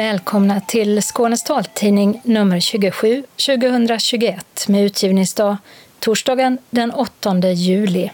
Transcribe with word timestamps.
Välkomna 0.00 0.60
till 0.60 1.02
Skånes 1.02 1.44
taltidning 1.44 2.20
nummer 2.24 2.60
27 2.60 3.24
2021 3.46 4.68
med 4.68 4.84
utgivningsdag 4.84 5.56
torsdagen 5.98 6.58
den 6.70 6.90
8 6.90 7.50
juli. 7.50 8.10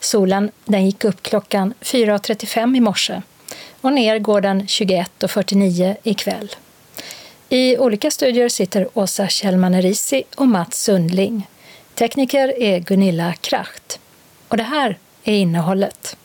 Solen 0.00 0.50
den 0.64 0.86
gick 0.86 1.04
upp 1.04 1.22
klockan 1.22 1.74
4.35 1.80 2.76
i 2.76 2.80
morse 2.80 3.22
och 3.80 3.92
ner 3.92 4.18
går 4.18 4.40
den 4.40 4.62
21.49 4.62 5.96
ikväll. 6.02 6.54
I 7.48 7.78
olika 7.78 8.10
studier 8.10 8.48
sitter 8.48 8.88
Åsa 8.94 9.28
Kjellman 9.28 9.74
Erisi 9.74 10.22
och 10.36 10.48
Mats 10.48 10.82
Sundling. 10.82 11.48
Tekniker 11.94 12.62
är 12.62 12.78
Gunilla 12.78 13.32
Kracht. 13.32 14.00
Och 14.48 14.56
det 14.56 14.62
här 14.62 14.98
är 15.24 15.34
innehållet. 15.34 16.16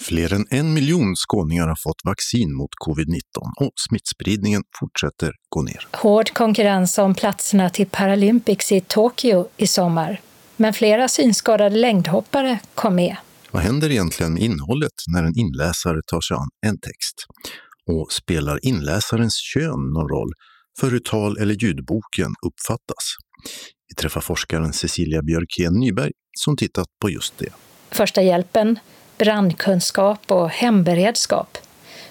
Fler 0.00 0.32
än 0.32 0.46
en 0.50 0.74
miljon 0.74 1.16
skåningar 1.16 1.68
har 1.68 1.76
fått 1.82 2.00
vaccin 2.04 2.56
mot 2.56 2.70
covid-19 2.86 3.20
och 3.60 3.72
smittspridningen 3.88 4.62
fortsätter 4.80 5.32
gå 5.48 5.62
ner. 5.62 5.88
Hård 5.92 6.30
konkurrens 6.32 6.98
om 6.98 7.14
platserna 7.14 7.70
till 7.70 7.86
Paralympics 7.86 8.72
i 8.72 8.80
Tokyo 8.80 9.48
i 9.56 9.66
sommar. 9.66 10.20
Men 10.56 10.72
flera 10.72 11.08
synskadade 11.08 11.76
längdhoppare 11.76 12.60
kom 12.74 12.94
med. 12.94 13.16
Vad 13.50 13.62
händer 13.62 13.90
egentligen 13.90 14.32
med 14.32 14.42
innehållet 14.42 14.92
när 15.14 15.24
en 15.24 15.38
inläsare 15.38 16.00
tar 16.06 16.20
sig 16.20 16.34
an 16.34 16.48
en 16.66 16.80
text? 16.80 17.14
Och 17.86 18.12
spelar 18.12 18.66
inläsarens 18.66 19.34
kön 19.34 19.92
någon 19.94 20.08
roll 20.08 20.32
för 20.80 20.90
hur 20.90 20.98
tal 20.98 21.38
eller 21.38 21.54
ljudboken 21.54 22.34
uppfattas? 22.46 23.04
Vi 23.88 23.94
träffar 23.94 24.20
forskaren 24.20 24.72
Cecilia 24.72 25.22
Björkén 25.22 25.74
Nyberg 25.74 26.10
som 26.38 26.56
tittat 26.56 26.86
på 27.02 27.10
just 27.10 27.38
det. 27.38 27.48
Första 27.90 28.22
hjälpen, 28.22 28.78
brandkunskap 29.20 30.30
och 30.30 30.50
hemberedskap. 30.50 31.58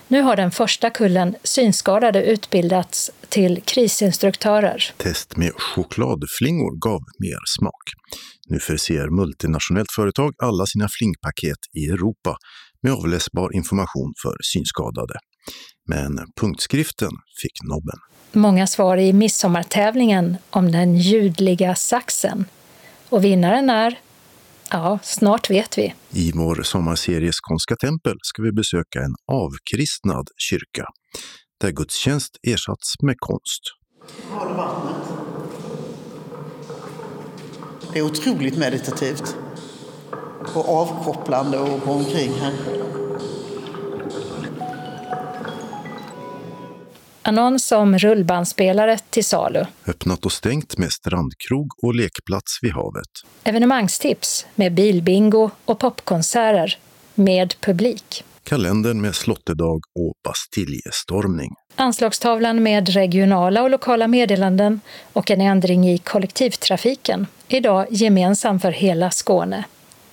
Nu 0.08 0.22
har 0.22 0.36
den 0.36 0.52
första 0.52 0.90
kullen 0.90 1.36
synskadade 1.44 2.24
utbildats 2.24 3.12
till 3.30 3.62
krisinstruktörer. 3.66 4.94
Test 4.98 5.38
med 5.38 5.52
chokladflingor 5.54 6.80
gav 6.80 7.02
mer 7.20 7.40
smak. 7.58 7.84
Nu 8.50 8.60
förser 8.60 9.10
multinationellt 9.10 9.92
företag 9.96 10.34
alla 10.44 10.66
sina 10.66 10.88
flingpaket 10.92 11.58
i 11.78 11.86
Europa 11.86 12.38
med 12.84 12.94
avläsbar 12.94 13.56
information 13.56 14.14
för 14.24 14.36
synskadade. 14.44 15.14
Men 15.88 16.20
punktskriften 16.42 17.12
fick 17.42 17.64
nobben. 17.64 18.00
Många 18.32 18.68
svar 18.68 18.98
i 18.98 19.14
midsommartävlingen 19.14 20.38
om 20.50 20.72
den 20.72 20.96
ljudliga 20.96 21.76
saxen. 21.76 22.46
Och 23.10 23.24
vinnaren 23.24 23.70
är 23.70 24.00
Ja, 24.72 25.00
snart 25.04 25.50
vet 25.50 25.78
vi. 25.78 25.94
I 26.12 26.32
vår 26.32 26.64
sommarserie 26.64 27.32
Skånska 27.34 27.76
tempel 27.76 28.18
ska 28.22 28.42
vi 28.42 28.52
besöka 28.52 29.00
en 29.00 29.16
avkristnad 29.32 30.28
kyrka 30.38 30.86
där 31.62 31.72
gudstjänst 31.72 32.38
ersatts 32.48 32.94
med 33.04 33.16
konst. 33.20 33.62
Har 34.30 34.50
du 34.50 34.54
vattnet? 34.54 34.96
Det 37.94 38.00
är 38.00 38.04
otroligt 38.04 38.58
meditativt 38.58 39.36
och 40.54 40.70
avkopplande 40.70 41.60
att 41.60 41.86
gå 41.86 41.92
omkring 41.92 42.34
här. 42.34 42.54
Annons 47.30 47.72
om 47.72 47.98
rullbandspelare 47.98 48.98
till 49.10 49.26
salu. 49.26 49.66
Öppnat 49.88 50.26
och 50.26 50.32
stängt 50.32 50.78
med 50.78 50.92
strandkrog 50.92 51.68
och 51.84 51.96
lekplats 51.96 52.60
vid 52.62 52.74
havet. 52.74 53.10
Evenemangstips 53.44 54.46
med 54.56 54.74
bilbingo 54.74 55.50
och 55.66 55.80
popkonserter 55.80 56.78
med 57.16 57.62
publik. 57.62 58.24
Kalendern 58.44 59.02
med 59.02 59.16
slottedag 59.16 59.82
och 60.00 60.14
Bastiljestormning. 60.24 61.50
Anslagstavlan 61.76 62.64
med 62.64 62.90
regionala 62.90 63.64
och 63.64 63.70
lokala 63.70 64.08
meddelanden 64.08 64.82
och 65.14 65.32
en 65.32 65.42
ändring 65.42 65.90
i 65.90 65.98
kollektivtrafiken. 65.98 67.28
Idag 67.48 67.88
gemensam 67.90 68.60
för 68.60 68.72
hela 68.72 69.12
Skåne. 69.12 69.66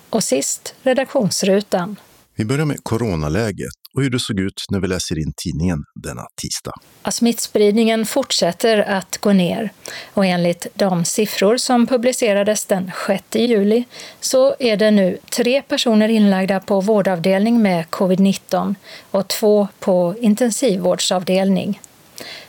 Och 0.09 0.23
sist 0.23 0.75
redaktionsrutan. 0.83 1.95
Vi 2.35 2.45
börjar 2.45 2.65
med 2.65 2.77
coronaläget 2.83 3.73
och 3.97 4.03
hur 4.03 4.09
det 4.09 4.19
såg 4.19 4.39
ut 4.39 4.65
när 4.69 4.79
vi 4.79 4.87
läser 4.87 5.19
in 5.19 5.33
tidningen 5.37 5.83
denna 5.95 6.25
tisdag. 6.41 6.73
Alltså, 7.01 7.19
smittspridningen 7.19 8.05
fortsätter 8.05 8.77
att 8.77 9.17
gå 9.17 9.33
ner 9.33 9.71
och 10.13 10.25
enligt 10.25 10.67
de 10.73 11.05
siffror 11.05 11.57
som 11.57 11.87
publicerades 11.87 12.65
den 12.65 12.91
6 13.07 13.23
juli 13.35 13.83
så 14.19 14.55
är 14.59 14.77
det 14.77 14.91
nu 14.91 15.17
tre 15.29 15.61
personer 15.61 16.09
inlagda 16.09 16.59
på 16.59 16.81
vårdavdelning 16.81 17.61
med 17.61 17.85
covid-19 17.85 18.75
och 19.11 19.27
två 19.27 19.67
på 19.79 20.15
intensivvårdsavdelning. 20.21 21.81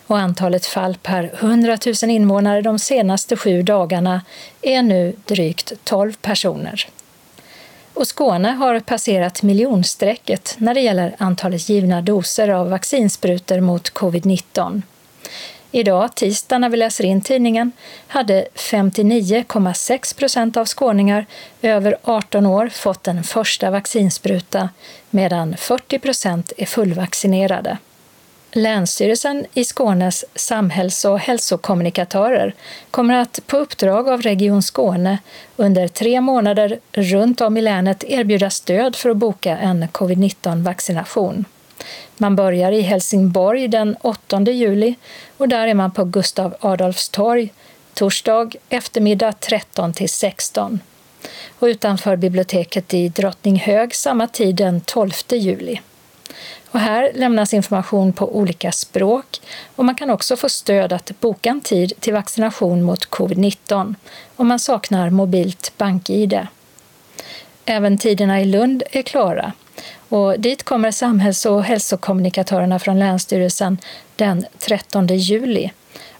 Och 0.06 0.19
antalet 0.19 0.66
fall 0.66 0.97
per 1.03 1.31
100 1.34 1.78
000 2.03 2.10
invånare 2.10 2.62
de 2.62 2.78
senaste 2.78 3.37
sju 3.37 3.62
dagarna 3.62 4.22
är 4.62 4.82
nu 4.82 5.16
drygt 5.26 5.72
12 5.84 6.12
personer 6.12 6.88
och 7.98 8.06
Skåne 8.06 8.48
har 8.48 8.81
passerat 8.81 9.42
miljonstrecket 9.42 10.54
när 10.59 10.75
det 10.75 10.81
gäller 10.81 11.14
antalet 11.19 11.69
givna 11.69 12.03
doser 12.03 12.48
av 12.48 12.70
vaccinsprutor 12.70 13.60
mot 13.60 13.92
covid-19. 13.92 14.82
Idag, 15.70 16.14
tisdag 16.14 16.58
när 16.58 16.69
vi 16.69 16.76
läser 16.76 17.04
in 17.04 17.20
tidningen, 17.20 17.72
hade 18.06 18.48
59,6 18.54 20.19
procent 20.19 20.56
av 20.56 20.66
skåningar 20.66 21.26
över 21.62 21.97
18 22.04 22.47
år 22.47 22.69
fått 22.69 23.08
en 23.08 23.25
första 23.25 23.70
vaccinspruta 23.70 24.69
medan 25.10 25.56
40 25.56 25.98
procent 25.98 26.53
är 26.56 26.66
fullvaccinerade. 26.66 27.78
Länsstyrelsen 28.53 29.47
i 29.54 29.64
Skånes 29.64 30.25
samhälls 30.34 31.04
och 31.04 31.19
hälsokommunikatörer 31.19 32.54
kommer 32.91 33.14
att 33.14 33.41
på 33.47 33.56
uppdrag 33.56 34.09
av 34.09 34.22
Region 34.22 34.62
Skåne 34.62 35.19
under 35.56 35.88
tre 35.88 36.20
månader 36.20 36.78
runt 36.92 37.41
om 37.41 37.56
i 37.56 37.60
länet 37.60 38.04
erbjuda 38.04 38.50
stöd 38.50 38.97
för 38.97 39.10
att 39.10 39.16
boka 39.16 39.58
en 39.58 39.88
covid-19-vaccination. 39.88 41.44
Man 42.16 42.37
börjar 42.37 42.72
i 42.72 42.81
Helsingborg 42.81 43.69
den 43.69 43.97
8 44.00 44.41
juli 44.41 44.94
och 45.37 45.48
där 45.48 45.66
är 45.66 45.75
man 45.75 45.91
på 45.91 46.04
Gustav 46.04 46.56
Adolfs 46.60 47.08
torg 47.08 47.53
torsdag 47.94 48.50
eftermiddag 48.69 49.32
13 49.32 49.92
till 49.92 50.08
16 50.08 50.81
och 51.58 51.66
utanför 51.66 52.16
biblioteket 52.16 52.94
i 52.94 53.08
Drottninghög 53.08 53.94
samma 53.94 54.26
tid 54.26 54.56
den 54.56 54.81
12 54.81 55.10
juli. 55.28 55.78
Och 56.70 56.80
här 56.80 57.12
lämnas 57.14 57.54
information 57.54 58.12
på 58.12 58.36
olika 58.36 58.72
språk 58.72 59.40
och 59.76 59.84
man 59.84 59.94
kan 59.94 60.10
också 60.10 60.36
få 60.36 60.48
stöd 60.48 60.92
att 60.92 61.20
boka 61.20 61.50
en 61.50 61.60
tid 61.60 61.92
till 62.00 62.12
vaccination 62.12 62.82
mot 62.82 63.10
covid-19 63.10 63.94
om 64.36 64.48
man 64.48 64.58
saknar 64.58 65.10
mobilt 65.10 65.72
bank-id. 65.76 66.46
Även 67.64 67.98
tiderna 67.98 68.40
i 68.40 68.44
Lund 68.44 68.82
är 68.90 69.02
klara 69.02 69.52
och 70.08 70.40
dit 70.40 70.62
kommer 70.62 70.90
samhälls 70.90 71.46
och 71.46 71.64
hälsokommunikatörerna 71.64 72.78
från 72.78 72.98
Länsstyrelsen 72.98 73.78
den 74.16 74.46
13 74.58 75.06
juli. 75.06 75.70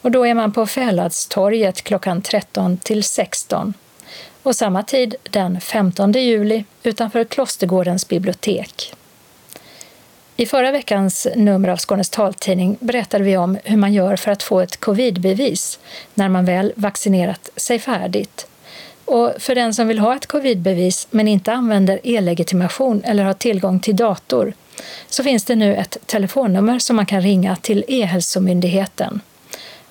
Och 0.02 0.11
då 0.11 0.26
är 0.26 0.34
man 0.34 0.52
på 0.52 0.67
Fäladstorget 0.67 1.82
klockan 1.82 2.23
13 2.23 2.76
till 2.76 3.05
16 3.05 3.75
och 4.43 4.56
samma 4.56 4.82
tid 4.82 5.14
den 5.31 5.61
15 5.61 6.12
juli 6.12 6.64
utanför 6.82 7.25
Klostergårdens 7.25 8.08
bibliotek. 8.08 8.94
I 10.40 10.46
förra 10.46 10.73
veckans 10.73 11.26
nummer 11.37 11.69
av 11.69 11.76
Skånes 11.76 12.11
taltidning 12.11 12.76
berättade 12.81 13.25
vi 13.25 13.37
om 13.37 13.58
hur 13.64 13.76
man 13.76 13.93
gör 13.93 14.17
för 14.17 14.31
att 14.31 14.43
få 14.43 14.61
ett 14.61 14.81
covidbevis 14.81 15.79
när 16.14 16.29
man 16.29 16.44
väl 16.44 16.73
vaccinerat 16.76 17.50
sig 17.56 17.79
färdigt. 17.79 18.46
Och 19.05 19.32
för 19.38 19.55
den 19.55 19.75
som 19.75 19.88
vill 19.88 19.99
ha 19.99 20.17
ett 20.17 20.26
covidbevis 20.26 21.06
men 21.11 21.29
inte 21.29 21.52
använder 21.52 22.00
e-legitimation 22.02 23.02
eller 23.05 23.25
har 23.25 23.32
tillgång 23.32 23.81
till 23.81 23.96
dator 23.96 24.52
så 25.08 25.23
finns 25.23 25.44
det 25.44 25.56
nu 25.56 25.76
ett 25.76 25.96
telefonnummer 26.06 26.79
som 26.79 26.96
man 26.96 27.06
kan 27.06 27.23
ringa 27.23 27.56
till 27.56 27.85
E-hälsomyndigheten. 27.88 29.20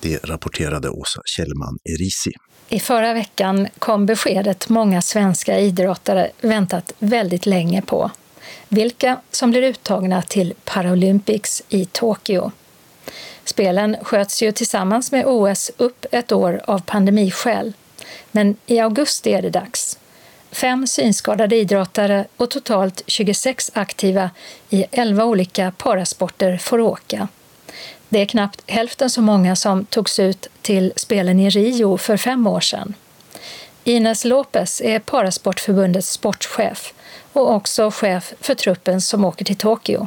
Det 0.00 0.24
rapporterade 0.24 0.90
Åsa 0.90 1.20
Kjellman 1.36 1.78
Erisi. 1.84 2.32
I 2.68 2.80
förra 2.80 3.12
veckan 3.12 3.68
kom 3.78 4.06
beskedet 4.06 4.68
många 4.68 5.02
svenska 5.02 5.58
idrottare 5.58 6.30
väntat 6.40 6.92
väldigt 6.98 7.46
länge 7.46 7.82
på. 7.82 8.10
Vilka 8.68 9.20
som 9.30 9.50
blir 9.50 9.62
uttagna 9.62 10.22
till 10.22 10.54
Paralympics 10.64 11.62
i 11.68 11.84
Tokyo. 11.84 12.50
Spelen 13.46 13.96
sköts 14.02 14.42
ju 14.42 14.52
tillsammans 14.52 15.12
med 15.12 15.26
OS 15.26 15.70
upp 15.76 16.06
ett 16.10 16.32
år 16.32 16.60
av 16.64 16.78
pandemiskäl. 16.78 17.72
Men 18.30 18.56
i 18.66 18.78
augusti 18.78 19.32
är 19.32 19.42
det 19.42 19.50
dags. 19.50 19.98
fem 20.50 20.86
synskadade 20.86 21.56
idrottare 21.56 22.26
och 22.36 22.50
totalt 22.50 23.02
26 23.06 23.70
aktiva 23.74 24.30
i 24.70 24.84
11 24.90 25.24
olika 25.24 25.70
parasporter 25.70 26.56
får 26.56 26.80
åka. 26.80 27.28
Det 28.08 28.20
är 28.20 28.26
knappt 28.26 28.62
hälften 28.66 29.10
så 29.10 29.22
många 29.22 29.56
som 29.56 29.84
togs 29.84 30.18
ut 30.18 30.48
till 30.62 30.92
spelen 30.96 31.40
i 31.40 31.50
Rio 31.50 31.96
för 31.96 32.16
fem 32.16 32.46
år 32.46 32.60
sedan. 32.60 32.94
Ines 33.84 34.24
Lopez 34.24 34.80
är 34.80 34.98
Parasportförbundets 34.98 36.10
sportchef 36.10 36.94
och 37.32 37.54
också 37.54 37.90
chef 37.90 38.32
för 38.40 38.54
truppen 38.54 39.00
som 39.00 39.24
åker 39.24 39.44
till 39.44 39.56
Tokyo. 39.56 40.06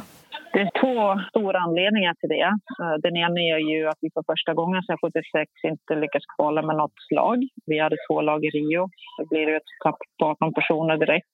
Det 0.52 0.60
är 0.60 0.70
två 0.80 1.20
stora 1.30 1.58
anledningar 1.58 2.14
till 2.14 2.28
det. 2.28 2.50
Eh, 2.80 2.96
den 3.02 3.16
ena 3.16 3.40
är 3.40 3.60
ju 3.72 3.88
att 3.88 3.98
vi 4.00 4.08
för 4.14 4.24
första 4.32 4.54
gången 4.54 4.82
sedan 4.82 4.98
76 5.02 5.50
inte 5.64 5.94
lyckas 5.94 6.22
kvala 6.36 6.62
med 6.62 6.76
något 6.76 7.00
lag. 7.14 7.38
Vi 7.66 7.78
hade 7.78 7.96
två 8.08 8.20
lag 8.20 8.44
i 8.44 8.50
Rio. 8.50 8.88
Det 9.18 9.28
blir 9.30 9.56
ett 9.56 9.70
tapp 9.84 9.98
på 10.18 10.26
18 10.26 10.54
personer 10.54 10.96
direkt. 10.96 11.32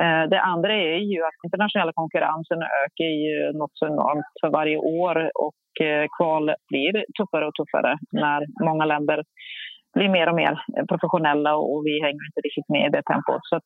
Eh, 0.00 0.24
det 0.32 0.40
andra 0.40 0.72
är 0.74 0.98
ju 1.12 1.18
att 1.28 1.44
internationella 1.44 1.92
konkurrensen 1.92 2.60
ökar 2.82 3.10
ju 3.24 3.36
något 3.58 3.74
så 3.78 3.86
enormt 3.86 4.32
för 4.40 4.50
varje 4.50 4.76
år 4.76 5.16
och 5.44 5.86
eh, 5.86 6.06
kval 6.16 6.44
blir 6.70 6.92
tuffare 7.18 7.46
och 7.46 7.54
tuffare 7.54 7.98
när 8.12 8.40
många 8.68 8.84
länder 8.84 9.22
blir 9.94 10.08
mer 10.08 10.28
och 10.28 10.34
mer 10.42 10.54
professionella 10.88 11.56
och 11.56 11.82
vi 11.86 11.94
hänger 12.06 12.24
inte 12.28 12.40
riktigt 12.46 12.68
med 12.68 12.86
i 12.86 12.94
det 12.96 13.02
tempot. 13.02 13.44
Så 13.50 13.60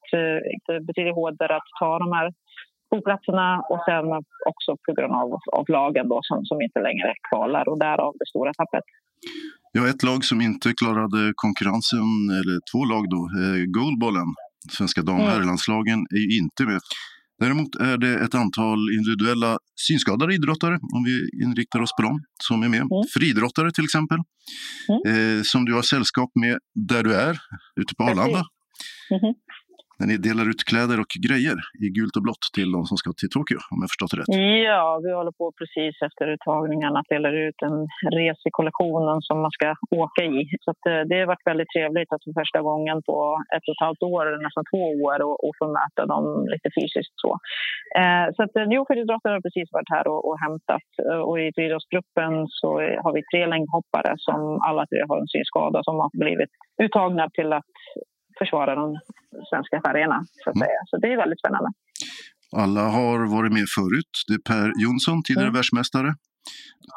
det 0.67 0.81
betyder 0.89 1.13
hårdare 1.21 1.57
att 1.57 1.71
ta 1.81 1.99
de 1.99 2.13
här 2.13 2.33
boplatserna 2.91 3.49
och 3.73 3.81
sen 3.89 4.07
också 4.51 4.71
på 4.87 4.91
grund 4.97 5.15
av, 5.23 5.29
av 5.59 5.65
lagen 5.69 6.09
då, 6.09 6.19
som, 6.23 6.45
som 6.45 6.59
inte 6.67 6.81
längre 6.81 7.11
kvalar 7.29 7.69
och 7.69 7.79
därav 7.79 8.13
det 8.21 8.27
stora 8.33 8.53
tappet. 8.61 8.85
Ja, 9.73 9.89
ett 9.89 10.03
lag 10.03 10.25
som 10.25 10.41
inte 10.41 10.73
klarade 10.81 11.33
konkurrensen, 11.37 12.09
eller 12.39 12.57
två 12.71 12.85
lag 12.93 13.05
då, 13.15 13.23
eh, 13.41 13.65
goalbollen, 13.77 14.29
svenska 14.77 15.03
dam 15.03 15.21
och 15.21 15.31
herrlandslagen, 15.33 15.99
är 16.17 16.23
ju 16.25 16.39
inte 16.39 16.63
med. 16.65 16.81
Däremot 17.41 17.75
är 17.75 17.99
det 17.99 18.15
ett 18.25 18.35
antal 18.35 18.79
individuella 18.99 19.59
synskadade 19.89 20.35
idrottare, 20.35 20.79
om 20.97 21.05
vi 21.05 21.45
inriktar 21.45 21.81
oss 21.81 21.93
på 21.97 22.03
dem, 22.03 22.21
som 22.49 22.63
är 22.63 22.69
med. 22.69 22.81
Mm. 22.81 23.05
Friidrottare 23.15 23.71
till 23.71 23.85
exempel, 23.85 24.19
mm. 24.89 25.01
eh, 25.11 25.43
som 25.43 25.65
du 25.65 25.75
har 25.75 25.83
sällskap 25.83 26.31
med 26.35 26.59
där 26.75 27.03
du 27.03 27.15
är, 27.15 27.39
ute 27.81 27.95
på 27.99 28.05
Arlanda. 28.05 28.43
Mm 29.11 29.35
när 29.99 30.07
ni 30.11 30.17
delar 30.29 30.47
ut 30.53 30.63
kläder 30.71 30.97
och 31.03 31.13
grejer 31.29 31.59
i 31.85 31.87
gult 31.97 32.15
och 32.19 32.25
blått 32.27 32.45
till 32.57 32.71
de 32.77 32.81
som 32.91 32.97
ska 33.01 33.09
till 33.21 33.33
Tokyo, 33.37 33.59
om 33.73 33.79
jag 33.83 33.91
förstått 33.93 34.13
det 34.13 34.19
rätt. 34.21 34.31
Ja, 34.71 34.87
vi 35.05 35.11
håller 35.19 35.35
på 35.41 35.47
precis 35.61 35.95
efter 36.09 36.25
uttagningarna 36.35 36.97
att 37.01 37.13
dela 37.15 37.31
ut 37.45 37.59
en 37.69 37.79
resekollektionen 38.21 39.19
som 39.29 39.37
man 39.45 39.53
ska 39.57 39.69
åka 40.05 40.23
i. 40.37 40.39
Så 40.65 40.71
eh, 40.91 41.03
det 41.09 41.17
har 41.21 41.33
varit 41.33 41.51
väldigt 41.51 41.73
trevligt 41.75 42.11
att 42.13 42.25
för 42.25 42.35
första 42.43 42.61
gången 42.69 42.97
på 43.09 43.17
ett 43.57 43.67
och 43.69 43.75
ett 43.77 43.87
halvt 43.87 44.03
år, 44.15 44.25
nästan 44.47 44.65
två 44.73 44.83
år, 45.07 45.19
och, 45.27 45.37
och 45.45 45.55
få 45.59 45.67
möta 45.79 46.03
dem 46.13 46.25
lite 46.53 46.69
fysiskt. 46.79 47.15
Så, 47.23 47.31
eh, 48.01 48.27
så 48.35 48.41
att 48.45 48.55
eh, 48.57 48.67
har 49.37 49.47
precis 49.47 49.69
varit 49.77 49.91
här 49.97 50.07
och, 50.13 50.21
och 50.29 50.37
hämtat. 50.45 50.89
Eh, 51.07 51.23
och 51.29 51.37
i 51.45 51.47
friidrottsgruppen 51.55 52.33
så 52.61 52.69
har 53.05 53.13
vi 53.17 53.23
tre 53.33 53.43
längdhoppare 53.47 54.13
som 54.27 54.41
alla 54.69 54.85
tre 54.87 55.01
har 55.09 55.19
en 55.21 55.33
synskada 55.35 55.79
som 55.87 55.95
har 56.03 56.11
blivit 56.25 56.53
uttagna 56.83 57.25
till 57.37 57.53
att 57.53 57.75
försvara 58.39 58.75
den 58.81 58.93
svenska 59.51 59.81
färgerna. 59.87 60.19
Så, 60.45 60.51
mm. 60.51 60.69
så 60.87 60.97
det 60.97 61.09
är 61.13 61.17
väldigt 61.17 61.41
spännande. 61.43 61.71
Alla 62.57 62.85
har 62.99 63.19
varit 63.37 63.53
med 63.53 63.69
förut. 63.79 64.13
Det 64.29 64.35
är 64.35 64.43
Per 64.53 64.73
Jonsson, 64.83 65.23
tidigare 65.23 65.49
mm. 65.49 65.55
världsmästare. 65.55 66.15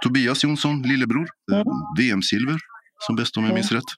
Tobias 0.03 0.43
Jonsson, 0.43 0.81
lillebror, 0.81 1.27
mm. 1.51 1.65
VM-silver 1.99 2.57
som 3.05 3.15
bäst 3.15 3.37
om 3.37 3.43
jag 3.43 3.53
minns 3.53 3.71
mm. 3.71 3.79
rätt. 3.79 3.91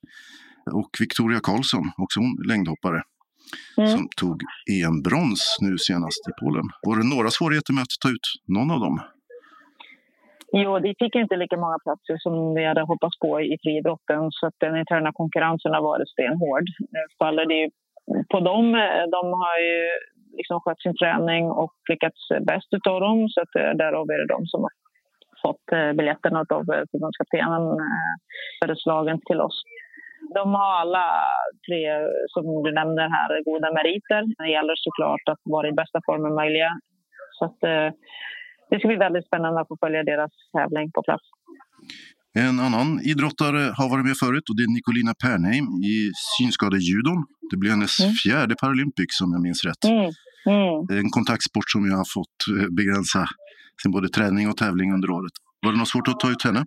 Och 0.79 0.91
Victoria 0.99 1.39
Karlsson, 1.43 1.85
också 1.97 2.19
hon 2.19 2.33
längdhoppare, 2.49 3.01
mm. 3.77 3.89
som 3.89 4.07
tog 4.17 4.37
EM-brons 4.77 5.57
nu 5.61 5.77
senast 5.77 6.21
i 6.29 6.33
Polen. 6.41 6.67
Var 6.87 6.95
det 6.99 7.15
några 7.15 7.29
svårigheter 7.29 7.73
med 7.73 7.81
att 7.81 7.95
ta 8.03 8.09
ut 8.09 8.27
någon 8.55 8.71
av 8.71 8.79
dem? 8.79 8.95
Jo, 10.61 10.79
vi 10.87 10.91
fick 11.01 11.15
inte 11.15 11.35
lika 11.35 11.57
många 11.63 11.79
platser 11.85 12.15
som 12.25 12.33
vi 12.55 12.63
hade 12.65 12.81
hoppats 12.91 13.19
på 13.19 13.41
i 13.41 13.57
friidrotten 13.63 14.21
så 14.37 14.47
att 14.47 14.57
den 14.65 14.75
interna 14.83 15.11
konkurrensen 15.21 15.73
har 15.77 15.83
varit 15.91 16.09
stenhård. 16.15 16.65
Faller 17.19 17.45
det 17.53 17.63
på 18.31 18.39
dem, 18.39 18.75
eh, 18.75 19.03
de 19.15 19.23
har 19.41 19.57
ju 19.59 19.79
liksom 20.37 20.59
skött 20.59 20.81
sin 20.81 20.97
träning 20.97 21.51
och 21.51 21.75
lyckats 21.89 22.21
bäst 22.41 22.73
av 22.89 23.01
dem 23.01 23.29
så 23.29 23.41
att 23.41 23.55
eh, 23.55 23.71
därav 23.81 24.09
är 24.09 24.19
det 24.19 24.33
de 24.35 24.45
som 24.45 24.61
har 24.61 24.73
fått 25.45 25.71
eh, 25.71 25.93
biljetterna 25.93 26.39
av 26.39 26.63
förbundskaptenen 26.91 27.63
föreslagen 28.63 29.19
till 29.25 29.41
oss. 29.41 29.63
De 30.33 30.53
har 30.53 30.73
alla 30.81 31.05
tre, 31.67 31.81
som 32.27 32.63
du 32.63 32.71
nämner 32.71 33.07
här, 33.17 33.43
goda 33.43 33.73
meriter. 33.73 34.21
Det 34.37 34.51
gäller 34.51 34.75
såklart 34.75 35.25
att 35.31 35.41
vara 35.43 35.67
i 35.67 35.71
bästa 35.71 35.99
formen 36.05 36.35
möjliga. 36.35 36.69
Så 37.31 37.45
att, 37.45 37.59
det 38.69 38.79
ska 38.79 38.87
bli 38.87 38.97
väldigt 38.97 39.27
spännande 39.27 39.61
att 39.61 39.67
få 39.67 39.77
följa 39.79 40.03
deras 40.03 40.31
tävling 40.57 40.91
på 40.91 41.01
plats. 41.03 41.23
En 42.39 42.59
annan 42.65 42.89
idrottare 43.11 43.63
har 43.77 43.87
varit 43.93 44.05
med 44.09 44.17
förut 44.23 44.45
och 44.49 44.55
det 44.57 44.63
är 44.67 44.71
Nicolina 44.77 45.13
Pernheim 45.23 45.67
i 45.93 45.97
synskadejudon. 46.35 47.19
Det 47.49 47.57
blir 47.61 47.71
hennes 47.75 47.95
mm. 47.99 48.13
fjärde 48.21 48.53
Paralympics 48.61 49.15
om 49.23 49.29
jag 49.35 49.41
minns 49.47 49.61
rätt. 49.69 49.83
Mm. 49.93 50.09
Mm. 50.55 50.77
En 50.99 51.09
kontaktsport 51.17 51.69
som 51.73 51.81
jag 51.89 51.97
har 52.03 52.09
fått 52.17 52.37
eh, 52.51 52.69
begränsa 52.79 53.21
sin 53.81 53.91
både 53.95 54.07
träning 54.17 54.45
och 54.51 54.57
tävling 54.63 54.89
under 54.95 55.09
året. 55.17 55.35
Var 55.63 55.71
det 55.71 55.79
något 55.81 55.93
svårt 55.93 56.07
att 56.11 56.19
ta 56.23 56.29
ut 56.35 56.43
henne? 56.47 56.63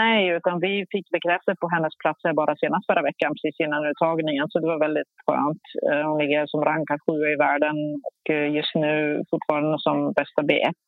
Nej, 0.00 0.20
utan 0.38 0.54
vi 0.66 0.74
fick 0.94 1.06
bekräftat 1.16 1.56
på 1.62 1.68
hennes 1.74 1.94
platser 2.02 2.32
bara 2.40 2.54
senast 2.62 2.86
förra 2.90 3.02
veckan, 3.10 3.30
precis 3.34 3.56
innan 3.64 3.86
uttagningen. 3.90 4.46
Så 4.50 4.56
det 4.60 4.68
var 4.72 4.80
väldigt 4.86 5.14
skönt. 5.26 5.64
Eh, 5.88 6.02
hon 6.08 6.18
ligger 6.22 6.42
som 6.52 6.60
rankad 6.70 6.98
sjua 7.04 7.26
i 7.34 7.38
världen 7.46 7.76
och 8.08 8.22
eh, 8.36 8.48
just 8.58 8.74
nu 8.84 8.94
fortfarande 9.30 9.76
som 9.86 9.96
bästa 10.20 10.40
B1. 10.50 10.78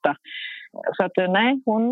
Så 0.97 1.01
att 1.07 1.17
nej, 1.39 1.51
hon 1.71 1.85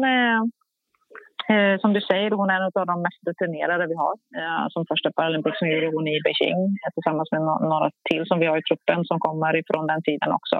Eh, 1.52 1.76
som 1.80 1.92
du 1.92 2.00
säger, 2.00 2.30
hon 2.30 2.50
är 2.50 2.60
en 2.60 2.70
av 2.82 2.86
de 2.92 3.02
mest 3.06 3.20
rutinerade 3.28 3.86
vi 3.86 3.96
har. 4.04 4.14
Eh, 4.40 4.64
som 4.72 4.86
första 4.90 5.12
Paralympics 5.12 5.62
nu 5.62 5.68
gjorde 5.72 5.96
hon 5.96 6.08
i 6.08 6.16
Beijing 6.24 6.60
eh, 6.82 6.90
tillsammans 6.94 7.32
med 7.32 7.42
några 7.72 7.90
till 8.10 8.24
som 8.26 8.38
vi 8.40 8.46
har 8.46 8.58
i 8.58 8.66
truppen 8.68 9.04
som 9.04 9.18
kommer 9.26 9.52
ifrån 9.60 9.86
den 9.86 10.02
tiden 10.02 10.32
också. 10.38 10.56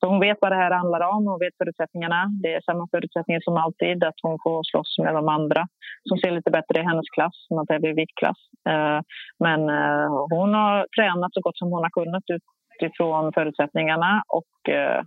Så 0.00 0.06
hon 0.10 0.20
vet 0.20 0.38
vad 0.40 0.52
det 0.52 0.62
här 0.62 0.70
handlar 0.80 1.02
om, 1.14 1.26
hon 1.32 1.44
vet 1.44 1.58
förutsättningarna. 1.60 2.20
Det 2.42 2.54
är 2.54 2.60
samma 2.60 2.84
förutsättningar 2.94 3.40
som 3.44 3.56
alltid, 3.56 4.04
att 4.04 4.20
hon 4.22 4.38
får 4.44 4.60
slåss 4.70 4.92
med 5.04 5.14
de 5.14 5.28
andra 5.28 5.62
som 6.08 6.18
ser 6.18 6.30
lite 6.30 6.50
bättre 6.50 6.80
i 6.80 6.88
hennes 6.90 7.08
klass, 7.16 7.36
som 7.48 7.58
att 7.58 7.68
det 7.68 7.80
blir 7.80 7.94
viktklass. 8.02 8.40
Eh, 8.70 9.00
men 9.44 9.60
eh, 9.78 10.08
hon 10.34 10.50
har 10.54 10.86
tränat 10.96 11.34
så 11.34 11.40
gott 11.40 11.58
som 11.58 11.72
hon 11.72 11.82
har 11.86 11.94
kunnat 12.00 12.24
utifrån 12.36 13.32
förutsättningarna 13.32 14.22
och 14.38 14.72
eh, 14.74 15.00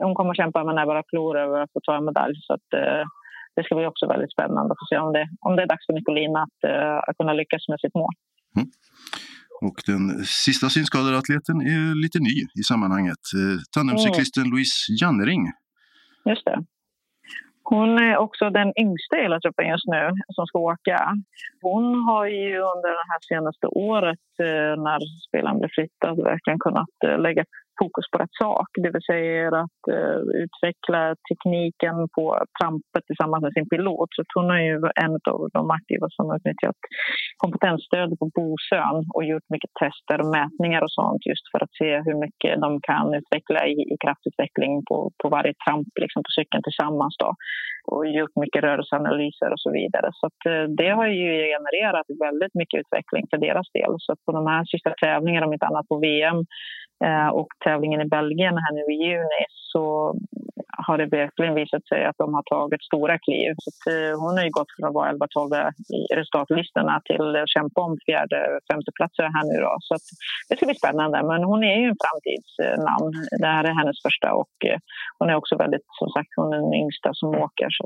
hon 0.00 0.14
kommer 0.14 0.34
kämpa 0.34 0.64
med 0.64 0.74
näbbar 0.74 0.96
och 0.96 1.08
klor 1.08 1.38
över 1.38 1.60
att 1.60 1.72
få 1.72 1.80
ta 1.80 1.96
en 1.96 2.04
medalj. 2.04 2.34
Så 2.46 2.52
att, 2.54 2.68
det 3.58 3.64
ska 3.64 3.74
bli 3.74 3.86
också 3.86 4.06
väldigt 4.06 4.32
spännande 4.36 4.72
att 4.72 4.82
få 4.82 4.86
se 4.90 4.98
om 5.06 5.12
det, 5.16 5.24
om 5.46 5.56
det 5.56 5.62
är 5.62 5.70
dags 5.72 5.86
för 5.86 5.92
Nicolina 5.92 6.38
att, 6.46 6.58
uh, 6.70 6.96
att 7.06 7.16
kunna 7.18 7.32
lyckas 7.40 7.68
med 7.68 7.80
sitt 7.80 7.94
mål. 7.94 8.14
Mm. 8.56 8.68
Och 9.66 9.78
den 9.90 10.02
sista 10.46 10.66
synskadade 10.76 11.18
atleten 11.18 11.56
är 11.60 12.02
lite 12.04 12.18
ny 12.28 12.36
i 12.60 12.62
sammanhanget. 12.70 13.22
Eh, 13.38 13.58
tandemcyklisten 13.74 14.42
mm. 14.42 14.52
Louise 14.52 14.78
Jannering. 15.00 15.42
Just 16.30 16.44
det. 16.44 16.58
Hon 17.62 17.90
är 18.08 18.16
också 18.16 18.50
den 18.50 18.70
yngsta 18.84 19.14
i 19.18 19.22
hela 19.22 19.40
truppen 19.40 19.68
just 19.74 19.88
nu 19.94 20.04
som 20.34 20.46
ska 20.46 20.58
åka. 20.58 20.98
Hon 21.62 21.86
har 22.08 22.26
ju 22.26 22.52
under 22.72 22.90
det 23.00 23.06
här 23.10 23.20
senaste 23.32 23.66
året 23.66 24.28
eh, 24.48 24.74
när 24.86 24.98
spelaren 25.28 25.58
blev 25.58 25.70
flyttad 25.76 26.16
verkligen 26.32 26.58
kunnat 26.58 26.94
lägga 27.26 27.44
fokus 27.82 28.06
på 28.12 28.18
rätt 28.22 28.36
sak. 28.44 28.68
Det 28.82 28.90
vill 28.94 29.08
säga 29.12 29.48
att 29.64 29.82
eh, 29.96 30.20
utveckla 30.42 31.02
tekniken 31.28 31.96
på 32.16 32.24
trampet 32.58 33.04
tillsammans 33.06 33.42
med 33.42 33.52
sin 33.56 33.68
pilot. 33.72 34.10
Så 34.16 34.22
hon 34.34 34.50
är 34.58 34.64
ju 34.70 34.76
en 35.04 35.14
av 35.32 35.40
de 35.58 35.62
aktiva 35.78 36.06
som 36.16 36.24
har 36.28 36.36
utnyttjat 36.36 36.80
kompetensstöd 37.42 38.10
på 38.20 38.26
Bosön 38.36 38.98
och 39.14 39.24
gjort 39.30 39.48
mycket 39.54 39.72
tester 39.82 40.18
och 40.22 40.30
mätningar 40.38 40.82
och 40.86 40.94
sånt 40.98 41.22
just 41.30 41.46
för 41.52 41.60
att 41.64 41.74
se 41.80 41.90
hur 42.06 42.16
mycket 42.24 42.52
de 42.64 42.70
kan 42.90 43.06
utveckla 43.20 43.60
i, 43.72 43.74
i 43.92 43.96
kraftutveckling 44.04 44.72
på, 44.88 44.96
på 45.20 45.26
varje 45.36 45.54
tramp 45.64 45.88
liksom 46.02 46.20
på 46.26 46.30
cykeln 46.36 46.62
tillsammans. 46.62 47.14
Då. 47.22 47.30
Och 47.92 48.02
gjort 48.18 48.36
mycket 48.44 48.62
rörelseanalyser 48.66 49.50
och 49.54 49.62
så 49.64 49.70
vidare. 49.78 50.08
Så 50.18 50.26
att, 50.26 50.40
eh, 50.52 50.64
det 50.80 50.90
har 50.98 51.06
ju 51.06 51.30
genererat 51.54 52.06
väldigt 52.26 52.54
mycket 52.60 52.80
utveckling 52.82 53.24
för 53.30 53.38
deras 53.46 53.68
del. 53.78 53.92
Så 54.04 54.10
på 54.24 54.32
de 54.38 54.46
här 54.52 54.64
sista 54.72 54.90
tävlingarna, 55.04 55.46
om 55.46 55.52
inte 55.52 55.66
annat 55.70 55.88
på 55.88 55.96
VM, 55.98 56.38
Eh, 57.04 57.28
och 57.28 57.48
tävlingen 57.64 58.00
i 58.00 58.04
Belgien 58.04 58.56
här 58.58 58.72
nu 58.74 58.94
i 58.94 59.04
juni 59.04 59.44
så 59.72 60.14
har 60.86 60.98
det 60.98 61.06
verkligen 61.06 61.54
visat 61.54 61.86
sig 61.88 62.04
att 62.04 62.18
de 62.22 62.34
har 62.34 62.42
tagit 62.42 62.82
stora 62.90 63.18
kliv. 63.18 63.50
Så 63.62 63.68
att, 63.70 63.82
eh, 63.94 64.12
hon 64.22 64.32
har 64.36 64.44
ju 64.44 64.50
gått 64.58 64.72
från 64.74 64.88
att 64.88 64.98
vara 64.98 65.10
11-12 65.10 65.72
i 65.98 66.00
resultatlistorna 66.20 66.94
till 67.08 67.36
att 67.36 67.54
kämpa 67.56 67.80
om 67.86 67.94
fjärde 68.06 68.38
femteplatser 68.68 69.26
här 69.36 69.44
nu. 69.50 69.56
Då. 69.66 69.72
Så 69.86 69.94
att, 69.94 70.06
det 70.48 70.56
ska 70.56 70.66
bli 70.66 70.82
spännande. 70.82 71.16
Men 71.30 71.40
hon 71.50 71.60
är 71.72 71.78
ju 71.82 71.86
en 71.92 72.02
framtidsnamn. 72.04 73.12
Det 73.42 73.50
här 73.56 73.64
är 73.64 73.74
hennes 73.80 73.98
första 74.06 74.28
och 74.42 74.56
eh, 74.68 74.78
hon 75.18 75.30
är 75.30 75.36
också 75.40 75.54
väldigt, 75.56 75.86
som 76.00 76.08
sagt, 76.16 76.30
hon 76.36 76.52
är 76.54 76.60
den 76.66 76.74
yngsta 76.82 77.10
som 77.20 77.28
åker. 77.46 77.68
Så 77.78 77.84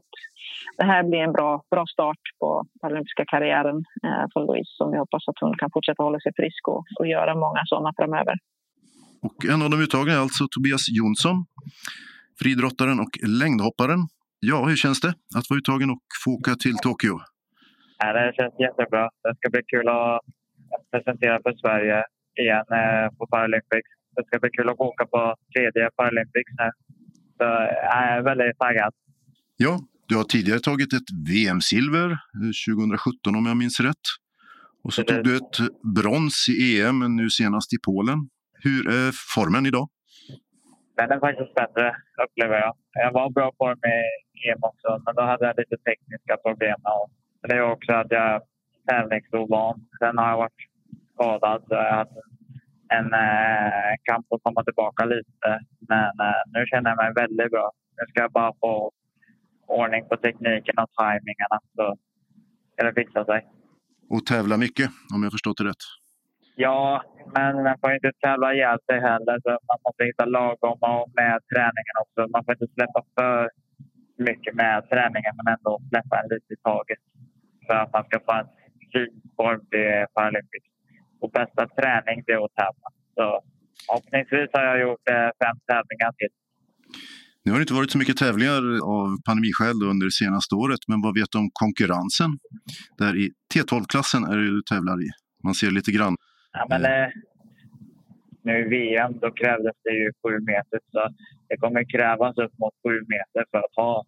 det 0.78 0.86
här 0.92 1.02
blir 1.02 1.22
en 1.28 1.36
bra, 1.38 1.52
bra 1.70 1.84
start 1.94 2.22
på 2.40 2.48
paralympiska 2.80 3.24
karriären 3.32 3.78
eh, 4.06 4.24
för 4.32 4.40
Louise 4.46 4.72
som 4.78 4.90
vi 4.92 4.98
hoppas 4.98 5.28
att 5.28 5.40
hon 5.40 5.54
kan 5.60 5.70
fortsätta 5.74 6.02
hålla 6.02 6.20
sig 6.20 6.32
frisk 6.40 6.62
och, 6.68 6.84
och 6.98 7.06
göra 7.06 7.32
många 7.34 7.62
sådana 7.64 7.92
framöver. 7.98 8.36
Och 9.26 9.44
en 9.52 9.62
av 9.62 9.70
de 9.70 9.80
uttagna 9.80 10.12
är 10.12 10.18
alltså 10.18 10.44
Tobias 10.50 10.84
Jonsson, 10.88 11.36
friidrottaren 12.40 13.00
och 13.00 13.12
längdhopparen. 13.42 14.00
Ja, 14.40 14.64
hur 14.68 14.76
känns 14.76 15.00
det 15.00 15.14
att 15.36 15.50
vara 15.50 15.58
uttagen 15.58 15.90
och 15.90 16.02
få 16.24 16.30
åka 16.30 16.54
till 16.54 16.76
Tokyo? 16.76 17.20
Ja, 17.98 18.12
det 18.12 18.32
känns 18.38 18.54
jättebra. 18.66 19.04
Det 19.24 19.34
ska 19.38 19.50
bli 19.50 19.62
kul 19.72 19.88
att 19.88 20.20
presentera 20.92 21.36
för 21.44 21.52
Sverige 21.62 21.98
igen 22.42 22.66
eh, 22.80 23.06
på 23.18 23.26
Paralympics. 23.26 23.90
Det 24.16 24.24
ska 24.26 24.38
bli 24.38 24.50
kul 24.50 24.68
att 24.68 24.80
åka 24.80 25.04
på 25.06 25.34
tredje 25.54 25.90
Paralympics 25.96 26.52
här. 26.58 26.72
Så 27.36 27.44
jag 27.88 27.98
är 28.12 28.22
väldigt 28.22 28.58
taggad. 28.58 28.92
Ja, 29.56 29.80
du 30.08 30.16
har 30.16 30.24
tidigare 30.24 30.60
tagit 30.60 30.92
ett 30.92 31.10
VM-silver 31.28 32.08
2017 32.66 33.36
om 33.36 33.46
jag 33.46 33.56
minns 33.56 33.80
rätt. 33.80 34.04
Och 34.84 34.92
så 34.94 35.02
tog 35.02 35.24
du 35.24 35.36
ett 35.36 35.56
brons 35.96 36.46
i 36.48 36.80
EM 36.80 37.16
nu 37.16 37.30
senast 37.30 37.72
i 37.72 37.78
Polen. 37.86 38.18
Hur 38.64 38.82
är 38.88 39.10
formen 39.34 39.66
idag? 39.66 39.88
Den 40.96 41.10
är 41.10 41.20
faktiskt 41.20 41.54
bättre, 41.54 41.96
upplever 42.24 42.56
jag. 42.64 42.72
Jag 42.92 43.12
var 43.12 43.30
bra 43.30 43.52
form 43.58 43.80
i 43.94 43.98
EM 44.48 44.62
också, 44.70 45.02
men 45.04 45.14
då 45.14 45.22
hade 45.22 45.46
jag 45.46 45.56
lite 45.56 45.76
tekniska 45.76 46.36
problem. 46.44 46.78
Det 47.48 47.54
är 47.56 47.72
också 47.74 47.92
att 47.92 48.10
jag 48.10 48.26
är 48.34 48.40
tävlingsovan. 48.88 49.74
Sen 49.98 50.18
har 50.18 50.28
jag 50.28 50.36
varit 50.36 50.62
skadad, 51.14 51.60
så 51.68 51.74
jag 51.74 51.90
har 51.90 51.96
haft 51.96 52.18
en 52.98 53.08
eh, 53.24 53.92
kamp 54.02 54.26
att 54.32 54.42
komma 54.42 54.64
tillbaka 54.64 55.04
lite. 55.04 55.48
Men 55.88 56.12
eh, 56.26 56.42
nu 56.54 56.66
känner 56.66 56.90
jag 56.90 56.96
mig 56.96 57.12
väldigt 57.22 57.50
bra. 57.50 57.70
Nu 57.96 58.02
ska 58.08 58.20
jag 58.20 58.32
bara 58.32 58.52
få 58.60 58.92
ordning 59.66 60.08
på 60.08 60.16
tekniken 60.16 60.78
och 60.82 60.90
tajmingarna 60.98 61.58
så 61.76 61.96
ska 62.72 62.86
det 62.86 62.94
fixa 62.94 63.24
sig. 63.24 63.40
Och 64.10 64.26
tävla 64.26 64.56
mycket, 64.56 64.90
om 65.14 65.22
jag 65.22 65.32
förstått 65.32 65.58
det 65.58 65.64
rätt? 65.64 65.84
Ja, 66.54 67.02
men 67.34 67.62
man 67.62 67.76
får 67.80 67.94
inte 67.94 68.12
tävla 68.24 68.54
ihjäl 68.54 68.78
sig 68.86 69.00
heller. 69.00 69.36
Så 69.44 69.50
man 69.50 69.78
måste 69.86 70.04
hitta 70.04 70.24
lagom 70.24 70.78
med 71.20 71.34
träningen 71.52 71.96
också. 72.04 72.20
Man 72.34 72.44
får 72.44 72.52
inte 72.54 72.74
släppa 72.74 73.00
för 73.16 73.50
mycket 74.28 74.54
med 74.54 74.88
träningen 74.92 75.32
men 75.36 75.46
ändå 75.54 75.72
släppa 75.90 76.14
en 76.20 76.28
lite 76.32 76.52
i 76.54 76.56
taget 76.70 77.02
för 77.66 77.74
att 77.74 77.92
man 77.92 78.04
ska 78.04 78.16
få 78.26 78.32
en 78.40 78.48
fin 78.92 79.14
form 79.36 79.60
till 79.70 80.06
Paralympics. 80.14 80.68
Och 81.20 81.30
bästa 81.30 81.62
träning 81.78 82.18
det 82.26 82.32
är 82.32 82.44
att 82.44 82.54
tävla. 82.62 82.88
Så 83.16 83.26
förhoppningsvis 83.86 84.50
har 84.52 84.64
jag 84.70 84.80
gjort 84.80 85.08
eh, 85.14 85.30
fem 85.42 85.56
tävlingar 85.70 86.12
till. 86.18 86.32
Nu 87.44 87.50
har 87.50 87.58
det 87.58 87.62
inte 87.62 87.74
varit 87.74 87.90
så 87.90 87.98
mycket 87.98 88.16
tävlingar 88.16 88.62
av 88.96 89.06
pandemiskäl 89.26 89.82
under 89.92 90.06
det 90.06 90.16
senaste 90.22 90.54
året, 90.54 90.82
men 90.88 91.00
vad 91.02 91.14
vet 91.18 91.30
du 91.32 91.38
om 91.38 91.50
konkurrensen? 91.52 92.30
Där 92.98 93.16
i 93.16 93.30
T12-klassen 93.54 94.24
är 94.24 94.36
det 94.36 94.50
du 94.58 94.62
tävlar 94.62 94.98
i. 95.06 95.08
Man 95.44 95.54
ser 95.54 95.70
lite 95.70 95.92
grann. 95.92 96.16
Ja, 96.52 96.66
men, 96.68 96.84
eh, 96.84 97.08
nu 98.42 98.58
i 98.58 98.68
VM 98.68 99.18
då 99.18 99.30
krävdes 99.30 99.76
det 99.84 99.90
ju 99.90 100.12
sju 100.22 100.40
meter, 100.40 100.80
så 100.92 101.08
det 101.48 101.56
kommer 101.56 101.84
krävas 101.84 102.38
upp 102.38 102.58
mot 102.58 102.74
sju 102.82 103.00
meter 103.08 103.44
för 103.50 103.58
att 103.58 103.76
ha 103.76 104.04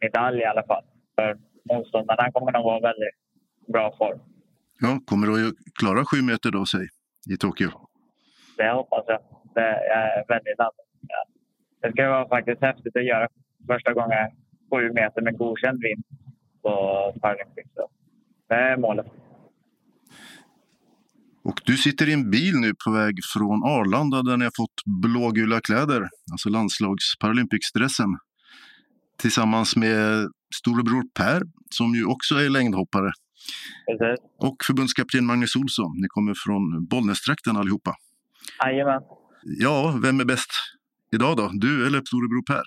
medalj 0.00 0.38
i 0.40 0.44
alla 0.44 0.62
fall. 0.62 0.84
För 1.16 1.38
motståndarna 1.72 2.32
kommer 2.32 2.52
nog 2.52 2.64
vara 2.64 2.80
väldigt 2.80 3.16
bra 3.72 3.94
form. 3.98 4.18
Ja, 4.80 5.00
kommer 5.06 5.26
du 5.26 5.48
att 5.48 5.54
klara 5.80 6.04
sju 6.04 6.22
meter 6.22 6.50
då, 6.50 6.66
säg, 6.66 6.86
i 7.34 7.36
Tokyo? 7.36 7.68
Det 8.56 8.70
hoppas 8.70 9.04
jag. 9.06 9.20
Det 9.54 9.70
är 10.00 10.24
väldigt. 10.28 10.54
Ja. 10.58 10.72
Det 11.80 11.92
ska 11.92 12.10
vara 12.10 12.28
faktiskt 12.28 12.60
häftigt 12.62 12.96
att 12.96 13.04
göra 13.04 13.28
första 13.66 13.92
gången 13.92 14.30
sju 14.70 14.92
meter 14.92 15.22
med 15.22 15.38
godkänd 15.38 15.82
vind 15.82 16.04
på 16.62 16.72
Paralympics. 17.20 17.70
Det 18.48 18.54
är 18.54 18.76
målet. 18.76 19.06
Och 21.48 21.60
du 21.64 21.76
sitter 21.76 22.08
i 22.08 22.12
en 22.12 22.30
bil 22.30 22.54
nu 22.64 22.72
på 22.84 22.90
väg 22.90 23.14
från 23.32 23.58
Arlanda 23.76 24.22
där 24.22 24.36
ni 24.36 24.44
har 24.44 24.56
fått 24.62 24.78
blågula 25.04 25.60
kläder, 25.60 26.02
alltså 26.32 26.48
landslags 26.48 27.06
Paralympics-dressen, 27.20 28.10
tillsammans 29.22 29.76
med 29.76 30.28
storebror 30.60 31.04
Per 31.18 31.40
som 31.70 31.94
ju 31.94 32.04
också 32.14 32.34
är 32.34 32.48
längdhoppare. 32.50 33.10
Precis. 33.86 34.18
Och 34.46 34.56
förbundskapten 34.66 35.26
Magnus 35.26 35.56
Olsson. 35.56 35.92
Ni 36.02 36.08
kommer 36.08 36.34
från 36.44 36.62
Bollnästrakten 36.90 37.56
allihopa. 37.56 37.92
Jajamän. 38.64 39.02
Ja, 39.42 39.74
vem 40.02 40.20
är 40.20 40.24
bäst 40.24 40.52
idag 41.16 41.36
då? 41.36 41.50
Du 41.52 41.86
eller 41.86 42.00
storebror 42.10 42.44
Per? 42.52 42.66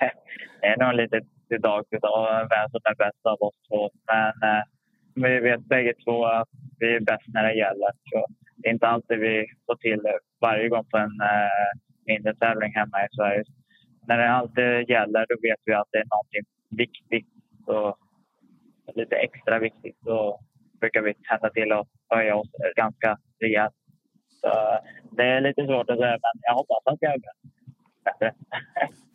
Det 0.60 0.66
är 0.66 0.76
nog 0.84 0.94
lite 1.02 1.16
till 1.48 1.62
dag 1.68 1.80
till 1.90 2.02
dag 2.08 2.22
vem 2.54 2.66
som 2.72 2.80
är 2.90 2.96
bäst 3.04 3.22
av 3.32 3.38
oss 3.46 3.58
två. 3.68 3.82
Men 4.10 4.32
eh, 4.50 4.62
vi 5.14 5.40
vet 5.40 5.64
bägge 5.64 5.94
två 6.04 6.24
att 6.24 6.48
vi 6.78 6.94
är 6.94 7.00
bäst 7.00 7.24
när 7.26 7.42
det 7.42 7.54
gäller. 7.54 7.90
Så 8.10 8.26
det 8.56 8.68
är 8.68 8.72
inte 8.72 8.86
alltid 8.86 9.18
vi 9.18 9.46
får 9.66 9.76
till 9.76 10.02
det 10.02 10.18
varje 10.40 10.68
gång 10.68 10.84
på 10.90 10.96
en 10.96 11.20
eh, 11.20 11.70
mindre 12.06 12.34
tävling 12.34 12.72
hemma 12.74 13.04
i 13.04 13.16
Sverige. 13.16 13.44
När 14.08 14.18
det 14.18 14.30
alltid 14.30 14.90
gäller 14.90 15.26
då 15.28 15.34
vet 15.42 15.60
vi 15.64 15.74
att 15.74 15.88
det 15.92 15.98
är 15.98 16.04
någonting 16.14 16.44
viktigt 16.70 17.28
och 17.66 17.98
lite 18.94 19.16
extra 19.16 19.58
viktigt. 19.58 19.96
Då 20.00 20.40
brukar 20.80 21.02
vi 21.02 21.14
tända 21.14 21.50
till 21.50 21.72
och 21.72 21.88
höja 22.08 22.36
oss 22.36 22.50
ganska 22.76 23.18
rejält. 23.40 23.74
Så 24.40 24.48
eh, 24.48 24.78
det 25.10 25.24
är 25.24 25.40
lite 25.40 25.66
svårt 25.66 25.90
att 25.90 25.98
säga, 25.98 26.18
men 26.22 26.40
jag 26.42 26.54
hoppas 26.54 26.82
att 26.84 26.98
jag 27.00 27.14
är 27.14 27.20
bättre. 28.04 28.34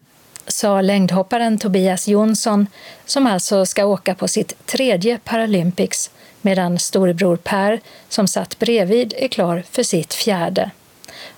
Sa 0.47 0.81
längdhopparen 0.81 1.57
Tobias 1.57 2.07
Jonsson, 2.07 2.67
som 3.05 3.27
alltså 3.27 3.65
ska 3.65 3.85
åka 3.85 4.15
på 4.15 4.27
sitt 4.27 4.65
tredje 4.65 5.19
Paralympics, 5.23 6.11
medan 6.41 6.79
storebror 6.79 7.35
Per, 7.35 7.79
som 8.09 8.27
satt 8.27 8.59
bredvid, 8.59 9.13
är 9.17 9.27
klar 9.27 9.63
för 9.71 9.83
sitt 9.83 10.13
fjärde. 10.13 10.71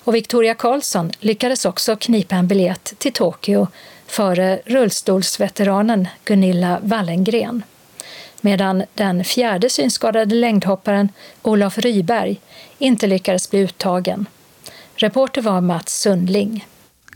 Och 0.04 0.16
Victoria 0.16 0.54
Karlsson 0.54 1.12
lyckades 1.20 1.66
också 1.66 1.96
knipa 1.96 2.36
en 2.36 2.48
biljett 2.48 2.94
till 2.98 3.14
Tokyo 3.14 3.68
före 4.08 4.60
rullstolsveteranen 4.66 6.08
Gunilla 6.26 6.80
Wallengren. 6.82 7.64
Medan 8.42 8.84
den 8.94 9.24
fjärde 9.24 9.70
synskadade 9.70 10.36
längdhopparen 10.36 11.10
Olof 11.42 11.78
Ryberg 11.78 12.40
inte 12.78 13.08
lyckades 13.08 13.50
bli 13.50 13.60
uttagen. 13.60 14.26
Reporter 14.96 15.42
var 15.42 15.62
Mats 15.62 16.02
Sundling. 16.02 16.66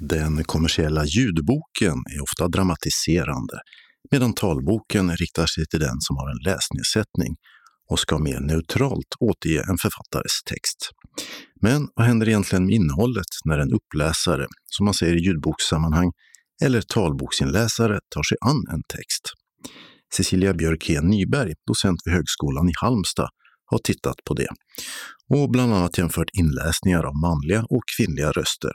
Den 0.09 0.43
kommersiella 0.43 1.05
ljudboken 1.05 1.97
är 2.15 2.21
ofta 2.21 2.47
dramatiserande 2.47 3.57
medan 4.11 4.33
talboken 4.33 5.15
riktar 5.17 5.45
sig 5.45 5.65
till 5.65 5.79
den 5.79 5.97
som 5.99 6.17
har 6.17 6.29
en 6.29 6.43
läsnedsättning 6.45 7.35
och 7.89 7.99
ska 7.99 8.17
mer 8.17 8.39
neutralt 8.39 9.11
återge 9.19 9.63
en 9.69 9.77
författares 9.77 10.43
text. 10.45 10.89
Men 11.61 11.87
vad 11.95 12.07
händer 12.07 12.29
egentligen 12.29 12.65
med 12.65 12.75
innehållet 12.75 13.31
när 13.45 13.59
en 13.59 13.73
uppläsare, 13.73 14.47
som 14.65 14.85
man 14.85 14.93
säger 14.93 15.15
i 15.15 15.25
ljudbokssammanhang, 15.25 16.11
eller 16.63 16.81
talboksinläsare 16.81 17.99
tar 18.15 18.23
sig 18.23 18.37
an 18.41 18.63
en 18.73 18.83
text? 18.87 19.23
Cecilia 20.15 20.53
Björkén 20.53 21.07
Nyberg, 21.07 21.53
docent 21.67 22.01
vid 22.05 22.13
Högskolan 22.13 22.69
i 22.69 22.73
Halmstad, 22.81 23.29
har 23.65 23.77
tittat 23.77 24.15
på 24.25 24.33
det 24.33 24.49
och 25.29 25.51
bland 25.51 25.73
annat 25.73 25.97
jämfört 25.97 26.29
inläsningar 26.33 27.03
av 27.03 27.15
manliga 27.15 27.63
och 27.69 27.83
kvinnliga 27.97 28.31
röster. 28.31 28.71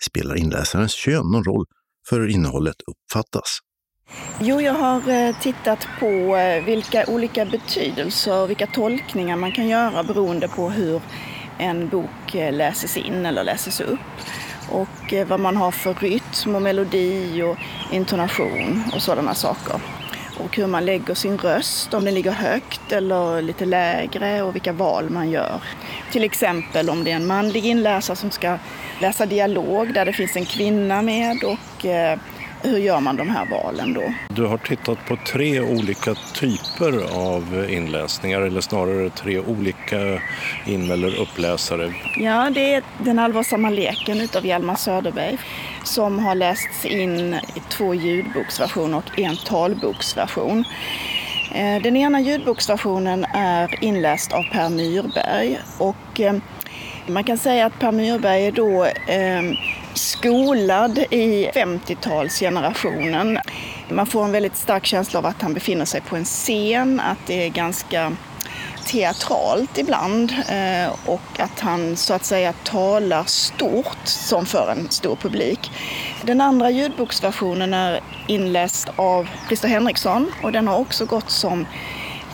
Spelar 0.00 0.36
inläsarens 0.36 0.94
kön 0.94 1.30
någon 1.30 1.44
roll 1.44 1.64
för 2.08 2.20
hur 2.20 2.28
innehållet 2.28 2.76
uppfattas? 2.86 3.58
Jo, 4.40 4.60
jag 4.60 4.72
har 4.72 5.08
eh, 5.08 5.36
tittat 5.40 5.88
på 6.00 6.36
eh, 6.36 6.64
vilka 6.64 7.04
olika 7.08 7.44
betydelser 7.44 8.42
och 8.42 8.50
vilka 8.50 8.66
tolkningar 8.66 9.36
man 9.36 9.52
kan 9.52 9.68
göra 9.68 10.02
beroende 10.02 10.48
på 10.48 10.70
hur 10.70 11.02
en 11.58 11.88
bok 11.88 12.34
eh, 12.34 12.52
läses 12.52 12.96
in 12.96 13.26
eller 13.26 13.44
läses 13.44 13.80
upp. 13.80 14.00
Och 14.70 15.14
vad 15.28 15.40
man 15.40 15.56
har 15.56 15.70
för 15.70 15.94
rytm 15.94 16.54
och 16.54 16.62
melodi 16.62 17.42
och 17.42 17.56
intonation 17.92 18.82
och 18.94 19.02
sådana 19.02 19.34
saker 19.34 19.80
och 20.38 20.56
hur 20.56 20.66
man 20.66 20.84
lägger 20.84 21.14
sin 21.14 21.38
röst, 21.38 21.94
om 21.94 22.04
den 22.04 22.14
ligger 22.14 22.30
högt 22.30 22.92
eller 22.92 23.42
lite 23.42 23.64
lägre 23.64 24.42
och 24.42 24.54
vilka 24.54 24.72
val 24.72 25.10
man 25.10 25.30
gör. 25.30 25.60
Till 26.12 26.24
exempel 26.24 26.90
om 26.90 27.04
det 27.04 27.10
är 27.10 27.16
en 27.16 27.26
manlig 27.26 27.66
inläsare 27.66 28.16
som 28.16 28.30
ska 28.30 28.58
läsa 29.00 29.26
dialog 29.26 29.94
där 29.94 30.04
det 30.04 30.12
finns 30.12 30.36
en 30.36 30.44
kvinna 30.44 31.02
med 31.02 31.44
och 31.44 31.86
eh, 31.86 32.18
hur 32.62 32.78
gör 32.78 33.00
man 33.00 33.16
de 33.16 33.28
här 33.28 33.46
valen 33.50 33.92
då? 33.92 34.12
Du 34.28 34.46
har 34.46 34.58
tittat 34.58 34.98
på 35.08 35.16
tre 35.16 35.60
olika 35.60 36.14
typer 36.34 36.92
av 37.14 37.66
inläsningar 37.70 38.40
eller 38.40 38.60
snarare 38.60 39.10
tre 39.10 39.38
olika 39.38 40.20
in 40.66 40.90
eller 40.90 41.20
uppläsare. 41.20 41.94
Ja, 42.16 42.50
det 42.54 42.74
är 42.74 42.82
Den 42.98 43.18
allvarsamma 43.18 43.70
leken 43.70 44.20
utav 44.20 44.46
Hjalmar 44.46 44.76
Söderberg 44.76 45.38
som 45.84 46.18
har 46.18 46.34
lästs 46.34 46.84
in 46.84 47.34
i 47.34 47.60
två 47.68 47.94
ljudboksversioner 47.94 48.96
och 48.96 49.18
en 49.18 49.36
talboksversion. 49.36 50.64
Eh, 51.54 51.82
den 51.82 51.96
ena 51.96 52.20
ljudboksversionen 52.20 53.24
är 53.34 53.84
inläst 53.84 54.32
av 54.32 54.42
Per 54.42 54.68
Myrberg 54.68 55.58
och 55.78 56.20
eh, 56.20 56.34
man 57.06 57.24
kan 57.24 57.38
säga 57.38 57.66
att 57.66 57.78
Per 57.78 57.92
Myrberg 57.92 58.46
är 58.46 58.52
då 58.52 58.84
eh, 58.84 59.42
skolad 59.98 60.98
i 60.98 61.50
50-talsgenerationen. 61.54 63.38
Man 63.88 64.06
får 64.06 64.24
en 64.24 64.32
väldigt 64.32 64.56
stark 64.56 64.86
känsla 64.86 65.18
av 65.18 65.26
att 65.26 65.42
han 65.42 65.54
befinner 65.54 65.84
sig 65.84 66.00
på 66.00 66.16
en 66.16 66.24
scen, 66.24 67.00
att 67.00 67.18
det 67.26 67.46
är 67.46 67.48
ganska 67.48 68.12
teatralt 68.86 69.78
ibland 69.78 70.32
eh, 70.48 70.92
och 71.06 71.40
att 71.40 71.60
han 71.60 71.96
så 71.96 72.14
att 72.14 72.24
säga 72.24 72.52
talar 72.52 73.24
stort 73.24 73.98
som 74.04 74.46
för 74.46 74.72
en 74.72 74.90
stor 74.90 75.16
publik. 75.16 75.70
Den 76.22 76.40
andra 76.40 76.70
ljudboksversionen 76.70 77.74
är 77.74 78.00
inläst 78.26 78.88
av 78.96 79.28
Christer 79.46 79.68
Henriksson 79.68 80.32
och 80.42 80.52
den 80.52 80.68
har 80.68 80.78
också 80.78 81.06
gått 81.06 81.30
som 81.30 81.66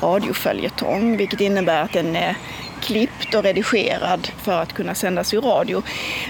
radioföljetong 0.01 1.17
vilket 1.17 1.41
innebär 1.41 1.83
att 1.83 1.93
den 1.93 2.17
är 2.17 2.37
klippt 2.83 3.35
och 3.35 3.43
redigerad 3.43 4.29
för 4.43 4.63
att 4.63 4.73
kunna 4.73 4.95
sändas 4.95 5.35
i 5.35 5.37
radio. 5.37 5.83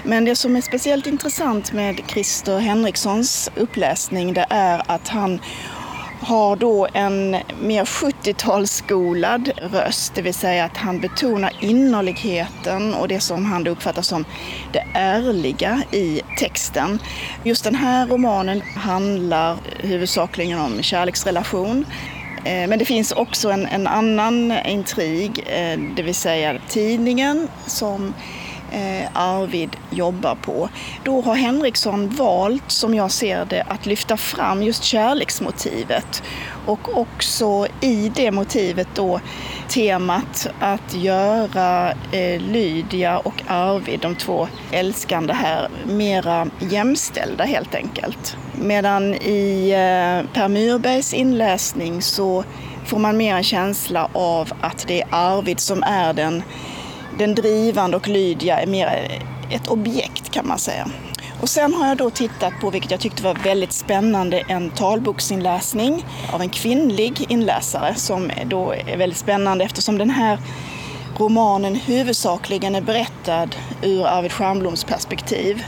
Men 0.03 0.25
det 0.25 0.35
som 0.35 0.55
är 0.55 0.61
speciellt 0.61 1.07
intressant 1.07 1.73
med 1.73 2.01
Christer 2.07 2.59
Henrikssons 2.59 3.49
uppläsning 3.55 4.33
det 4.33 4.45
är 4.49 4.81
att 4.87 5.07
han 5.07 5.39
har 6.23 6.55
då 6.55 6.87
en 6.93 7.31
mer 7.61 7.85
70-talsskolad 7.85 9.51
röst, 9.71 10.15
det 10.15 10.21
vill 10.21 10.33
säga 10.33 10.65
att 10.65 10.77
han 10.77 10.99
betonar 10.99 11.51
innerligheten 11.61 12.93
och 12.93 13.07
det 13.07 13.19
som 13.19 13.45
han 13.45 13.67
uppfattar 13.67 14.01
som 14.01 14.25
det 14.71 14.85
ärliga 14.93 15.83
i 15.91 16.21
texten. 16.39 16.99
Just 17.43 17.63
den 17.63 17.75
här 17.75 18.07
romanen 18.07 18.61
handlar 18.61 19.57
huvudsakligen 19.79 20.59
om 20.59 20.81
kärleksrelation. 20.81 21.85
Eh, 22.45 22.67
men 22.67 22.79
det 22.79 22.85
finns 22.85 23.11
också 23.11 23.49
en, 23.49 23.65
en 23.65 23.87
annan 23.87 24.51
intrig, 24.65 25.43
eh, 25.47 25.79
det 25.95 26.03
vill 26.03 26.15
säga 26.15 26.59
tidningen 26.67 27.47
som 27.65 28.13
eh, 28.71 29.09
Arvid 29.13 29.75
jobbar 29.89 30.35
på. 30.35 30.69
Då 31.03 31.21
har 31.21 31.35
Henriksson 31.35 32.09
valt, 32.09 32.71
som 32.71 32.95
jag 32.95 33.11
ser 33.11 33.45
det, 33.45 33.63
att 33.67 33.85
lyfta 33.85 34.17
fram 34.17 34.63
just 34.63 34.83
kärleksmotivet 34.83 36.23
och 36.65 36.97
också 36.97 37.67
i 37.81 38.11
det 38.15 38.31
motivet 38.31 38.87
då 38.93 39.19
temat 39.73 40.47
att 40.59 40.93
göra 40.93 41.91
eh, 41.91 42.41
Lydia 42.41 43.17
och 43.17 43.43
Arvid, 43.47 43.99
de 43.99 44.15
två 44.15 44.47
älskande 44.71 45.33
här, 45.33 45.69
mera 45.85 46.47
jämställda 46.59 47.43
helt 47.43 47.75
enkelt. 47.75 48.37
Medan 48.61 49.13
i 49.13 49.69
eh, 49.69 50.33
Per 50.33 50.47
Myrbergs 50.47 51.13
inläsning 51.13 52.01
så 52.01 52.43
får 52.85 52.99
man 52.99 53.17
mer 53.17 53.35
en 53.35 53.43
känsla 53.43 54.09
av 54.13 54.53
att 54.61 54.85
det 54.87 55.01
är 55.01 55.07
Arvid 55.11 55.59
som 55.59 55.83
är 55.83 56.13
den 56.13 56.43
den 57.17 57.35
drivande 57.35 57.97
och 57.97 58.07
Lydia 58.07 58.59
är 58.59 58.67
mer 58.67 59.21
ett 59.51 59.67
objekt 59.67 60.31
kan 60.31 60.47
man 60.47 60.59
säga. 60.59 60.87
Och 61.43 61.49
sen 61.49 61.73
har 61.73 61.87
jag 61.87 61.97
då 61.97 62.09
tittat 62.09 62.53
på, 62.61 62.69
vilket 62.69 62.91
jag 62.91 62.99
tyckte 62.99 63.23
var 63.23 63.33
väldigt 63.33 63.73
spännande, 63.73 64.39
en 64.39 64.69
talboksinläsning 64.69 66.05
av 66.31 66.41
en 66.41 66.49
kvinnlig 66.49 67.25
inläsare 67.29 67.95
som 67.95 68.31
då 68.45 68.73
är 68.73 68.97
väldigt 68.97 69.19
spännande 69.19 69.65
eftersom 69.65 69.97
den 69.97 70.09
här 70.09 70.39
romanen 71.17 71.75
huvudsakligen 71.75 72.75
är 72.75 72.81
berättad 72.81 73.47
ur 73.81 74.07
Arvid 74.07 74.31
Stjernbloms 74.31 74.83
perspektiv. 74.83 75.63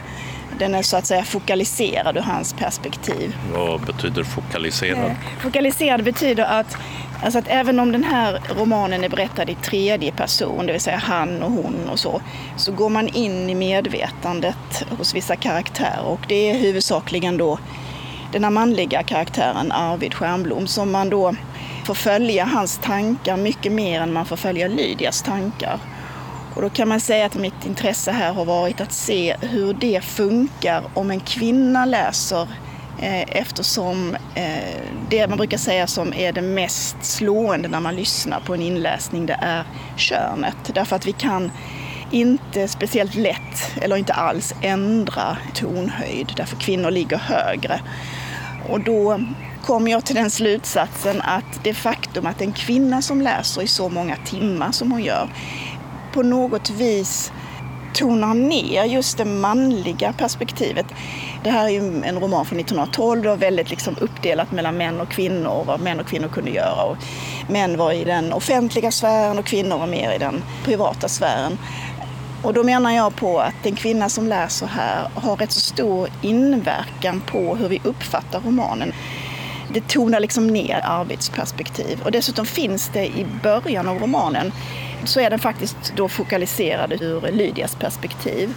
Den 0.60 0.76
är 0.76 0.82
så 0.82 0.98
att 0.98 1.06
säga 1.06 1.24
fokaliserad 1.24 2.18
ur 2.18 2.22
hans 2.22 2.54
perspektiv. 2.54 3.36
Vad 3.54 3.82
betyder 3.82 4.24
fokaliserad? 4.24 5.06
Eh, 5.06 5.16
fokaliserad 5.42 6.04
betyder 6.04 6.44
att 6.44 6.78
Alltså 7.24 7.40
att 7.40 7.48
även 7.48 7.80
om 7.80 7.92
den 7.92 8.04
här 8.04 8.42
romanen 8.60 9.04
är 9.04 9.10
berättad 9.10 9.50
i 9.50 9.56
tredje 9.56 10.12
person, 10.12 10.66
det 10.66 10.72
vill 10.72 10.82
säga 10.82 10.98
han 10.98 11.44
och 11.44 11.52
hon 11.52 11.90
och 11.92 12.00
så, 12.00 12.22
så 12.58 12.72
går 12.72 12.90
man 12.90 13.08
in 13.08 13.50
i 13.50 13.56
medvetandet 13.56 14.86
hos 14.98 15.16
vissa 15.16 15.36
karaktärer 15.36 16.06
och 16.06 16.20
det 16.28 16.50
är 16.50 16.60
huvudsakligen 16.60 17.38
då 17.38 17.60
den 18.32 18.44
här 18.44 18.52
manliga 18.52 19.04
karaktären 19.04 19.72
Arvid 19.72 20.14
Stjernblom 20.14 20.68
som 20.68 20.92
man 20.92 21.10
då 21.10 21.36
får 21.86 21.94
följa 21.94 22.46
hans 22.46 22.78
tankar 22.78 23.38
mycket 23.38 23.72
mer 23.72 24.02
än 24.02 24.14
man 24.14 24.26
får 24.26 24.36
följa 24.36 24.68
Lydias 24.68 25.22
tankar. 25.22 25.80
Och 26.56 26.62
då 26.62 26.70
kan 26.70 26.88
man 26.88 27.00
säga 27.00 27.26
att 27.26 27.36
mitt 27.36 27.66
intresse 27.66 28.12
här 28.12 28.34
har 28.34 28.46
varit 28.46 28.82
att 28.82 28.92
se 28.92 29.36
hur 29.42 29.74
det 29.74 30.04
funkar 30.04 30.84
om 30.94 31.12
en 31.12 31.20
kvinna 31.20 31.86
läser 31.86 32.48
eh, 33.02 33.22
eftersom 33.22 34.16
eh, 34.36 34.82
det 35.10 35.28
man 35.28 35.38
brukar 35.38 35.58
säga 35.58 35.88
som 35.88 36.14
är 36.14 36.32
det 36.32 36.42
mest 36.42 36.96
slående 37.02 37.68
när 37.68 37.80
man 37.80 37.96
lyssnar 37.96 38.40
på 38.40 38.54
en 38.54 38.62
inläsning 38.62 39.26
det 39.26 39.38
är 39.42 39.64
könet. 39.98 40.56
Därför 40.74 40.96
att 40.96 41.06
vi 41.06 41.12
kan 41.12 41.52
inte 42.12 42.68
speciellt 42.68 43.16
lätt, 43.16 43.72
eller 43.82 43.96
inte 43.96 44.14
alls, 44.14 44.54
ändra 44.62 45.38
tonhöjd 45.54 46.34
därför 46.38 46.56
kvinnor 46.56 46.92
ligger 46.92 47.18
högre. 47.18 47.80
Och 48.70 48.80
då 48.80 49.20
kom 49.64 49.88
jag 49.88 50.06
till 50.06 50.16
den 50.16 50.30
slutsatsen 50.30 51.22
att 51.22 51.64
det 51.64 51.74
faktum 51.74 52.26
att 52.26 52.42
en 52.42 52.54
kvinna 52.54 53.02
som 53.02 53.22
läser 53.22 53.62
i 53.62 53.68
så 53.68 53.90
många 53.90 54.16
timmar 54.16 54.72
som 54.72 54.92
hon 54.92 55.04
gör 55.04 55.30
på 56.16 56.24
något 56.24 56.70
vis 56.70 57.32
tonar 57.94 58.34
ner 58.34 58.84
just 58.84 59.18
det 59.18 59.26
manliga 59.26 60.14
perspektivet. 60.14 60.86
Det 61.44 61.50
här 61.50 61.66
är 61.66 61.70
ju 61.70 62.04
en 62.04 62.20
roman 62.20 62.46
från 62.46 62.60
1912, 62.60 63.22
det 63.22 63.30
var 63.30 63.38
väldigt 63.38 63.70
liksom 63.70 63.96
uppdelat 64.02 64.52
mellan 64.52 64.78
män 64.78 65.02
och 65.02 65.10
kvinnor, 65.10 65.64
vad 65.68 65.80
män 65.80 66.00
och 66.00 66.08
kvinnor 66.08 66.28
kunde 66.28 66.52
göra. 66.52 66.84
Och 66.84 66.98
män 67.50 67.78
var 67.78 67.92
i 67.92 68.04
den 68.04 68.34
offentliga 68.34 68.92
sfären 68.92 69.40
och 69.40 69.46
kvinnor 69.46 69.78
var 69.78 69.88
mer 69.88 70.12
i 70.16 70.18
den 70.18 70.44
privata 70.64 71.08
sfären. 71.08 71.58
Och 72.44 72.54
då 72.54 72.64
menar 72.64 72.92
jag 72.92 73.16
på 73.16 73.40
att 73.40 73.66
en 73.66 73.76
kvinna 73.76 74.10
som 74.10 74.28
läser 74.28 74.68
här 74.68 75.10
har 75.16 75.36
rätt 75.36 75.52
så 75.52 75.60
stor 75.60 76.10
inverkan 76.22 77.22
på 77.22 77.56
hur 77.56 77.70
vi 77.70 77.82
uppfattar 77.84 78.40
romanen. 78.40 78.94
Det 79.74 79.88
tonar 79.88 80.20
liksom 80.20 80.48
ner 80.48 80.82
arbetsperspektiv. 80.84 82.02
Och 82.04 82.12
dessutom 82.12 82.46
finns 82.46 82.90
det 82.94 83.06
i 83.06 83.26
början 83.44 83.88
av 83.88 84.00
romanen 84.00 84.52
så 85.04 85.20
är 85.20 85.30
den 85.30 85.40
faktiskt 85.40 85.94
då 85.96 86.10
fokaliserad 86.10 86.94
ur 87.02 87.32
Lydias 87.32 87.76
perspektiv. 87.76 88.54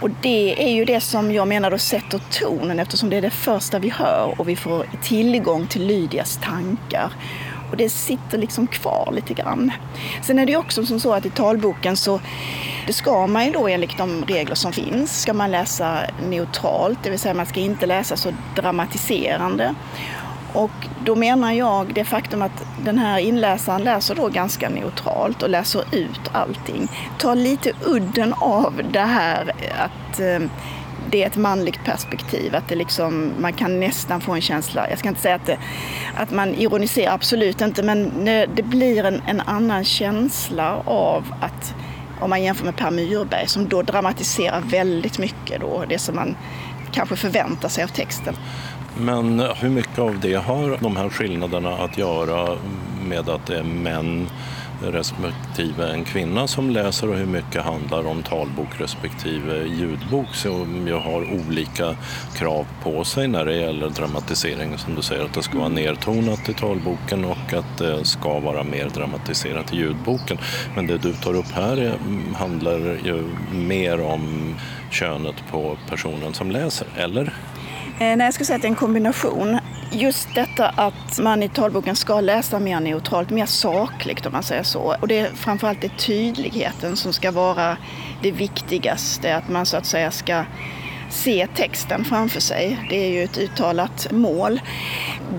Och 0.00 0.10
det 0.22 0.64
är 0.64 0.72
ju 0.72 0.84
det 0.84 1.00
som 1.00 1.32
jag 1.32 1.48
menar 1.48 1.70
då 1.70 1.78
sätter 1.78 2.20
tonen 2.30 2.78
eftersom 2.78 3.10
det 3.10 3.16
är 3.16 3.22
det 3.22 3.30
första 3.30 3.78
vi 3.78 3.88
hör 3.88 4.34
och 4.38 4.48
vi 4.48 4.56
får 4.56 4.86
tillgång 5.02 5.66
till 5.66 5.86
Lydias 5.86 6.38
tankar. 6.42 7.12
Och 7.70 7.76
det 7.76 7.88
sitter 7.88 8.38
liksom 8.38 8.66
kvar 8.66 9.12
lite 9.14 9.34
grann. 9.34 9.72
Sen 10.22 10.38
är 10.38 10.46
det 10.46 10.52
ju 10.52 10.58
också 10.58 10.86
som 10.86 11.00
så 11.00 11.14
att 11.14 11.26
i 11.26 11.30
talboken 11.30 11.96
så 11.96 12.20
det 12.86 12.92
ska 12.92 13.26
man 13.26 13.44
ju 13.44 13.52
då 13.52 13.68
enligt 13.68 13.98
de 13.98 14.24
regler 14.24 14.54
som 14.54 14.72
finns, 14.72 15.20
ska 15.20 15.34
man 15.34 15.50
läsa 15.50 15.98
neutralt, 16.28 16.98
det 17.02 17.10
vill 17.10 17.18
säga 17.18 17.34
man 17.34 17.46
ska 17.46 17.60
inte 17.60 17.86
läsa 17.86 18.16
så 18.16 18.30
dramatiserande. 18.56 19.74
Och 20.54 20.88
då 21.04 21.14
menar 21.14 21.52
jag 21.52 21.94
det 21.94 22.04
faktum 22.04 22.42
att 22.42 22.66
den 22.84 22.98
här 22.98 23.18
inläsaren 23.18 23.82
läser 23.82 24.14
då 24.14 24.28
ganska 24.28 24.68
neutralt 24.68 25.42
och 25.42 25.50
läser 25.50 25.84
ut 25.92 26.20
allting. 26.32 26.88
Tar 27.18 27.34
lite 27.34 27.72
udden 27.84 28.32
av 28.32 28.82
det 28.92 29.00
här 29.00 29.52
att 29.78 30.20
eh, 30.20 30.48
det 31.10 31.22
är 31.22 31.26
ett 31.26 31.36
manligt 31.36 31.84
perspektiv. 31.84 32.54
Att 32.54 32.68
det 32.68 32.74
liksom, 32.74 33.32
man 33.38 33.52
kan 33.52 33.80
nästan 33.80 34.20
få 34.20 34.32
en 34.32 34.40
känsla, 34.40 34.90
jag 34.90 34.98
ska 34.98 35.08
inte 35.08 35.20
säga 35.20 35.34
att, 35.34 35.46
det, 35.46 35.58
att 36.16 36.30
man 36.30 36.54
ironiserar, 36.54 37.14
absolut 37.14 37.60
inte, 37.60 37.82
men 37.82 38.24
det 38.54 38.62
blir 38.62 39.04
en, 39.04 39.22
en 39.26 39.40
annan 39.40 39.84
känsla 39.84 40.76
av 40.84 41.34
att 41.40 41.74
om 42.20 42.30
man 42.30 42.42
jämför 42.42 42.64
med 42.64 42.76
Per 42.76 42.90
Myrberg 42.90 43.48
som 43.48 43.68
då 43.68 43.82
dramatiserar 43.82 44.60
väldigt 44.60 45.18
mycket 45.18 45.60
då, 45.60 45.84
det 45.88 45.98
som 45.98 46.16
man 46.16 46.36
kanske 46.92 47.16
förväntar 47.16 47.68
sig 47.68 47.84
av 47.84 47.88
texten. 47.88 48.36
Men 49.00 49.40
eh, 49.40 49.54
hur 49.54 49.70
mycket 49.70 49.98
av 49.98 50.20
det 50.20 50.34
har 50.34 50.78
de 50.80 50.96
här 50.96 51.08
skillnaderna 51.08 51.70
att 51.70 51.98
göra 51.98 52.58
med 53.08 53.28
att 53.28 53.46
det 53.46 53.58
är 53.58 53.62
män 53.62 54.28
respektive 54.82 55.92
en 55.92 56.04
kvinna 56.04 56.46
som 56.46 56.70
läser 56.70 57.08
och 57.08 57.16
hur 57.16 57.26
mycket 57.26 57.62
handlar 57.62 58.06
om 58.06 58.22
talbok 58.22 58.80
respektive 58.80 59.64
ljudbok 59.64 60.34
som 60.34 60.86
ju 60.86 60.94
har 60.94 61.32
olika 61.32 61.96
krav 62.36 62.66
på 62.82 63.04
sig 63.04 63.28
när 63.28 63.44
det 63.44 63.56
gäller 63.56 63.88
dramatisering. 63.88 64.78
Som 64.78 64.94
du 64.94 65.02
säger 65.02 65.24
att 65.24 65.34
det 65.34 65.42
ska 65.42 65.58
vara 65.58 65.68
nedtonat 65.68 66.48
i 66.48 66.54
talboken 66.54 67.24
och 67.24 67.52
att 67.52 67.78
det 67.78 68.04
ska 68.04 68.38
vara 68.38 68.62
mer 68.62 68.88
dramatiserat 68.94 69.72
i 69.72 69.76
ljudboken. 69.76 70.38
Men 70.76 70.86
det 70.86 70.98
du 70.98 71.12
tar 71.12 71.34
upp 71.34 71.52
här 71.54 71.98
handlar 72.36 72.78
ju 73.04 73.24
mer 73.52 74.00
om 74.00 74.54
könet 74.90 75.36
på 75.50 75.76
personen 75.88 76.34
som 76.34 76.50
läser, 76.50 76.86
eller? 76.96 77.32
Eh, 77.98 78.16
nej, 78.16 78.20
jag 78.20 78.34
skulle 78.34 78.46
säga 78.46 78.56
att 78.56 78.62
det 78.62 78.68
är 78.68 78.70
en 78.70 78.76
kombination. 78.76 79.58
Just 79.90 80.34
detta 80.34 80.68
att 80.68 81.18
man 81.18 81.42
i 81.42 81.48
talboken 81.48 81.96
ska 81.96 82.20
läsa 82.20 82.58
mer 82.58 82.80
neutralt, 82.80 83.30
mer 83.30 83.46
sakligt 83.46 84.26
om 84.26 84.32
man 84.32 84.42
säger 84.42 84.62
så. 84.62 84.96
Och 85.00 85.08
det 85.08 85.18
är 85.18 85.26
framförallt 85.34 85.80
det 85.80 85.98
tydligheten 85.98 86.96
som 86.96 87.12
ska 87.12 87.30
vara 87.30 87.76
det 88.22 88.30
viktigaste. 88.30 89.36
Att 89.36 89.48
man 89.48 89.66
så 89.66 89.76
att 89.76 89.86
säga 89.86 90.10
ska 90.10 90.44
se 91.10 91.46
texten 91.54 92.04
framför 92.04 92.40
sig. 92.40 92.86
Det 92.90 92.96
är 92.96 93.10
ju 93.10 93.24
ett 93.24 93.38
uttalat 93.38 94.12
mål. 94.12 94.60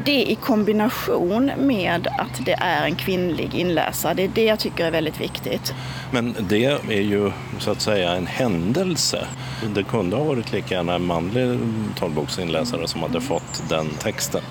Det 0.05 0.31
i 0.31 0.35
kombination 0.35 1.51
med 1.57 2.07
att 2.07 2.45
det 2.45 2.53
är 2.53 2.85
en 2.85 2.95
kvinnlig 2.95 3.55
inläsare, 3.55 4.13
det 4.13 4.23
är 4.23 4.27
det 4.27 4.43
jag 4.43 4.59
tycker 4.59 4.85
är 4.85 4.91
väldigt 4.91 5.21
viktigt. 5.21 5.73
Men 6.11 6.35
det 6.39 6.65
är 6.65 7.01
ju 7.01 7.31
så 7.59 7.71
att 7.71 7.81
säga 7.81 8.11
en 8.11 8.27
händelse. 8.27 9.27
Det 9.75 9.83
kunde 9.83 10.15
ha 10.15 10.23
varit 10.23 10.51
lika 10.51 10.75
gärna 10.75 10.95
en 10.95 11.05
manlig 11.05 11.59
talboksinläsare 11.99 12.87
som 12.87 13.01
hade 13.01 13.21
fått 13.21 13.63
den 13.69 13.89
texten. 13.89 14.41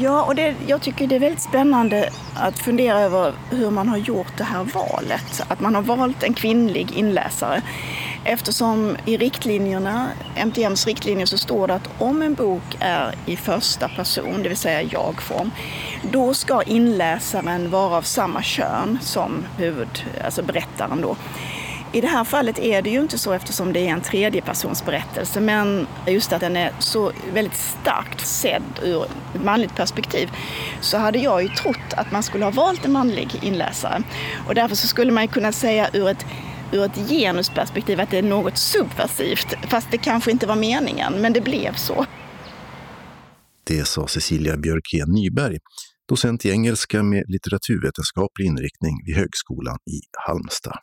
Ja, 0.00 0.22
och 0.22 0.34
det, 0.34 0.54
jag 0.66 0.82
tycker 0.82 1.06
det 1.06 1.14
är 1.14 1.20
väldigt 1.20 1.42
spännande 1.42 2.10
att 2.34 2.58
fundera 2.58 3.00
över 3.00 3.32
hur 3.50 3.70
man 3.70 3.88
har 3.88 3.96
gjort 3.96 4.36
det 4.36 4.44
här 4.44 4.64
valet. 4.64 5.42
Att 5.48 5.60
man 5.60 5.74
har 5.74 5.82
valt 5.82 6.22
en 6.22 6.34
kvinnlig 6.34 6.92
inläsare. 6.92 7.62
Eftersom 8.24 8.96
i 9.06 9.16
riktlinjerna, 9.16 10.08
MTMs 10.36 10.86
riktlinjer, 10.86 11.26
så 11.26 11.38
står 11.38 11.68
det 11.68 11.74
att 11.74 11.88
om 11.98 12.22
en 12.22 12.34
bok 12.34 12.76
är 12.80 13.14
i 13.26 13.36
första 13.36 13.88
person, 13.88 14.42
det 14.42 14.48
vill 14.48 14.58
säga 14.58 14.82
jag-form, 14.82 15.50
då 16.10 16.34
ska 16.34 16.62
inläsaren 16.62 17.70
vara 17.70 17.96
av 17.96 18.02
samma 18.02 18.42
kön 18.42 18.98
som 19.02 19.44
huvud, 19.58 20.04
alltså 20.24 20.42
berättaren 20.42 21.00
då. 21.00 21.16
I 21.94 22.00
det 22.00 22.06
här 22.06 22.24
fallet 22.24 22.58
är 22.58 22.82
det 22.82 22.90
ju 22.90 23.00
inte 23.00 23.18
så 23.18 23.32
eftersom 23.32 23.72
det 23.72 23.80
är 23.80 23.92
en 23.92 24.00
tredjepersonsberättelse, 24.00 25.40
men 25.40 25.86
just 26.06 26.32
att 26.32 26.40
den 26.40 26.56
är 26.56 26.72
så 26.78 27.12
väldigt 27.34 27.56
starkt 27.56 28.26
sedd 28.26 28.62
ur 28.82 29.04
ett 29.04 29.44
manligt 29.44 29.76
perspektiv, 29.76 30.30
så 30.80 30.98
hade 30.98 31.18
jag 31.18 31.42
ju 31.42 31.48
trott 31.48 31.92
att 31.96 32.12
man 32.12 32.22
skulle 32.22 32.44
ha 32.44 32.50
valt 32.50 32.84
en 32.84 32.92
manlig 32.92 33.28
inläsare. 33.42 34.02
Och 34.46 34.54
därför 34.54 34.76
så 34.76 34.86
skulle 34.86 35.12
man 35.12 35.22
ju 35.22 35.28
kunna 35.28 35.52
säga 35.52 35.88
ur 35.92 36.08
ett 36.08 36.26
ur 36.72 36.84
ett 36.84 37.08
genusperspektiv 37.08 38.00
att 38.00 38.10
det 38.10 38.18
är 38.18 38.22
något 38.22 38.58
subversivt, 38.58 39.54
fast 39.68 39.90
det 39.90 39.98
kanske 39.98 40.30
inte 40.30 40.46
var 40.46 40.56
meningen, 40.56 41.12
men 41.20 41.32
det 41.32 41.40
blev 41.40 41.74
så. 41.74 42.06
Det 43.64 43.84
sa 43.84 44.06
Cecilia 44.06 44.56
Björkén 44.56 45.12
Nyberg, 45.12 45.58
docent 46.08 46.44
i 46.44 46.50
engelska 46.50 47.02
med 47.02 47.24
litteraturvetenskaplig 47.28 48.46
inriktning 48.46 48.94
vid 49.06 49.16
Högskolan 49.16 49.76
i 49.76 50.00
Halmstad. 50.26 50.78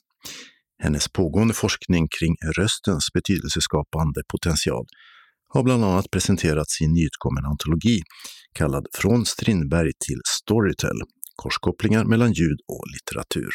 Hennes 0.84 1.08
pågående 1.08 1.54
forskning 1.54 2.08
kring 2.19 2.36
röstens 2.58 3.08
betydelseskapande 3.13 4.21
potential 4.32 4.86
har 5.54 5.63
bland 5.63 5.86
annat 5.86 6.12
presenterats 6.12 6.82
i 6.82 6.86
en 6.86 6.93
nyutkommen 6.93 7.45
antologi 7.45 8.02
kallad 8.54 8.88
Från 8.93 9.25
Strindberg 9.25 9.91
till 10.08 10.21
Storytel, 10.41 11.02
korskopplingar 11.36 12.04
mellan 12.06 12.34
ljud 12.34 12.60
och 12.67 12.84
litteratur. 12.93 13.49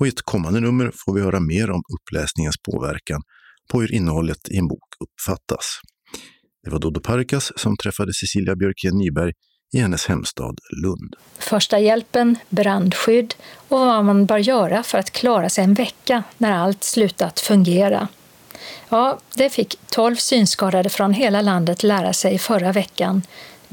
Och 0.00 0.06
i 0.06 0.08
ett 0.08 0.22
kommande 0.22 0.60
nummer 0.60 0.92
får 0.94 1.14
vi 1.14 1.20
höra 1.20 1.40
mer 1.40 1.70
om 1.70 1.82
uppläsningens 1.94 2.56
påverkan 2.70 3.22
på 3.72 3.80
hur 3.80 3.94
innehållet 3.94 4.48
i 4.50 4.56
en 4.56 4.68
bok 4.68 4.88
uppfattas. 5.00 5.80
Det 6.64 6.70
var 6.70 6.78
Dodo 6.78 7.00
Parkas 7.00 7.52
som 7.56 7.76
träffade 7.76 8.12
Cecilia 8.14 8.56
Björkén 8.56 8.98
Nyberg 8.98 9.32
i 9.74 9.78
hennes 9.78 10.06
hemstad 10.06 10.58
Lund. 10.82 11.14
Första 11.38 11.78
hjälpen, 11.78 12.38
brandskydd 12.48 13.34
och 13.68 13.78
vad 13.78 14.04
man 14.04 14.26
bör 14.26 14.38
göra 14.38 14.82
för 14.82 14.98
att 14.98 15.10
klara 15.10 15.48
sig 15.48 15.64
en 15.64 15.74
vecka 15.74 16.22
när 16.38 16.52
allt 16.52 16.84
slutat 16.84 17.40
fungera. 17.40 18.08
Ja, 18.88 19.20
det 19.36 19.50
fick 19.50 19.78
tolv 19.90 20.16
synskadade 20.16 20.88
från 20.88 21.12
hela 21.12 21.42
landet 21.42 21.82
lära 21.82 22.12
sig 22.12 22.38
förra 22.38 22.72
veckan 22.72 23.22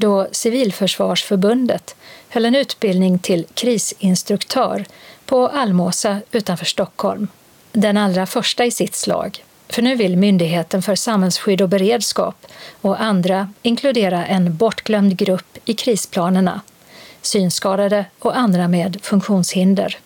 då 0.00 0.28
Civilförsvarsförbundet 0.32 1.96
höll 2.28 2.44
en 2.44 2.54
utbildning 2.54 3.18
till 3.18 3.46
krisinstruktör 3.54 4.84
på 5.28 5.48
Almåsa 5.48 6.20
utanför 6.32 6.64
Stockholm. 6.64 7.28
Den 7.72 7.96
allra 7.96 8.26
första 8.26 8.64
i 8.64 8.70
sitt 8.70 8.94
slag. 8.94 9.44
För 9.68 9.82
nu 9.82 9.94
vill 9.94 10.16
Myndigheten 10.16 10.82
för 10.82 10.94
samhällsskydd 10.94 11.62
och 11.62 11.68
beredskap 11.68 12.46
och 12.80 13.02
andra 13.02 13.52
inkludera 13.62 14.26
en 14.26 14.56
bortglömd 14.56 15.16
grupp 15.16 15.58
i 15.64 15.74
krisplanerna, 15.74 16.60
synskadade 17.22 18.04
och 18.18 18.38
andra 18.38 18.68
med 18.68 18.98
funktionshinder. 19.02 19.98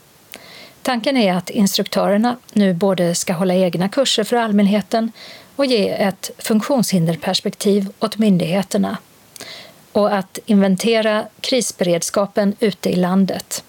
Tanken 0.82 1.16
är 1.16 1.35
att 1.35 1.50
instruktörerna 1.50 2.37
nu 2.52 2.74
både 2.74 3.14
ska 3.14 3.32
hålla 3.32 3.54
egna 3.54 3.88
kurser 3.88 4.24
för 4.24 4.37
allmänheten 4.37 5.12
och 5.56 5.66
ge 5.66 5.88
ett 5.88 6.30
funktionshinderperspektiv 6.38 7.88
åt 7.98 8.18
myndigheterna 8.18 8.96
och 9.92 10.14
att 10.14 10.38
inventera 10.46 11.24
krisberedskapen 11.40 12.54
ute 12.61 12.90
i 12.90 12.96
landet. 12.96 13.64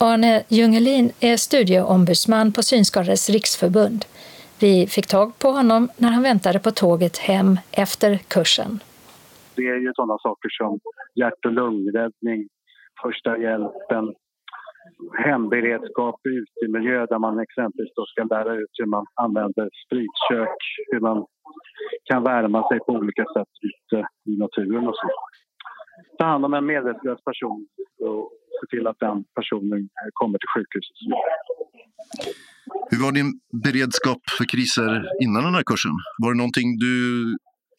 Arne 0.00 0.42
Jungelin 0.48 1.12
är 1.20 1.36
studieombudsman 1.36 2.52
på 2.52 2.62
Synskadades 2.62 3.30
riksförbund 3.30 4.04
vi 4.60 4.86
fick 4.86 5.06
tag 5.06 5.38
på 5.38 5.48
honom 5.48 5.88
när 5.96 6.10
han 6.10 6.22
väntade 6.22 6.58
på 6.58 6.70
tåget 6.70 7.16
hem 7.18 7.58
efter 7.72 8.16
kursen. 8.16 8.70
Det 9.56 9.62
är 9.62 9.80
ju 9.86 9.92
sådana 9.94 10.18
saker 10.18 10.48
som 10.58 10.80
hjärt 11.14 11.44
och 11.46 11.52
lungräddning, 11.52 12.48
första 13.02 13.38
hjälpen, 13.38 14.04
hemberedskap 15.24 16.16
i 16.26 16.30
utemiljö 16.42 17.06
där 17.06 17.18
man 17.18 17.38
exempelvis 17.38 17.94
då 17.94 18.04
ska 18.06 18.22
lära 18.24 18.54
ut 18.54 18.74
hur 18.78 18.86
man 18.86 19.04
använder 19.14 19.68
spritkök, 19.86 20.58
hur 20.92 21.00
man 21.00 21.26
kan 22.04 22.22
värma 22.22 22.68
sig 22.68 22.78
på 22.78 22.92
olika 22.92 23.24
sätt 23.36 23.52
ute 23.70 23.98
i 24.30 24.36
naturen 24.36 24.88
och 24.88 24.96
så. 24.96 25.08
Ta 26.18 26.24
hand 26.24 26.44
om 26.44 26.54
en 26.54 26.66
medvetslös 26.66 27.24
person 27.24 27.66
och 28.00 28.30
se 28.60 28.76
till 28.76 28.86
att 28.86 28.98
den 28.98 29.24
personen 29.34 29.88
kommer 30.12 30.38
till 30.38 30.52
sjukhuset. 30.54 30.96
Hur 32.90 33.04
var 33.04 33.12
din 33.12 33.30
beredskap 33.64 34.20
för 34.38 34.44
kriser 34.44 34.92
innan 35.24 35.44
den 35.44 35.54
här 35.54 35.66
kursen? 35.70 35.94
Var 36.22 36.30
det 36.32 36.38
någonting 36.38 36.68
du 36.78 36.94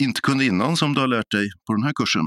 inte 0.05 0.21
kunde 0.27 0.43
innan 0.45 0.75
som 0.75 0.93
du 0.93 0.99
har 1.01 1.07
lärt 1.07 1.31
dig 1.37 1.47
på 1.65 1.73
den 1.73 1.83
här 1.83 1.95
kursen? 2.01 2.25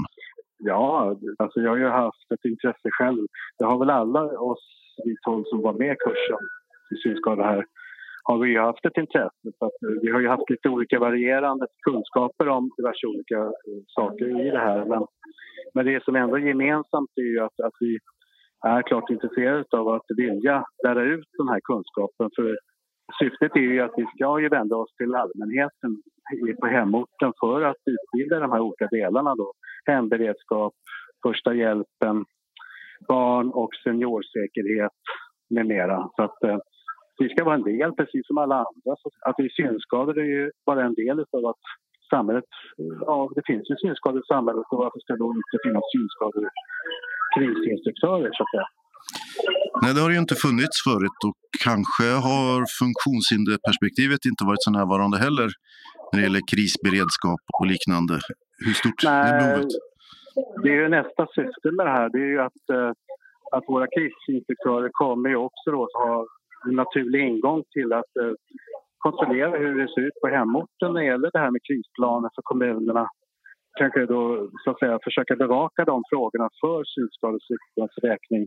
Ja, 0.57 1.15
alltså 1.37 1.59
jag 1.59 1.71
har 1.71 1.77
ju 1.77 1.89
haft 2.03 2.31
ett 2.33 2.45
intresse 2.45 2.89
själv. 2.97 3.23
Det 3.57 3.65
har 3.65 3.77
väl 3.79 3.89
alla 3.89 4.23
oss 4.51 4.63
vi 5.05 5.15
tolv 5.21 5.43
som 5.51 5.61
var 5.61 5.73
med 5.73 5.91
i 5.93 5.99
kursen 6.05 6.41
i 6.93 6.95
synskada 7.03 7.43
här 7.43 7.65
har 8.27 8.37
vi 8.37 8.49
ju 8.49 8.59
haft 8.59 8.85
ett 8.85 8.97
intresse. 8.97 9.47
Så 9.59 9.65
att 9.65 9.83
eh, 9.83 9.95
vi 10.01 10.11
har 10.11 10.19
ju 10.19 10.27
haft 10.27 10.49
lite 10.49 10.69
olika 10.69 10.99
varierande 10.99 11.67
kunskaper 11.87 12.47
om 12.47 12.71
diverse 12.77 13.07
olika 13.07 13.39
eh, 13.67 13.81
saker 13.87 14.47
i 14.47 14.49
det 14.51 14.59
här. 14.59 14.85
Men, 14.85 15.05
men 15.73 15.85
det 15.85 16.03
som 16.03 16.15
ändå 16.15 16.35
är 16.35 16.47
gemensamt 16.47 17.11
är 17.15 17.29
ju 17.33 17.39
att, 17.39 17.59
att 17.67 17.77
vi 17.79 17.99
är 18.65 18.81
klart 18.81 19.09
intresserade 19.09 19.77
av 19.77 19.87
att 19.87 20.05
vilja 20.17 20.65
lära 20.83 21.03
ut 21.03 21.27
den 21.37 21.47
här 21.47 21.59
kunskapen. 21.63 22.29
För 22.35 22.57
syftet 23.19 23.55
är 23.55 23.59
ju 23.59 23.81
att 23.81 23.93
vi 23.97 24.05
ska 24.15 24.39
ju 24.39 24.49
vända 24.49 24.75
oss 24.75 24.95
till 24.97 25.15
allmänheten 25.15 25.91
på 26.61 26.67
hemorten 26.67 27.33
för 27.39 27.61
att 27.61 27.81
utbilda 27.85 28.39
de 28.39 28.51
här 28.51 28.59
olika 28.59 28.87
delarna. 28.87 29.35
Då. 29.35 29.53
Hemberedskap, 29.85 30.73
första 31.27 31.53
hjälpen, 31.53 32.25
barn 33.07 33.51
och 33.51 33.69
seniorsäkerhet 33.83 34.99
med 35.49 35.65
mera. 35.65 36.09
Så 36.15 36.23
att, 36.23 36.43
eh, 36.43 36.57
vi 37.23 37.29
ska 37.29 37.43
vara 37.43 37.55
en 37.55 37.69
del, 37.71 37.91
precis 37.99 38.27
som 38.27 38.37
alla 38.37 38.55
andra. 38.55 38.91
Så 39.01 39.07
att 39.27 39.35
vi 39.37 39.45
är 39.45 39.55
synskadade 39.61 40.21
är 40.21 40.31
ju 40.37 40.51
bara 40.65 40.81
en 40.85 40.93
del 40.93 41.17
av 41.37 41.45
att 41.51 41.63
samhället... 42.13 42.49
Ja, 43.09 43.17
det 43.35 43.43
finns 43.49 43.65
ju 43.71 43.75
synskadade 43.85 44.19
i 44.19 44.31
samhället 44.33 44.65
och 44.71 44.79
varför 44.83 44.99
ska 44.99 45.13
då 45.23 45.27
inte 45.41 45.55
finnas 45.65 45.85
synskadade 45.95 46.49
krisinstruktörer 47.35 48.29
så 48.33 48.43
att 48.43 48.51
säga. 48.53 48.67
Nej, 49.81 49.91
det 49.93 50.01
har 50.01 50.11
ju 50.15 50.19
inte 50.25 50.35
funnits 50.45 50.77
förut 50.87 51.19
och 51.27 51.37
kanske 51.67 52.07
har 52.27 52.57
funktionshinderperspektivet 52.81 54.21
inte 54.29 54.43
varit 54.49 54.63
så 54.65 54.71
närvarande 54.79 55.17
heller 55.25 55.49
när 56.07 56.15
det 56.17 56.25
gäller 56.27 56.43
krisberedskap 56.51 57.43
och 57.59 57.67
liknande. 57.73 58.15
Hur 58.65 58.73
stort 58.81 59.01
Nej, 59.03 59.31
är 59.31 59.33
behovet? 59.39 59.73
Det 60.63 60.69
är 60.73 60.77
ju 60.83 60.89
nästa 60.99 61.23
syfte 61.37 61.67
med 61.77 61.85
det 61.87 61.95
här. 61.99 62.07
Det 62.13 62.21
är 62.25 62.31
ju 62.35 62.41
att, 62.49 62.63
eh, 62.77 62.91
att 63.55 63.65
våra 63.73 63.87
krisinspektörer 63.95 64.89
kommer 65.01 65.29
ju 65.29 65.37
också 65.47 65.67
då 65.75 65.81
ha 66.03 66.25
en 66.65 66.75
naturlig 66.75 67.27
ingång 67.27 67.63
till 67.73 67.93
att 67.93 68.17
eh, 68.21 68.33
kontrollera 68.97 69.57
hur 69.57 69.75
det 69.81 69.93
ser 69.93 70.01
ut 70.01 70.21
på 70.21 70.27
hemorten 70.27 70.93
när 70.93 71.01
det 71.01 71.05
gäller 71.05 71.29
det 71.33 71.39
här 71.39 71.51
med 71.51 71.61
krisplaner 71.67 72.29
för 72.35 72.41
kommunerna 72.41 73.09
kanske 73.79 74.05
då 74.05 74.49
så 74.63 74.71
att 74.71 74.79
säga 74.79 74.99
försöka 75.03 75.35
bevaka 75.35 75.85
de 75.85 76.03
frågorna 76.09 76.49
för 76.61 76.83
synskadecyklarnas 76.83 77.97
räkning 78.03 78.45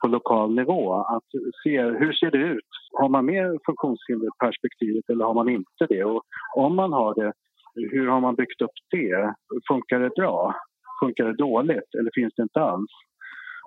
på 0.00 0.08
lokal 0.08 0.54
nivå. 0.54 0.94
Att 0.94 1.28
se 1.62 1.82
hur 1.82 2.12
ser 2.12 2.30
det 2.30 2.38
ut? 2.38 2.70
Har 2.92 3.08
man 3.08 3.26
med 3.26 3.58
funktionshinderperspektivet 3.66 5.10
eller 5.10 5.24
har 5.24 5.34
man 5.34 5.48
inte 5.48 5.86
det? 5.88 6.04
Och 6.04 6.22
om 6.56 6.76
man 6.76 6.92
har 6.92 7.14
det, 7.14 7.32
hur 7.74 8.06
har 8.06 8.20
man 8.20 8.34
byggt 8.34 8.60
upp 8.60 8.78
det? 8.90 9.34
Funkar 9.68 10.00
det 10.00 10.10
bra? 10.10 10.54
Funkar 11.02 11.24
det 11.24 11.36
dåligt 11.36 11.94
eller 11.98 12.10
finns 12.14 12.34
det 12.36 12.42
inte 12.42 12.60
alls? 12.60 12.90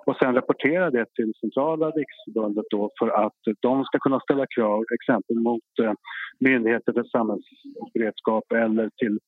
Och 0.06 0.16
sen 0.16 0.34
rapportera 0.34 0.90
det 0.90 1.06
till 1.14 1.32
centrala 1.40 1.90
riksförbundet 1.90 2.64
då 2.70 2.90
för 2.98 3.08
att 3.24 3.40
de 3.60 3.84
ska 3.84 3.98
kunna 3.98 4.20
ställa 4.20 4.46
krav 4.56 4.84
exempel 4.98 5.36
mot 5.36 5.70
eh, 5.82 5.92
myndigheter 6.40 6.92
för 6.92 7.04
samhällsberedskap 7.04 8.44
eller 8.52 8.90
till 8.96 9.18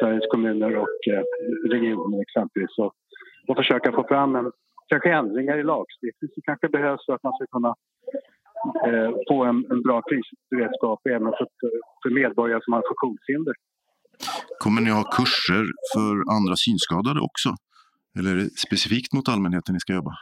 Sveriges 0.00 0.30
kommuner 0.30 0.76
och 0.76 0.98
eh, 1.12 1.24
regioner 1.70 2.20
exempelvis 2.22 2.78
och, 2.78 2.92
och 3.48 3.56
försöka 3.56 3.92
få 3.92 4.04
fram 4.08 4.36
en, 4.36 4.52
kanske 4.88 5.12
ändringar 5.12 5.58
i 5.58 5.62
lagstiftning 5.62 6.30
som 6.34 6.42
kanske 6.42 6.68
behövs 6.68 7.06
för 7.06 7.12
att 7.14 7.22
man 7.22 7.32
ska 7.32 7.46
kunna 7.56 7.74
eh, 8.88 9.10
få 9.28 9.44
en, 9.44 9.58
en 9.72 9.82
bra 9.82 10.02
krisberedskap 10.08 11.00
även 11.16 11.32
för, 11.38 11.46
för 12.02 12.10
medborgare 12.20 12.60
som 12.64 12.72
har 12.72 12.82
funktionshinder. 12.90 13.54
Kommer 14.62 14.80
ni 14.80 14.90
ha 14.90 15.04
kurser 15.18 15.64
för 15.92 16.12
andra 16.36 16.54
synskadade 16.66 17.20
också? 17.28 17.50
Eller 18.18 18.30
är 18.30 18.36
det 18.36 18.50
specifikt 18.66 19.12
mot 19.12 19.28
allmänheten 19.28 19.72
ni 19.72 19.80
ska 19.80 19.94
jobba? 19.94 20.14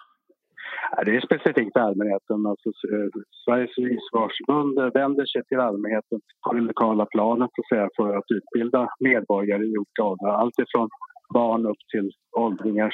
Det 1.07 1.17
är 1.17 1.21
specifikt 1.21 1.77
allmänheten. 1.77 2.47
Alltså, 2.47 2.69
eh, 2.69 3.09
Sveriges 3.45 3.75
civilförsvarsförbund 3.75 4.95
vänder 4.95 5.27
sig 5.27 5.43
till 5.45 5.61
allmänheten 5.61 6.21
på 6.47 6.53
det 6.55 6.61
lokala 6.61 7.07
planet 7.07 7.51
säga, 7.73 7.89
för 7.97 8.17
att 8.17 8.31
utbilda 8.37 8.89
medborgare 9.01 9.65
i 9.65 9.79
olika 9.79 10.03
åldrar. 10.03 10.33
Allt 10.41 10.59
ifrån 10.59 10.89
barn 11.35 11.67
upp 11.67 11.83
till 11.93 12.11
åldringar. 12.37 12.93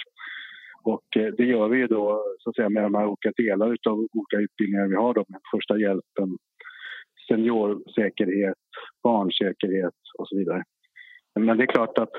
Och 0.82 1.16
eh, 1.16 1.32
det 1.36 1.44
gör 1.44 1.68
vi 1.68 1.78
ju 1.78 1.86
då 1.86 2.24
så 2.38 2.50
att 2.50 2.56
säga, 2.56 2.68
med 2.68 2.82
de 2.82 2.94
här 2.94 3.06
olika 3.06 3.32
delar 3.36 3.76
av 3.88 3.98
olika 4.12 4.36
utbildningar 4.36 4.88
vi 4.88 4.94
har. 4.94 5.14
Då, 5.14 5.24
med 5.28 5.40
första 5.54 5.78
hjälpen, 5.78 6.28
seniorsäkerhet, 7.28 8.64
barnsäkerhet 9.02 10.00
och 10.18 10.28
så 10.28 10.36
vidare. 10.38 10.62
Men 11.40 11.56
det 11.56 11.64
är 11.64 11.74
klart 11.76 11.98
att 11.98 12.14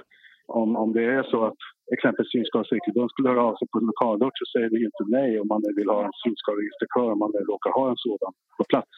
om, 0.47 0.75
om 0.75 0.93
det 0.93 1.03
är 1.03 1.23
så 1.23 1.45
att 1.45 1.57
exempelvis 1.93 2.31
Synskadades 2.31 3.11
skulle 3.13 3.29
höra 3.33 3.43
av 3.49 3.55
sig 3.57 3.67
på 3.71 3.77
en 3.79 3.89
lokalort 3.91 4.35
så 4.41 4.45
säger 4.53 4.69
vi 4.73 4.79
inte 4.89 5.03
nej 5.17 5.31
om 5.41 5.47
man 5.53 5.61
vill 5.79 5.89
ha 5.95 6.01
en 6.07 6.17
synskaderegistrikör 6.23 7.09
om 7.15 7.19
man 7.25 7.31
råkar 7.51 7.71
ha 7.79 7.85
en 7.93 8.01
sådan 8.07 8.31
på 8.57 8.63
plats. 8.71 8.95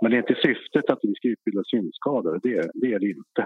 Men 0.00 0.06
det 0.10 0.16
är 0.16 0.22
inte 0.26 0.40
syftet 0.48 0.86
att 0.92 1.02
vi 1.02 1.12
ska 1.14 1.24
utbilda 1.34 1.62
synskadade, 1.74 2.36
det, 2.46 2.56
det 2.82 2.88
är 2.94 2.98
det 3.04 3.10
inte. 3.20 3.42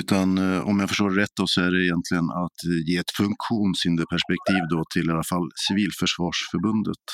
Utan 0.00 0.28
eh, 0.44 0.68
om 0.68 0.74
jag 0.80 0.88
förstår 0.92 1.10
rätt 1.22 1.36
då, 1.40 1.44
så 1.46 1.58
är 1.66 1.70
det 1.74 1.80
egentligen 1.88 2.28
att 2.44 2.58
ge 2.88 2.96
ett 3.04 3.14
funktionshinderperspektiv 3.22 4.62
då 4.74 4.80
till 4.92 5.06
i 5.08 5.12
alla 5.14 5.28
fall 5.32 5.46
Civilförsvarsförbundet. 5.66 7.04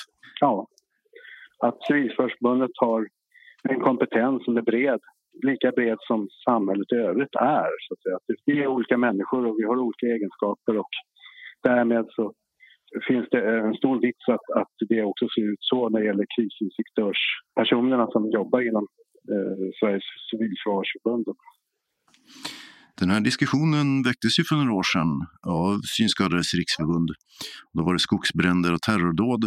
Ja, 0.45 0.55
att 1.67 1.79
Civilförsvarsförbundet 1.87 2.75
har 2.87 3.01
en 3.73 3.81
kompetens 3.89 4.45
som 4.45 4.57
är 4.57 4.63
bred, 4.71 5.01
lika 5.43 5.71
bred 5.71 5.99
som 6.01 6.29
samhället 6.45 6.93
i 6.93 6.97
övrigt 6.97 7.35
är. 7.35 7.71
Så 7.85 7.95
att 7.95 8.03
säga. 8.03 8.19
Vi 8.47 8.63
är 8.63 8.67
olika 8.67 8.97
människor 8.97 9.47
och 9.47 9.57
vi 9.59 9.65
har 9.65 9.77
olika 9.79 10.07
egenskaper 10.07 10.79
och 10.79 10.93
därmed 11.63 12.07
så 12.11 12.33
finns 13.09 13.27
det 13.31 13.59
en 13.59 13.75
stor 13.75 14.01
vits 14.01 14.29
att, 14.29 14.47
att 14.61 14.75
det 14.89 15.03
också 15.03 15.27
ser 15.35 15.53
ut 15.53 15.59
så 15.61 15.89
när 15.89 16.01
det 16.01 16.07
gäller 16.07 16.27
krisinspektörspersonerna 16.37 18.07
som 18.07 18.31
jobbar 18.31 18.61
inom 18.69 18.87
eh, 19.33 19.67
Sveriges 19.81 20.09
civilförsvarsförbund. 20.31 21.27
Den 23.01 23.11
här 23.11 23.21
diskussionen 23.21 24.03
väcktes 24.03 24.39
ju 24.39 24.45
för 24.45 24.57
några 24.57 24.75
år 24.81 24.89
sedan 24.93 25.13
av 25.61 25.81
Synskadades 25.97 26.55
riksförbund. 26.55 27.11
Då 27.73 27.81
var 27.85 27.93
det 27.93 27.99
skogsbränder 27.99 28.73
och 28.75 28.83
terrordåd 28.83 29.43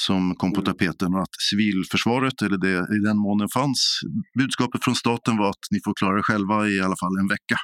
som 0.00 0.34
kom 0.34 0.52
på 0.52 0.60
mm. 0.60 0.72
tapeten 0.72 1.14
och 1.14 1.22
att 1.22 1.34
civilförsvaret, 1.50 2.42
eller 2.42 2.58
det 2.58 2.96
i 2.96 2.98
den 3.08 3.18
mån 3.18 3.38
den 3.38 3.48
fanns, 3.48 4.00
budskapet 4.38 4.84
från 4.84 4.94
staten 4.94 5.36
var 5.36 5.50
att 5.50 5.64
ni 5.70 5.78
får 5.84 5.94
klara 5.94 6.18
er 6.18 6.22
själva 6.22 6.68
i 6.68 6.80
alla 6.80 6.96
fall 7.02 7.18
en 7.22 7.28
vecka. 7.28 7.56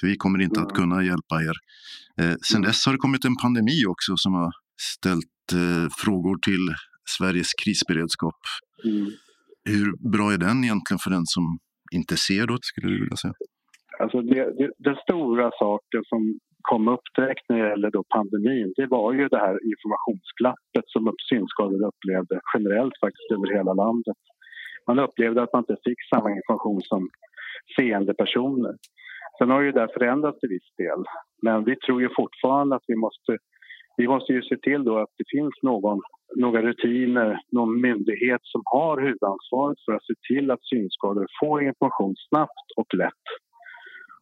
För 0.00 0.06
vi 0.06 0.16
kommer 0.16 0.38
inte 0.38 0.60
att 0.60 0.72
mm. 0.72 0.80
kunna 0.80 1.04
hjälpa 1.04 1.42
er. 1.42 1.56
Eh, 2.20 2.36
sen 2.52 2.62
dess 2.62 2.86
har 2.86 2.92
det 2.92 2.98
kommit 2.98 3.24
en 3.24 3.36
pandemi 3.36 3.84
också 3.86 4.16
som 4.16 4.32
har 4.32 4.52
ställt 4.96 5.46
eh, 5.52 5.88
frågor 6.04 6.38
till 6.38 6.74
Sveriges 7.18 7.52
krisberedskap. 7.62 8.40
Mm. 8.84 9.10
Hur 9.64 10.10
bra 10.12 10.32
är 10.32 10.38
den 10.38 10.64
egentligen 10.64 10.98
för 10.98 11.10
den 11.10 11.26
som 11.26 11.58
inte 11.92 12.16
ser 12.16 12.46
då, 12.46 12.58
skulle 12.62 12.88
du 12.88 13.00
vilja 13.00 13.16
säga? 13.16 13.34
Alltså 14.00 14.22
det, 14.22 14.42
det, 14.58 14.70
den 14.78 14.96
stora 14.96 15.50
saken 15.58 16.02
som 16.04 16.38
kom 16.62 16.88
upp 16.88 17.06
direkt 17.16 17.48
när 17.48 17.58
det 17.58 17.68
gäller 17.68 17.90
då 17.90 18.04
pandemin 18.14 18.72
det 18.76 18.86
var 18.86 19.12
ju 19.12 19.28
det 19.28 19.38
här 19.38 19.58
informationsglappet 19.72 20.86
som 20.86 21.14
synskadade 21.28 21.86
upplevde 21.86 22.40
generellt 22.54 22.94
faktiskt 23.00 23.30
över 23.32 23.56
hela 23.56 23.74
landet. 23.74 24.20
Man 24.86 24.98
upplevde 24.98 25.42
att 25.42 25.52
man 25.52 25.62
inte 25.62 25.82
fick 25.84 26.00
samma 26.14 26.30
information 26.30 26.80
som 26.82 27.08
seende 27.76 28.14
personer. 28.14 28.74
Sen 29.38 29.50
har 29.50 29.60
ju 29.60 29.72
det 29.72 29.88
förändrats 29.94 30.40
till 30.40 30.48
viss 30.48 30.74
del, 30.76 31.04
men 31.42 31.64
vi 31.64 31.76
tror 31.76 32.00
ju 32.02 32.08
fortfarande 32.16 32.76
att 32.76 32.84
vi 32.86 32.96
måste 32.96 33.38
vi 33.96 34.08
måste 34.08 34.32
ju 34.32 34.42
se 34.42 34.56
till 34.56 34.84
då 34.84 34.98
att 34.98 35.14
det 35.18 35.24
finns 35.36 35.54
någon, 35.62 36.00
några 36.36 36.62
rutiner, 36.62 37.40
någon 37.52 37.80
myndighet 37.80 38.40
som 38.42 38.62
har 38.64 39.00
huvudansvaret 39.00 39.78
för 39.84 39.92
att 39.92 40.04
se 40.04 40.14
till 40.28 40.50
att 40.50 40.64
synskadade 40.64 41.26
får 41.40 41.62
information 41.62 42.14
snabbt 42.28 42.68
och 42.76 42.94
lätt 42.94 43.24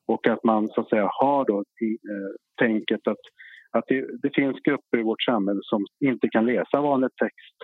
och 0.07 0.27
att 0.27 0.45
man 0.45 0.69
så 0.69 0.81
att 0.81 0.88
säga 0.88 1.09
har 1.12 1.45
då 1.45 1.59
eh, 1.59 2.33
tänket 2.59 3.09
att, 3.09 3.25
att 3.71 3.85
det, 3.88 4.07
det, 4.23 4.31
finns 4.35 4.57
grupper 4.61 4.99
i 4.99 5.03
vårt 5.03 5.23
samhälle 5.23 5.61
som 5.62 5.87
inte 6.01 6.29
kan 6.29 6.47
läsa 6.47 6.81
vanlig 6.81 7.11
text 7.23 7.59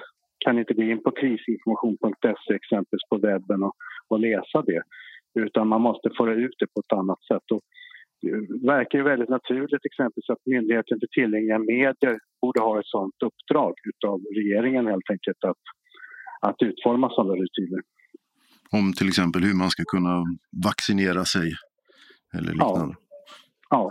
kan 0.44 0.58
inte 0.58 0.74
gå 0.74 0.82
in 0.82 1.02
på 1.02 1.10
krisinformation.se 1.10 2.54
exempelvis 2.54 3.08
på 3.10 3.16
webben 3.18 3.62
och, 3.62 3.74
och 4.08 4.20
läsa 4.20 4.62
det 4.62 4.82
utan 5.34 5.68
man 5.68 5.80
måste 5.80 6.10
föra 6.16 6.34
ut 6.34 6.54
det 6.58 6.66
på 6.74 6.80
ett 6.80 6.98
annat 6.98 7.22
sätt. 7.24 7.46
Och 7.52 7.60
det 8.22 8.66
verkar 8.66 8.98
ju 8.98 9.04
väldigt 9.04 9.28
naturligt 9.28 9.84
exempelvis 9.84 10.30
att 10.30 10.46
Myndigheten 10.46 10.98
för 11.00 11.06
tillgängliga 11.06 11.58
medier 11.58 12.18
borde 12.42 12.60
ha 12.60 12.80
ett 12.80 12.86
sådant 12.86 13.22
uppdrag 13.28 13.74
av 14.06 14.20
regeringen 14.34 14.86
helt 14.86 15.10
enkelt 15.10 15.44
att, 15.44 15.62
att 16.40 16.62
utforma 16.62 17.10
sådana 17.10 17.34
rutiner. 17.34 17.80
Om 18.70 18.92
till 18.92 19.08
exempel 19.08 19.42
hur 19.42 19.54
man 19.54 19.70
ska 19.70 19.82
kunna 19.86 20.24
vaccinera 20.64 21.24
sig 21.24 21.48
eller 22.38 22.52
liknande. 22.52 22.94
Ja. 23.70 23.90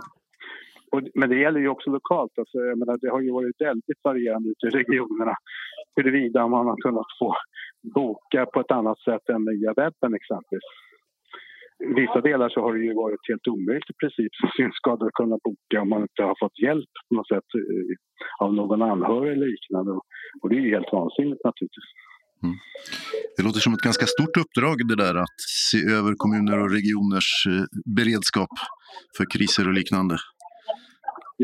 Och, 0.92 1.02
men 1.14 1.28
det 1.28 1.38
gäller 1.38 1.60
ju 1.60 1.68
också 1.68 1.90
lokalt. 1.90 2.38
Alltså, 2.38 2.58
jag 2.58 2.78
menar, 2.78 2.98
det 3.00 3.10
har 3.10 3.20
ju 3.20 3.32
varit 3.32 3.60
väldigt 3.60 4.00
varierande 4.04 4.48
ute 4.48 4.66
i 4.66 4.70
regionerna 4.70 5.34
huruvida 5.96 6.48
man 6.48 6.66
har 6.66 6.76
kunnat 6.76 7.06
få 7.18 7.34
boka 7.94 8.46
på 8.46 8.60
ett 8.60 8.70
annat 8.70 9.00
sätt 9.00 9.28
än 9.28 9.44
via 9.44 9.72
webben 9.76 10.14
exempelvis. 10.14 10.70
I 11.90 11.94
vissa 12.00 12.20
delar 12.20 12.48
så 12.48 12.60
har 12.60 12.74
det 12.74 12.84
ju 12.84 12.94
varit 12.94 13.28
helt 13.28 13.48
omöjligt 13.48 13.90
i 13.90 14.00
princip 14.00 14.32
för 14.40 14.48
synskadade 14.56 15.06
att 15.06 15.20
kunna 15.20 15.38
boka 15.44 15.82
om 15.82 15.88
man 15.88 16.02
inte 16.02 16.22
har 16.22 16.36
fått 16.40 16.58
hjälp 16.58 16.92
på 17.08 17.14
något 17.14 17.28
sätt 17.28 17.48
eh, 17.58 17.96
av 18.44 18.54
någon 18.54 18.82
anhörig 18.82 19.32
eller 19.32 19.46
liknande. 19.46 19.92
Och 20.40 20.48
det 20.48 20.56
är 20.56 20.60
ju 20.60 20.74
helt 20.76 20.92
vansinnigt 20.92 21.44
naturligtvis. 21.44 21.90
Mm. 22.42 22.56
Det 23.36 23.42
låter 23.42 23.60
som 23.60 23.74
ett 23.74 23.86
ganska 23.88 24.06
stort 24.06 24.36
uppdrag 24.42 24.76
det 24.90 24.98
där 25.04 25.14
att 25.24 25.38
se 25.70 25.80
över 25.98 26.12
kommuner 26.22 26.56
och 26.62 26.70
regioners 26.78 27.30
eh, 27.52 27.64
beredskap 27.98 28.54
för 29.16 29.24
kriser 29.34 29.64
och 29.68 29.76
liknande. 29.80 30.16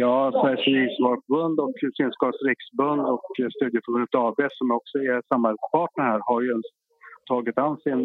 Ja, 0.02 0.14
Sveriges 0.40 0.64
Civilförsvarsförbund 0.64 1.56
och 1.64 1.74
Synskadades 1.98 2.42
riksförbund 2.48 3.00
och 3.12 3.26
Studieförbundet 3.56 4.14
AB 4.26 4.40
som 4.58 4.68
också 4.78 4.96
är 4.98 5.16
samarbetspartner 5.32 6.04
här 6.10 6.20
har 6.30 6.40
ju 6.46 6.52
tagit 7.28 7.58
an 7.58 7.76
sin 7.84 8.02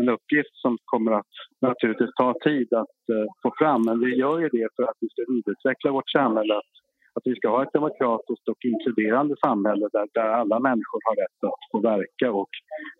en 0.00 0.08
uppgift 0.16 0.54
som 0.64 0.72
kommer 0.84 1.12
att 1.12 1.34
naturligtvis 1.60 2.14
ta 2.22 2.34
tid 2.48 2.68
att 2.82 3.00
uh, 3.14 3.26
få 3.42 3.48
fram. 3.58 3.80
Men 3.88 4.00
vi 4.04 4.10
gör 4.22 4.38
ju 4.42 4.48
det 4.58 4.68
för 4.76 4.82
att 4.82 4.98
vi 5.00 5.08
ska 5.12 5.22
utveckla 5.38 5.90
vårt 5.96 6.10
samhälle, 6.10 6.54
att 6.62 6.74
att 7.16 7.22
vi 7.24 7.34
ska 7.36 7.48
ha 7.48 7.62
ett 7.62 7.72
demokratiskt 7.72 8.46
och 8.52 8.60
inkluderande 8.72 9.34
samhälle 9.46 9.86
där, 9.92 10.06
där 10.18 10.28
alla 10.40 10.58
människor 10.68 11.00
har 11.06 11.14
rätt 11.22 11.40
att 11.50 11.62
få 11.72 11.78
verka 11.92 12.28
och 12.40 12.52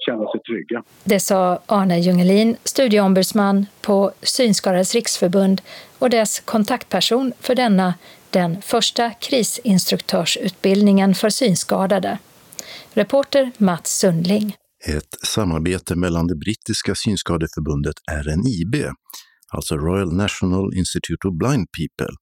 känna 0.06 0.24
sig 0.32 0.40
trygga. 0.48 0.78
Det 1.04 1.20
sa 1.20 1.58
Arne 1.66 1.98
Jungelin, 1.98 2.56
studieombudsman 2.64 3.66
på 3.86 4.12
Synskadades 4.22 4.94
riksförbund 4.94 5.60
och 5.98 6.10
dess 6.10 6.40
kontaktperson 6.40 7.32
för 7.40 7.54
denna, 7.54 7.94
den 8.30 8.62
första 8.62 9.10
krisinstruktörsutbildningen 9.10 11.14
för 11.14 11.28
synskadade. 11.28 12.18
Reporter 12.94 13.50
Mats 13.58 13.98
Sundling. 13.98 14.54
Ett 14.88 15.26
samarbete 15.26 15.96
mellan 15.96 16.26
det 16.26 16.36
brittiska 16.36 16.94
synskadeförbundet 16.94 17.94
RNIB, 18.10 18.74
alltså 19.54 19.76
Royal 19.76 20.12
National 20.12 20.74
Institute 20.74 21.28
of 21.28 21.34
Blind 21.38 21.66
People, 21.78 22.14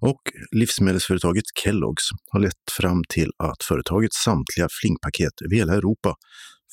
och 0.00 0.20
livsmedelsföretaget 0.52 1.44
Kellogg's 1.64 2.06
har 2.32 2.40
lett 2.40 2.70
fram 2.70 3.02
till 3.08 3.30
att 3.38 3.62
företagets 3.62 4.16
samtliga 4.16 4.68
flingpaket 4.80 5.32
över 5.44 5.56
hela 5.56 5.74
Europa 5.74 6.14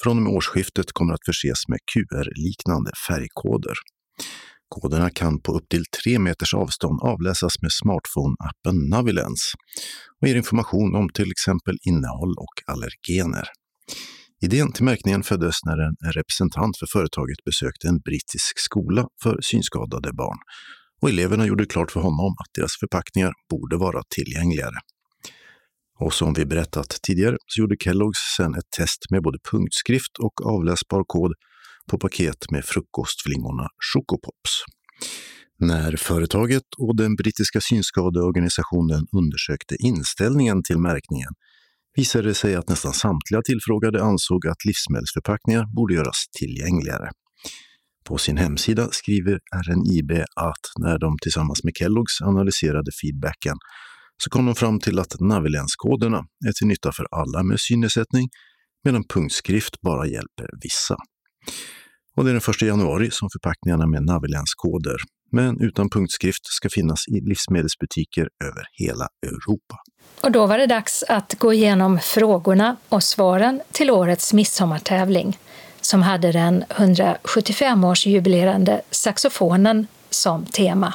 från 0.03 0.17
och 0.17 0.23
med 0.23 0.33
årsskiftet 0.33 0.91
kommer 0.91 1.13
att 1.13 1.25
förses 1.25 1.67
med 1.67 1.79
QR-liknande 1.93 2.91
färgkoder. 3.07 3.73
Koderna 4.69 5.09
kan 5.09 5.41
på 5.41 5.51
upp 5.57 5.69
till 5.69 5.85
tre 6.03 6.19
meters 6.19 6.53
avstånd 6.53 6.99
avläsas 7.01 7.53
med 7.61 7.71
smartphone-appen 7.83 8.89
Navilens 8.89 9.51
och 10.21 10.27
ger 10.27 10.35
information 10.35 10.95
om 10.95 11.09
till 11.09 11.31
exempel 11.31 11.77
innehåll 11.81 12.33
och 12.37 12.73
allergener. 12.73 13.47
Idén 14.43 14.71
till 14.71 14.83
märkningen 14.83 15.23
föddes 15.23 15.55
när 15.65 15.77
en 15.77 16.11
representant 16.11 16.77
för 16.77 16.87
företaget 16.91 17.43
besökte 17.45 17.87
en 17.87 17.99
brittisk 17.99 18.59
skola 18.59 19.07
för 19.23 19.39
synskadade 19.41 20.13
barn 20.13 20.37
och 21.03 21.09
eleverna 21.09 21.45
gjorde 21.45 21.65
klart 21.65 21.91
för 21.91 21.99
honom 21.99 22.31
att 22.39 22.53
deras 22.53 22.71
förpackningar 22.79 23.33
borde 23.49 23.77
vara 23.77 24.03
tillgängligare. 24.15 24.75
Och 25.99 26.13
som 26.13 26.33
vi 26.33 26.45
berättat 26.45 26.97
tidigare 27.03 27.37
så 27.47 27.61
gjorde 27.61 27.75
Kellogg's 27.75 28.23
sedan 28.37 28.55
ett 28.55 28.69
test 28.77 28.99
med 29.09 29.21
både 29.23 29.37
punktskrift 29.51 30.17
och 30.19 30.45
avläsbar 30.45 31.03
kod 31.07 31.33
på 31.91 31.97
paket 31.97 32.51
med 32.51 32.65
frukostflingorna 32.65 33.67
Chocopops. 33.93 34.51
När 35.59 35.95
företaget 35.95 36.67
och 36.77 36.95
den 36.97 37.15
brittiska 37.15 37.61
synskadeorganisationen 37.61 39.07
undersökte 39.11 39.75
inställningen 39.79 40.63
till 40.63 40.77
märkningen 40.77 41.33
visade 41.95 42.27
det 42.27 42.33
sig 42.33 42.55
att 42.55 42.69
nästan 42.69 42.93
samtliga 42.93 43.41
tillfrågade 43.41 44.03
ansåg 44.03 44.47
att 44.47 44.65
livsmedelsförpackningar 44.65 45.65
borde 45.75 45.93
göras 45.93 46.25
tillgängligare. 46.39 47.09
På 48.13 48.17
sin 48.17 48.37
hemsida 48.37 48.87
skriver 48.91 49.39
RNIB 49.55 50.11
att 50.35 50.65
när 50.79 50.99
de 50.99 51.17
tillsammans 51.21 51.63
med 51.63 51.73
Kelloggs 51.75 52.21
analyserade 52.21 52.91
feedbacken 53.01 53.55
så 54.23 54.29
kom 54.29 54.45
de 54.45 54.55
fram 54.55 54.79
till 54.79 54.99
att 54.99 55.19
Navilens-koderna 55.19 56.17
är 56.47 56.51
till 56.51 56.67
nytta 56.67 56.91
för 56.91 57.07
alla 57.11 57.43
med 57.43 57.59
synnedsättning 57.59 58.29
medan 58.83 59.03
punktskrift 59.03 59.81
bara 59.81 60.07
hjälper 60.07 60.47
vissa. 60.63 60.95
Och 62.15 62.23
det 62.23 62.31
är 62.31 62.33
den 62.33 62.53
1 62.55 62.61
januari 62.61 63.11
som 63.11 63.29
förpackningarna 63.29 63.87
med 63.87 64.03
Navilenskoder, 64.03 64.97
men 65.31 65.61
utan 65.61 65.89
punktskrift, 65.89 66.45
ska 66.45 66.69
finnas 66.69 67.07
i 67.07 67.29
livsmedelsbutiker 67.29 68.27
över 68.43 68.63
hela 68.73 69.07
Europa. 69.25 69.77
Och 70.21 70.31
då 70.31 70.47
var 70.47 70.57
det 70.57 70.67
dags 70.67 71.03
att 71.03 71.35
gå 71.39 71.53
igenom 71.53 71.99
frågorna 71.99 72.75
och 72.89 73.03
svaren 73.03 73.61
till 73.71 73.91
årets 73.91 74.33
midsommartävling 74.33 75.37
som 75.85 76.01
hade 76.01 76.31
den 76.31 76.63
175-årsjubilerande 76.63 78.81
saxofonen 78.91 79.87
som 80.09 80.45
tema. 80.45 80.93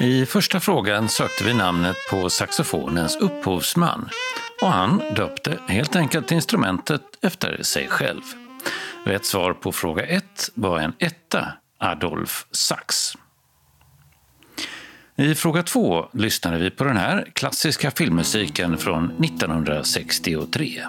I 0.00 0.26
första 0.26 0.60
frågan 0.60 1.08
sökte 1.08 1.44
vi 1.44 1.54
namnet 1.54 1.96
på 2.10 2.30
saxofonens 2.30 3.16
upphovsman 3.16 4.08
och 4.62 4.68
han 4.68 5.02
döpte 5.16 5.58
helt 5.68 5.96
enkelt 5.96 6.32
instrumentet 6.32 7.02
efter 7.22 7.62
sig 7.62 7.88
själv. 7.88 8.22
Rätt 9.04 9.24
svar 9.24 9.52
på 9.52 9.72
fråga 9.72 10.06
1 10.06 10.24
var 10.54 10.78
en 10.78 10.92
etta, 10.98 11.52
Adolf 11.78 12.46
Sax. 12.50 13.14
I 15.20 15.34
fråga 15.34 15.62
två 15.62 16.06
lyssnade 16.12 16.58
vi 16.58 16.70
på 16.70 16.84
den 16.84 16.96
här 16.96 17.26
klassiska 17.32 17.90
filmmusiken 17.90 18.78
från 18.78 19.24
1963. 19.24 20.82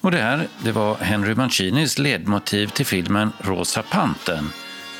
Och 0.00 0.10
det 0.10 0.18
här 0.18 0.48
det 0.64 0.72
var 0.72 0.94
Henry 0.96 1.34
Mancinis 1.34 1.98
ledmotiv 1.98 2.66
till 2.66 2.86
filmen 2.86 3.32
Rosa 3.38 3.82
Panten, 3.82 4.44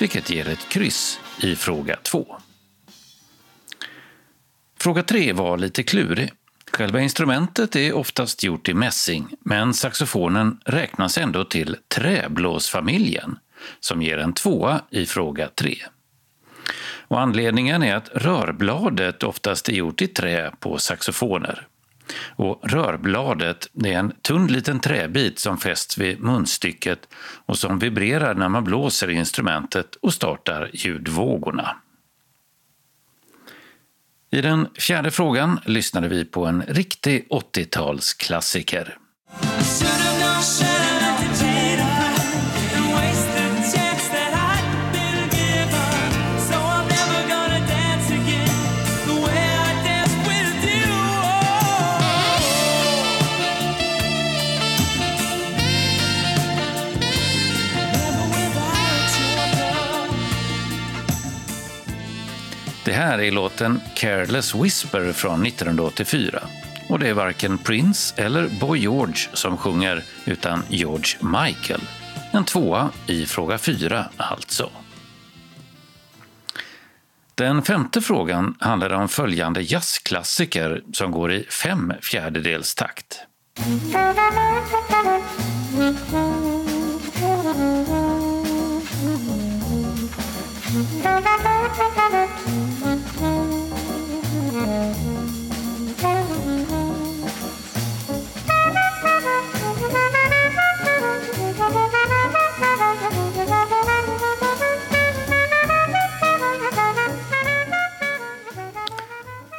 vilket 0.02 0.30
ger 0.30 0.48
ett 0.48 0.68
kryss 0.68 1.20
i 1.42 1.56
fråga 1.56 1.96
2. 2.02 2.36
Fråga 4.80 5.02
3 5.02 5.32
var 5.32 5.58
lite 5.58 5.82
klurig. 5.82 6.32
Själva 6.72 7.00
instrumentet 7.00 7.76
är 7.76 7.92
oftast 7.92 8.42
gjort 8.42 8.68
i 8.68 8.74
mässing, 8.74 9.28
men 9.40 9.74
saxofonen 9.74 10.60
räknas 10.64 11.18
ändå 11.18 11.44
till 11.44 11.76
träblåsfamiljen, 11.88 13.38
som 13.80 14.02
ger 14.02 14.18
en 14.18 14.32
tvåa 14.32 14.80
i 14.90 15.06
fråga 15.06 15.48
3. 15.48 15.76
Och 17.08 17.20
anledningen 17.20 17.82
är 17.82 17.96
att 17.96 18.08
rörbladet 18.14 19.22
oftast 19.22 19.68
är 19.68 19.72
gjort 19.72 20.02
i 20.02 20.06
trä 20.06 20.52
på 20.60 20.78
saxofoner. 20.78 21.66
Och 22.36 22.60
rörbladet 22.70 23.68
är 23.84 23.92
en 23.92 24.12
tunn 24.22 24.46
liten 24.46 24.80
träbit 24.80 25.38
som 25.38 25.58
fästs 25.58 25.98
vid 25.98 26.20
munstycket 26.20 27.08
och 27.46 27.58
som 27.58 27.78
vibrerar 27.78 28.34
när 28.34 28.48
man 28.48 28.64
blåser 28.64 29.10
i 29.10 29.14
instrumentet 29.14 29.94
och 29.94 30.14
startar 30.14 30.70
ljudvågorna. 30.72 31.76
I 34.30 34.40
den 34.40 34.68
fjärde 34.78 35.10
frågan 35.10 35.60
lyssnade 35.64 36.08
vi 36.08 36.24
på 36.24 36.46
en 36.46 36.62
riktig 36.62 37.26
80-talsklassiker. 37.30 38.88
Det 62.84 62.92
här 62.92 63.18
är 63.18 63.30
låten 63.30 63.80
Careless 63.94 64.54
Whisper 64.54 65.12
från 65.12 65.46
1984. 65.46 66.42
Och 66.88 66.98
det 66.98 67.08
är 67.08 67.14
varken 67.14 67.58
Prince 67.58 68.22
eller 68.22 68.48
Boy 68.60 68.78
George 68.78 69.28
som 69.32 69.56
sjunger, 69.56 70.04
utan 70.24 70.62
George 70.68 71.18
Michael. 71.20 71.80
En 72.30 72.44
tvåa 72.44 72.90
i 73.06 73.26
fråga 73.26 73.58
fyra 73.58 74.08
alltså. 74.16 74.70
Den 77.34 77.62
femte 77.62 78.00
frågan 78.00 78.56
handlar 78.60 78.92
om 78.92 79.08
följande 79.08 79.62
jazzklassiker 79.62 80.82
som 80.92 81.10
går 81.10 81.32
i 81.32 81.44
fem 81.44 81.92
fjärdedels 82.02 82.74
takt. 82.74 83.20
Mm. 83.66 84.22
Och 90.72 90.78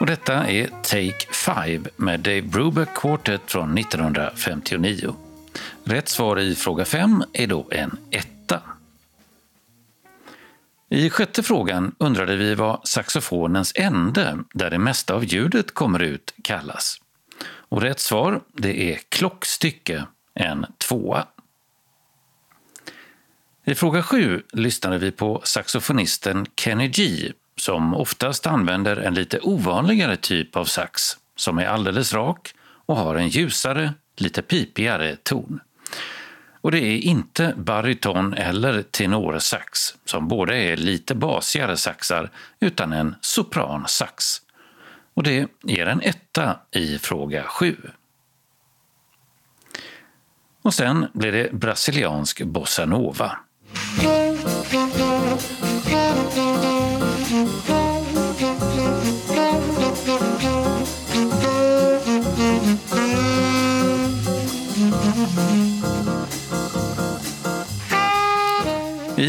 detta 0.06 0.48
är 0.48 0.68
Take 0.68 1.26
Five 1.32 1.90
med 1.96 2.20
Dave 2.20 2.42
Brubeck 2.42 2.94
Quartet 2.96 3.42
från 3.46 3.78
1959. 3.78 5.16
Rätt 5.84 6.10
svar 6.10 6.40
i 6.40 6.56
fråga 6.56 6.86
5 6.86 7.24
är 7.34 7.48
då 7.48 7.68
en 7.72 7.98
etta. 8.12 8.33
I 10.94 11.10
sjätte 11.10 11.44
frågan 11.44 11.96
undrade 11.98 12.36
vi 12.36 12.56
vad 12.56 12.88
saxofonens 12.88 13.72
ände, 13.76 14.38
där 14.54 14.70
det 14.70 14.78
mesta 14.78 15.14
av 15.14 15.26
ljudet 15.26 15.74
kommer 15.74 16.02
ut, 16.02 16.34
kallas. 16.44 17.02
Och 17.46 17.82
rätt 17.82 18.00
svar, 18.00 18.42
det 18.54 18.94
är 18.94 19.00
klockstycke, 19.10 20.06
en 20.34 20.66
tvåa. 20.78 21.28
I 23.66 23.76
fråga 23.76 24.04
sju 24.04 24.44
lyssnade 24.54 24.98
vi 24.98 25.12
på 25.12 25.42
saxofonisten 25.44 26.46
Kenny 26.56 26.88
G 26.88 27.32
som 27.58 27.96
oftast 27.96 28.48
använder 28.48 28.98
en 28.98 29.14
lite 29.14 29.40
ovanligare 29.40 30.18
typ 30.18 30.56
av 30.56 30.66
sax 30.66 31.02
som 31.36 31.58
är 31.58 31.66
alldeles 31.66 32.14
rak 32.14 32.54
och 32.86 32.98
har 32.98 33.16
en 33.16 33.28
ljusare, 33.28 33.94
lite 34.18 34.42
pipigare 34.42 35.16
ton. 35.24 35.60
Och 36.64 36.72
det 36.72 36.80
är 36.80 36.98
inte 36.98 37.54
bariton 37.58 38.34
eller 38.34 38.82
tenorsax, 38.82 39.96
som 40.06 40.28
båda 40.28 40.56
är 40.58 40.78
lite 40.78 41.16
basigare 41.16 41.78
saxar, 41.78 42.30
utan 42.60 42.94
en 42.94 43.16
sopransax. 43.22 44.42
Och 45.14 45.24
det 45.24 45.48
ger 45.64 45.86
en 45.86 46.02
etta 46.02 46.60
i 46.72 46.98
fråga 46.98 47.44
7. 47.44 47.78
Och 50.62 50.74
sen 50.74 51.08
blir 51.14 51.32
det 51.32 51.54
brasiliansk 51.54 52.42
bossanova. 52.42 53.38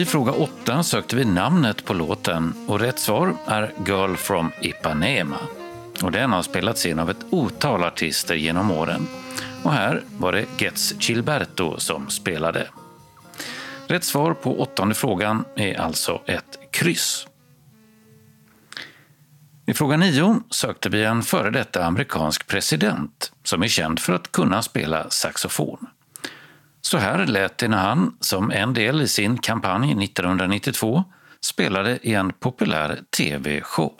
I 0.04 0.06
fråga 0.06 0.32
8 0.32 0.82
sökte 0.82 1.16
vi 1.16 1.24
namnet 1.24 1.84
på 1.84 1.94
låten 1.94 2.54
och 2.68 2.80
rätt 2.80 2.98
svar 2.98 3.36
är 3.46 3.72
Girl 3.86 4.14
from 4.14 4.52
Ipanema. 4.60 5.38
Och 6.02 6.12
den 6.12 6.32
har 6.32 6.42
spelats 6.42 6.86
in 6.86 6.98
av 6.98 7.10
ett 7.10 7.26
otal 7.30 7.84
artister 7.84 8.34
genom 8.34 8.70
åren. 8.70 9.06
Och 9.62 9.72
här 9.72 10.02
var 10.18 10.32
det 10.32 10.46
Getz 10.58 10.94
Gilberto 10.98 11.80
som 11.80 12.10
spelade. 12.10 12.68
Rätt 13.86 14.04
svar 14.04 14.34
på 14.34 14.60
åttonde 14.60 14.94
frågan 14.94 15.44
är 15.56 15.80
alltså 15.80 16.22
ett 16.26 16.58
kryss. 16.70 17.26
I 19.66 19.74
fråga 19.74 19.96
9 19.96 20.40
sökte 20.50 20.88
vi 20.88 21.04
en 21.04 21.22
före 21.22 21.50
detta 21.50 21.84
amerikansk 21.84 22.46
president 22.46 23.32
som 23.42 23.62
är 23.62 23.68
känd 23.68 24.00
för 24.00 24.12
att 24.12 24.32
kunna 24.32 24.62
spela 24.62 25.10
saxofon. 25.10 25.86
Så 26.86 26.98
här 26.98 27.26
lät 27.26 27.58
det 27.58 27.68
när 27.68 27.78
han, 27.78 28.16
som 28.20 28.50
en 28.50 28.74
del 28.74 29.00
i 29.00 29.08
sin 29.08 29.38
kampanj 29.38 30.04
1992, 30.04 31.04
spelade 31.40 31.98
i 32.02 32.14
en 32.14 32.32
populär 32.32 33.00
tv-show. 33.16 33.92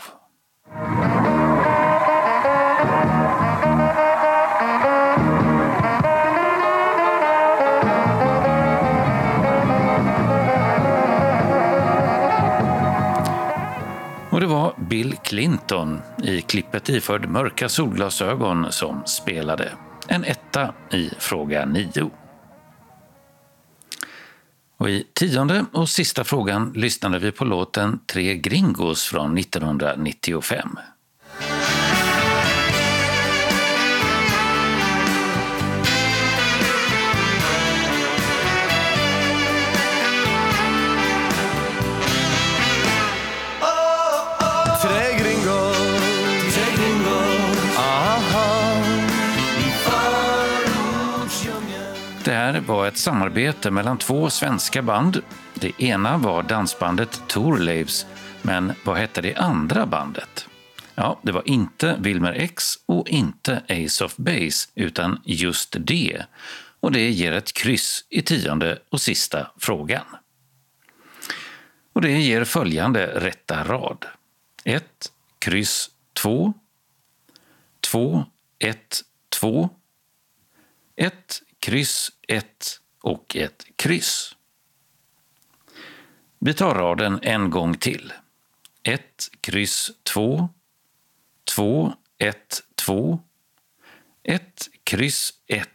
Det 14.41 14.47
var 14.47 14.75
Bill 14.77 15.17
Clinton 15.23 16.03
i 16.23 16.41
klippet 16.41 16.89
iförd 16.89 17.29
mörka 17.29 17.69
solglasögon 17.69 18.73
som 18.73 19.03
spelade. 19.07 19.73
En 20.09 20.25
etta 20.25 20.75
i 20.91 21.11
fråga 21.19 21.65
9. 21.65 22.11
Och 24.77 24.91
I 24.91 25.07
tionde 25.15 25.65
och 25.73 25.89
sista 25.89 26.25
frågan 26.25 26.73
lyssnade 26.73 27.19
vi 27.19 27.33
på 27.33 27.45
låten 27.45 28.01
Tre 28.07 28.37
Gringos 28.37 29.05
från 29.05 29.39
1995. 29.39 30.79
Var 52.67 52.87
ett 52.87 52.97
samarbete 52.97 53.71
mellan 53.71 53.99
två 53.99 54.31
svenska 54.31 54.83
band. 54.83 55.23
Det 55.55 55.83
ena 55.83 56.19
var 56.19 56.43
dansbandet 56.43 57.23
Thorleifs, 57.29 58.07
men 58.43 58.73
vad 58.85 58.97
hette 58.97 59.21
det 59.21 59.35
andra 59.35 59.87
bandet? 59.87 60.49
Ja, 60.95 61.21
det 61.23 61.33
var 61.33 61.49
inte 61.49 61.97
Wilmer 61.99 62.33
X 62.33 62.65
och 62.87 63.09
inte 63.09 63.63
Ace 63.69 64.05
of 64.05 64.17
Base, 64.17 64.69
utan 64.75 65.21
just 65.25 65.77
det. 65.79 66.27
Och 66.81 66.93
det 66.93 67.11
ger 67.11 67.33
ett 67.33 67.53
kryss 67.53 68.05
i 68.11 68.23
tionde 68.23 68.79
och 68.89 69.01
sista 69.01 69.51
frågan. 69.59 70.05
Och 71.93 72.01
det 72.01 72.21
ger 72.21 72.45
följande 72.45 73.07
rätta 73.07 73.65
rad. 73.65 74.07
1, 74.65 74.85
kryss 75.39 75.91
2, 76.13 76.55
2, 77.81 78.25
1, 78.59 79.01
2, 79.41 79.71
1, 80.97 81.43
kryss 81.65 82.13
1 82.29 82.47
och 83.03 83.37
ett 83.37 83.65
kryss. 83.77 84.37
Vi 86.39 86.55
tar 86.55 86.75
raden 86.75 87.19
en 87.23 87.51
gång 87.51 87.75
till. 87.75 88.13
1, 88.83 89.03
kryss 89.41 89.91
2, 90.03 90.49
2, 91.55 91.93
1, 92.19 92.63
2, 92.75 93.19
1, 94.23 94.43
kryss 94.85 95.35
1 95.47 95.69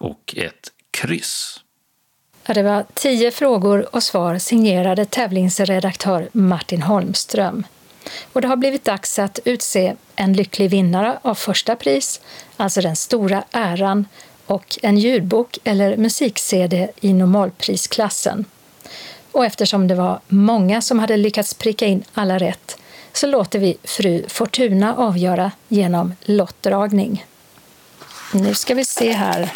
och 0.00 0.34
ett 0.36 0.72
kryss. 0.90 1.60
Det 2.46 2.62
var 2.62 2.84
tio 2.94 3.30
frågor 3.30 3.94
och 3.94 4.02
svar 4.02 4.38
signerade 4.38 5.04
tävlingsredaktör 5.04 6.28
Martin 6.32 6.82
Holmström. 6.82 7.66
Och 8.32 8.40
det 8.40 8.48
har 8.48 8.56
blivit 8.56 8.84
dags 8.84 9.18
att 9.18 9.38
utse 9.44 9.96
en 10.16 10.32
lycklig 10.32 10.70
vinnare 10.70 11.18
av 11.22 11.34
första 11.34 11.76
pris, 11.76 12.20
alltså 12.56 12.80
den 12.80 12.96
stora 12.96 13.44
äran 13.50 14.06
och 14.46 14.78
en 14.82 14.98
ljudbok 14.98 15.58
eller 15.64 15.96
musik-CD 15.96 16.88
i 17.00 17.12
normalprisklassen. 17.12 18.44
Och 19.32 19.44
eftersom 19.44 19.88
det 19.88 19.94
var 19.94 20.20
många 20.28 20.80
som 20.80 20.98
hade 20.98 21.16
lyckats 21.16 21.54
pricka 21.54 21.86
in 21.86 22.04
alla 22.14 22.38
rätt 22.38 22.78
så 23.12 23.26
låter 23.26 23.58
vi 23.58 23.76
fru 23.84 24.24
Fortuna 24.28 24.96
avgöra 24.96 25.50
genom 25.68 26.14
lottdragning. 26.20 27.24
Nu 28.32 28.54
ska 28.54 28.74
vi 28.74 28.84
se 28.84 29.12
här. 29.12 29.52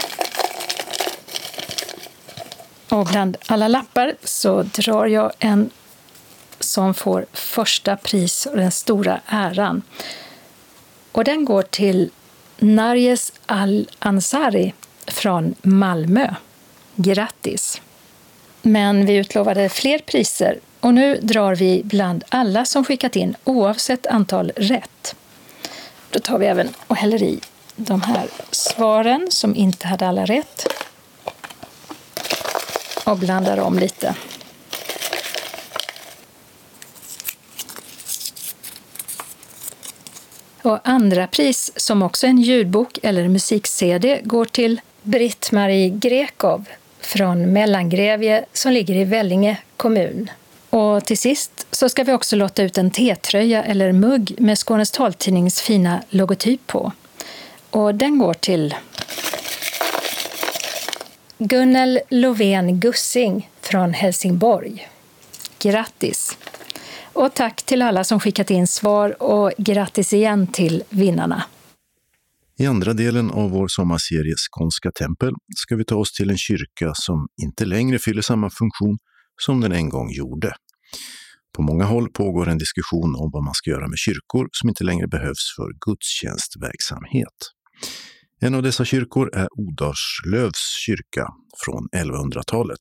Och 2.89 3.07
bland 3.07 3.37
alla 3.47 3.69
lappar 3.69 4.15
så 4.25 4.63
drar 4.63 5.07
jag 5.07 5.33
en 5.39 5.71
som 6.61 6.95
får 6.95 7.27
första 7.33 7.97
pris 7.97 8.47
och 8.47 8.57
den 8.57 8.71
stora 8.71 9.21
äran. 9.27 9.83
Och 11.13 11.25
den 11.25 11.45
går 11.45 11.63
till 11.63 12.11
Narjes 12.63 13.33
Al-Ansari 13.47 14.75
från 15.07 15.55
Malmö. 15.63 16.35
Grattis! 16.97 17.81
Men 18.63 19.07
vi 19.07 19.17
utlovade 19.17 19.69
fler 19.69 19.99
priser 19.99 20.59
och 20.81 20.95
nu 20.95 21.19
drar 21.23 21.55
vi 21.55 21.83
bland 21.85 22.25
alla 22.29 22.65
som 22.65 22.85
skickat 22.85 23.17
in 23.17 23.37
oavsett 23.45 24.07
antal 24.07 24.53
rätt. 24.57 25.15
Då 26.11 26.19
tar 26.19 26.39
vi 26.39 26.47
även 26.47 26.69
och 26.87 26.97
häller 26.97 27.23
i 27.23 27.41
de 27.77 28.03
här 28.03 28.29
svaren 28.51 29.27
som 29.31 29.57
inte 29.57 29.87
hade 29.87 30.09
alla 30.09 30.25
rätt 30.25 30.67
och 33.05 33.19
blandar 33.19 33.59
om 33.59 33.79
lite. 33.79 34.15
Och 40.63 40.79
andra 40.85 41.27
pris, 41.27 41.73
som 41.77 42.03
också 42.03 42.27
är 42.27 42.31
en 42.31 42.43
ljudbok 42.43 42.99
eller 43.03 43.29
musik-CD, 43.29 44.21
går 44.25 44.45
till 44.45 44.81
Britt-Marie 45.03 45.89
Grekov 45.89 46.65
från 47.01 47.53
Mellangrevie 47.53 48.45
som 48.53 48.73
ligger 48.73 48.95
i 48.95 49.05
Vellinge 49.05 49.57
kommun. 49.77 50.31
Och 50.71 51.05
till 51.05 51.19
sist 51.19 51.67
så 51.71 51.89
ska 51.89 52.05
vi 52.05 52.13
också 52.13 52.37
låta 52.37 52.63
ut 52.63 52.79
en 52.79 52.91
T-tröja 52.91 53.65
eller 53.65 53.93
mugg 53.93 54.35
med 54.39 54.59
Skånes 54.59 54.91
taltidnings 54.91 55.61
fina 55.61 56.03
logotyp 56.11 56.67
på. 56.67 56.93
Och 57.71 57.95
den 57.95 58.19
går 58.19 58.35
till 58.35 58.75
Gunnel 61.39 62.01
Lovén 62.09 62.81
Gussing 62.81 63.51
från 63.61 63.93
Helsingborg. 63.95 64.89
Grattis! 65.59 66.37
Och 67.13 67.35
tack 67.35 67.63
till 67.63 67.83
alla 67.83 68.05
som 68.05 68.21
skickat 68.21 68.51
in 68.51 68.67
svar 68.67 69.23
och 69.23 69.53
grattis 69.59 70.13
igen 70.13 70.47
till 70.47 70.83
vinnarna. 70.91 71.45
I 72.59 72.67
andra 72.67 72.93
delen 72.93 73.31
av 73.31 73.51
vår 73.51 73.69
sommarserie 73.69 74.35
Skånska 74.37 74.91
tempel 74.93 75.33
ska 75.57 75.77
vi 75.77 75.85
ta 75.85 75.97
oss 75.97 76.13
till 76.13 76.31
en 76.31 76.39
kyrka 76.39 76.93
som 76.95 77.29
inte 77.43 77.65
längre 77.65 77.99
fyller 77.99 78.23
samma 78.23 78.51
funktion 78.51 78.99
som 79.43 79.61
den 79.61 79.73
en 79.73 79.89
gång 79.89 80.11
gjorde. 80.11 80.53
På 81.57 81.63
många 81.63 81.85
håll 81.85 82.09
pågår 82.13 82.49
en 82.49 82.59
diskussion 82.59 83.15
om 83.17 83.31
vad 83.33 83.45
man 83.45 83.55
ska 83.55 83.71
göra 83.71 83.89
med 83.89 83.99
kyrkor 83.99 84.49
som 84.53 84.69
inte 84.69 84.85
längre 84.85 85.09
behövs 85.09 85.55
för 85.57 85.69
gudstjänstverksamhet. 85.87 87.39
En 88.41 88.55
av 88.55 88.63
dessa 88.63 88.85
kyrkor 88.85 89.31
är 89.35 89.49
Odarslövs 89.59 90.85
kyrka 90.87 91.27
från 91.65 91.89
1100-talet 92.05 92.81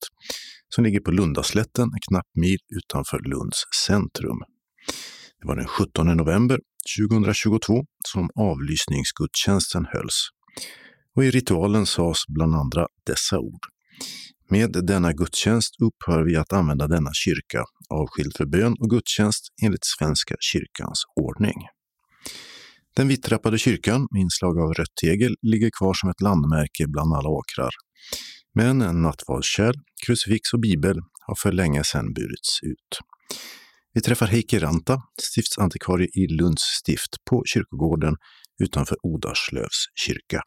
som 0.76 0.84
ligger 0.84 1.00
på 1.00 1.12
Lundaslätten 1.12 1.84
en 1.84 2.00
knapp 2.10 2.28
mil 2.36 2.60
utanför 2.76 3.20
Lunds 3.20 3.64
centrum. 3.86 4.40
Det 5.42 5.48
var 5.48 5.56
den 5.56 5.68
17 5.68 6.18
november 6.18 6.60
2022 7.00 7.84
som 8.08 8.30
avlysningsgudstjänsten 8.36 9.86
hölls. 9.86 10.30
Och 11.16 11.24
i 11.24 11.32
ritualen 11.32 11.86
sades 11.86 12.18
bland 12.28 12.56
andra 12.56 12.88
dessa 13.06 13.40
ord. 13.40 13.62
Med 14.50 14.72
denna 14.72 15.14
gudstjänst 15.14 15.76
upphör 15.82 16.24
vi 16.24 16.36
att 16.36 16.54
använda 16.54 16.88
denna 16.88 17.10
kyrka 17.14 17.64
avskild 17.90 18.38
för 18.38 18.46
bön 18.46 18.76
och 18.80 18.90
gudstjänst 18.90 19.48
enligt 19.64 19.86
Svenska 19.86 20.36
kyrkans 20.40 21.04
ordning. 21.16 21.56
Den 22.96 23.08
vittrappade 23.08 23.58
kyrkan 23.58 24.08
med 24.12 24.22
inslag 24.22 24.60
av 24.60 24.74
rött 24.74 24.96
tegel 25.02 25.36
ligger 25.42 25.70
kvar 25.80 25.94
som 25.94 26.10
ett 26.10 26.22
landmärke 26.22 26.88
bland 26.88 27.14
alla 27.14 27.30
åkrar. 27.30 27.70
Men 28.60 28.82
en 28.82 29.01
nattvardskärl, 29.01 29.74
krucifix 30.05 30.53
och 30.53 30.60
bibel 30.60 30.99
har 31.28 31.36
för 31.36 31.51
länge 31.51 31.84
sedan 31.84 32.14
burits 32.14 32.60
ut. 32.64 32.99
Vi 33.93 34.01
träffar 34.01 34.28
Heikki 34.28 34.60
Ranta, 34.60 35.01
stiftsantikvarie 35.22 36.07
i 36.14 36.28
Lunds 36.28 36.62
stift 36.62 37.26
på 37.30 37.43
kyrkogården 37.45 38.16
utanför 38.64 38.97
Odarslövs 39.03 39.86
kyrka. 39.95 40.41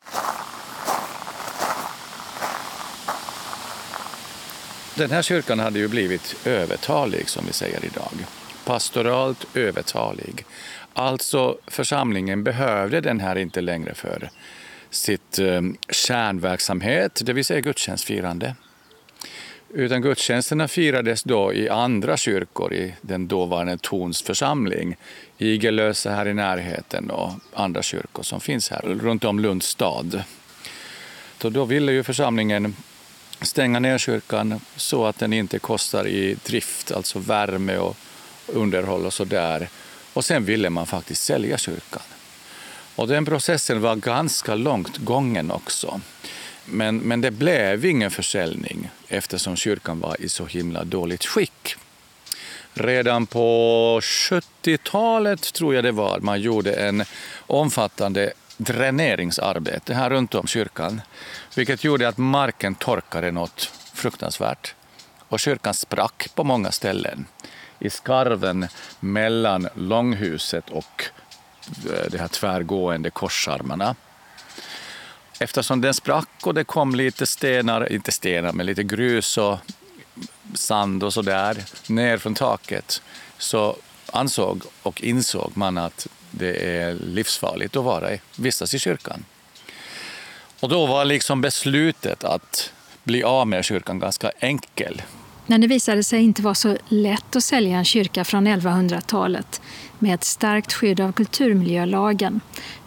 Den 4.96 5.10
här 5.10 5.22
kyrkan 5.22 5.58
hade 5.58 5.78
ju 5.78 5.88
blivit 5.88 6.36
övertalig, 6.44 7.28
som 7.28 7.46
vi 7.46 7.52
säger 7.52 7.84
idag. 7.84 8.26
Pastoralt 8.64 9.56
övertalig. 9.56 10.44
Alltså 10.92 11.58
församlingen 11.66 12.44
behövde 12.44 13.00
den 13.00 13.20
här 13.20 13.36
inte 13.36 13.60
längre 13.60 13.94
för 13.94 14.30
sitt 14.93 15.38
eh, 15.38 15.62
kärnverksamhet, 15.90 17.22
det 17.24 17.32
vill 17.32 17.45
säga 17.45 17.61
gudstjänstfirande. 17.61 18.55
Utan 19.74 20.03
gudstjänsterna 20.03 20.68
firades 20.68 21.22
då 21.22 21.53
i 21.53 21.68
andra 21.68 22.16
kyrkor 22.16 22.72
i 22.72 22.95
den 23.01 23.28
dåvarande 23.28 23.78
Tons 23.78 24.22
församling, 24.22 24.97
Igelösa 25.38 26.11
här 26.11 26.28
i 26.28 26.34
närheten 26.34 27.11
och 27.11 27.32
andra 27.55 27.82
kyrkor 27.82 28.22
som 28.22 28.40
finns 28.40 28.70
här 28.70 28.80
runt 28.80 29.24
om 29.24 29.40
Lunds 29.40 29.66
stad. 29.66 30.22
Så 31.43 31.51
då 31.51 31.64
ville 31.64 31.93
ju 31.93 32.03
församlingen 32.03 32.76
stänga 33.40 33.78
ner 33.78 33.99
kyrkan 33.99 34.61
så 34.76 35.07
att 35.07 35.18
den 35.18 35.32
inte 35.32 35.59
kostar 35.59 36.07
i 36.07 36.36
drift, 36.45 36.93
alltså 36.93 37.18
värme 37.18 37.76
och 37.76 37.97
underhåll 38.47 39.07
och 39.07 39.12
så 39.12 39.24
där. 39.24 39.68
Och 40.12 40.24
sen 40.24 40.45
ville 40.45 40.70
man 40.70 40.86
faktiskt 40.86 41.22
sälja 41.22 41.59
kyrkan. 41.59 42.03
Och 42.97 43.09
den 43.09 43.24
processen 43.24 43.80
var 43.80 43.97
ganska 43.97 44.55
långt 44.55 44.97
gången 44.97 45.51
också. 45.51 46.01
Men, 46.64 46.99
men 46.99 47.20
det 47.20 47.30
blev 47.30 47.84
ingen 47.84 48.11
försäljning 48.11 48.90
eftersom 49.09 49.57
kyrkan 49.57 50.01
var 50.01 50.20
i 50.20 50.28
så 50.28 50.47
himla 50.47 50.84
dåligt 50.84 51.24
skick. 51.24 51.76
Redan 52.74 53.26
på 53.26 54.01
70-talet 54.03 55.53
tror 55.53 55.74
jag 55.74 55.84
det 55.84 55.93
var, 55.93 56.20
man 56.20 56.40
gjorde 56.40 56.72
en 56.72 57.05
omfattande 57.47 58.32
dräneringsarbete 58.57 59.95
här 59.95 60.11
runt 60.11 60.34
om 60.34 60.47
kyrkan, 60.47 61.01
vilket 61.57 61.84
gjorde 61.84 62.09
att 62.09 62.18
marken 62.18 62.74
torkade 62.74 63.30
något 63.30 63.72
fruktansvärt. 63.95 64.74
Och 65.28 65.40
kyrkan 65.40 65.74
sprack 65.74 66.28
på 66.34 66.45
många 66.45 66.70
ställen 66.70 67.26
i 67.78 67.90
skarven 67.90 68.66
mellan 69.01 69.68
långhuset 69.74 70.70
och 70.70 71.05
Eh, 71.66 72.10
de 72.10 72.18
här 72.18 72.28
tvärgående 72.28 73.10
korsarmarna. 73.10 73.94
Eftersom 75.40 75.80
den 75.80 75.94
sprack 75.94 76.28
och 76.42 76.54
det 76.54 76.64
kom 76.64 76.94
lite 76.94 77.26
stenar, 77.26 77.92
inte 77.92 78.12
stenar, 78.12 78.52
men 78.52 78.66
lite 78.66 78.82
grus 78.82 79.38
och 79.38 79.58
sand 80.54 81.04
och 81.04 81.12
sådär 81.12 81.64
ner 81.86 82.18
från 82.18 82.34
taket 82.34 83.02
så 83.38 83.76
ansåg 84.06 84.62
och 84.82 85.02
insåg 85.02 85.52
man 85.54 85.78
att 85.78 86.06
det 86.30 86.78
är 86.80 86.94
livsfarligt 86.94 87.76
att 87.76 87.84
vara 87.84 88.14
i, 88.14 88.20
vistas 88.36 88.74
i 88.74 88.78
kyrkan. 88.78 89.24
Och 90.60 90.68
då 90.68 90.86
var 90.86 91.04
liksom 91.04 91.40
beslutet 91.40 92.24
att 92.24 92.72
bli 93.04 93.22
av 93.22 93.46
med 93.46 93.64
kyrkan 93.64 93.98
ganska 93.98 94.30
enkel. 94.38 95.02
Men 95.47 95.61
det 95.61 95.66
visade 95.66 96.03
sig 96.03 96.22
inte 96.22 96.43
vara 96.43 96.55
så 96.55 96.76
lätt 96.88 97.36
att 97.36 97.45
sälja 97.45 97.78
en 97.78 97.84
kyrka 97.84 98.24
från 98.24 98.49
1100-talet 98.49 99.61
med 99.99 100.14
ett 100.14 100.24
starkt 100.24 100.72
skydd 100.72 101.01
av 101.01 101.12
kulturmiljölagen, 101.12 102.40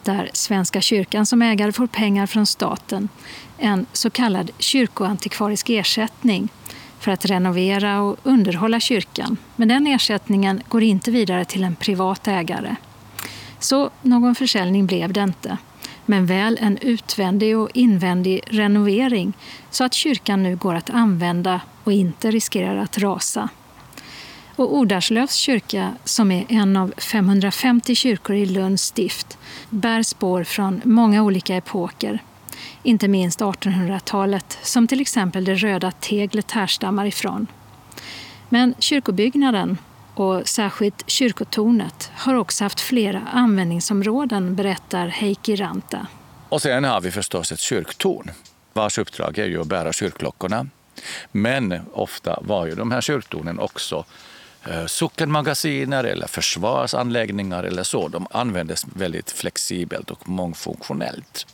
där 0.03 0.29
Svenska 0.33 0.81
kyrkan 0.81 1.25
som 1.25 1.41
ägare 1.41 1.71
får 1.71 1.87
pengar 1.87 2.25
från 2.25 2.45
staten, 2.45 3.09
en 3.57 3.85
så 3.93 4.09
kallad 4.09 4.51
kyrkoantikvarisk 4.57 5.69
ersättning 5.69 6.49
för 6.99 7.11
att 7.11 7.25
renovera 7.25 8.01
och 8.01 8.17
underhålla 8.23 8.79
kyrkan. 8.79 9.37
Men 9.55 9.67
den 9.67 9.87
ersättningen 9.87 10.61
går 10.69 10.83
inte 10.83 11.11
vidare 11.11 11.45
till 11.45 11.63
en 11.63 11.75
privat 11.75 12.27
ägare. 12.27 12.75
Så 13.59 13.89
någon 14.01 14.35
försäljning 14.35 14.85
blev 14.85 15.13
det 15.13 15.23
inte, 15.23 15.57
men 16.05 16.25
väl 16.25 16.57
en 16.61 16.77
utvändig 16.77 17.57
och 17.57 17.69
invändig 17.73 18.41
renovering 18.47 19.33
så 19.69 19.83
att 19.83 19.93
kyrkan 19.93 20.43
nu 20.43 20.55
går 20.55 20.75
att 20.75 20.89
använda 20.89 21.61
och 21.83 21.93
inte 21.93 22.31
riskerar 22.31 22.77
att 22.77 22.97
rasa. 22.97 23.49
Och 24.55 24.75
Odarslövs 24.75 25.35
kyrka, 25.35 25.93
som 26.03 26.31
är 26.31 26.45
en 26.49 26.77
av 26.77 26.93
550 26.97 27.95
kyrkor 27.95 28.35
i 28.35 28.45
Lunds 28.45 28.83
stift, 28.83 29.37
bär 29.69 30.03
spår 30.03 30.43
från 30.43 30.81
många 30.83 31.23
olika 31.23 31.55
epoker. 31.55 32.19
Inte 32.83 33.07
minst 33.07 33.39
1800-talet, 33.39 34.59
som 34.61 34.87
till 34.87 35.01
exempel 35.01 35.45
det 35.45 35.55
röda 35.55 35.91
teglet 35.91 36.51
härstammar 36.51 37.05
ifrån. 37.05 37.47
Men 38.49 38.75
kyrkobyggnaden, 38.79 39.77
och 40.15 40.47
särskilt 40.47 41.09
kyrkotornet, 41.09 42.11
har 42.15 42.35
också 42.35 42.63
haft 42.63 42.79
flera 42.79 43.21
användningsområden, 43.33 44.55
berättar 44.55 45.07
Heikki 45.07 45.55
Ranta. 45.55 46.07
Och 46.49 46.61
sen 46.61 46.83
har 46.83 47.01
vi 47.01 47.11
förstås 47.11 47.51
ett 47.51 47.59
kyrktorn 47.59 48.31
vars 48.75 48.97
uppdrag 48.97 49.37
är 49.37 49.45
ju 49.45 49.61
att 49.61 49.67
bära 49.67 49.93
kyrkklockorna. 49.93 50.67
Men 51.31 51.81
ofta 51.93 52.39
var 52.41 52.65
ju 52.65 52.75
de 52.75 52.91
här 52.91 53.01
kyrktornen 53.01 53.59
också 53.59 54.05
eh, 54.67 54.85
sockenmagasiner 54.85 56.03
eller 56.03 56.27
försvarsanläggningar 56.27 57.63
eller 57.63 57.83
så. 57.83 58.07
De 58.07 58.27
användes 58.31 58.85
väldigt 58.93 59.31
flexibelt 59.31 60.11
och 60.11 60.29
mångfunktionellt. 60.29 61.47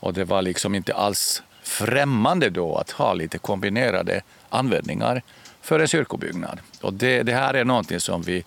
Och 0.00 0.12
det 0.14 0.24
var 0.24 0.42
liksom 0.42 0.74
inte 0.74 0.94
alls 0.94 1.42
främmande 1.62 2.50
då 2.50 2.76
att 2.76 2.90
ha 2.90 3.14
lite 3.14 3.38
kombinerade 3.38 4.22
användningar 4.48 5.22
för 5.66 5.80
en 5.80 5.88
kyrkobyggnad. 5.88 6.58
Och 6.80 6.92
det, 6.92 7.22
det 7.22 7.32
här 7.32 7.54
är 7.54 7.64
någonting 7.64 8.00
som 8.00 8.22
vi 8.22 8.44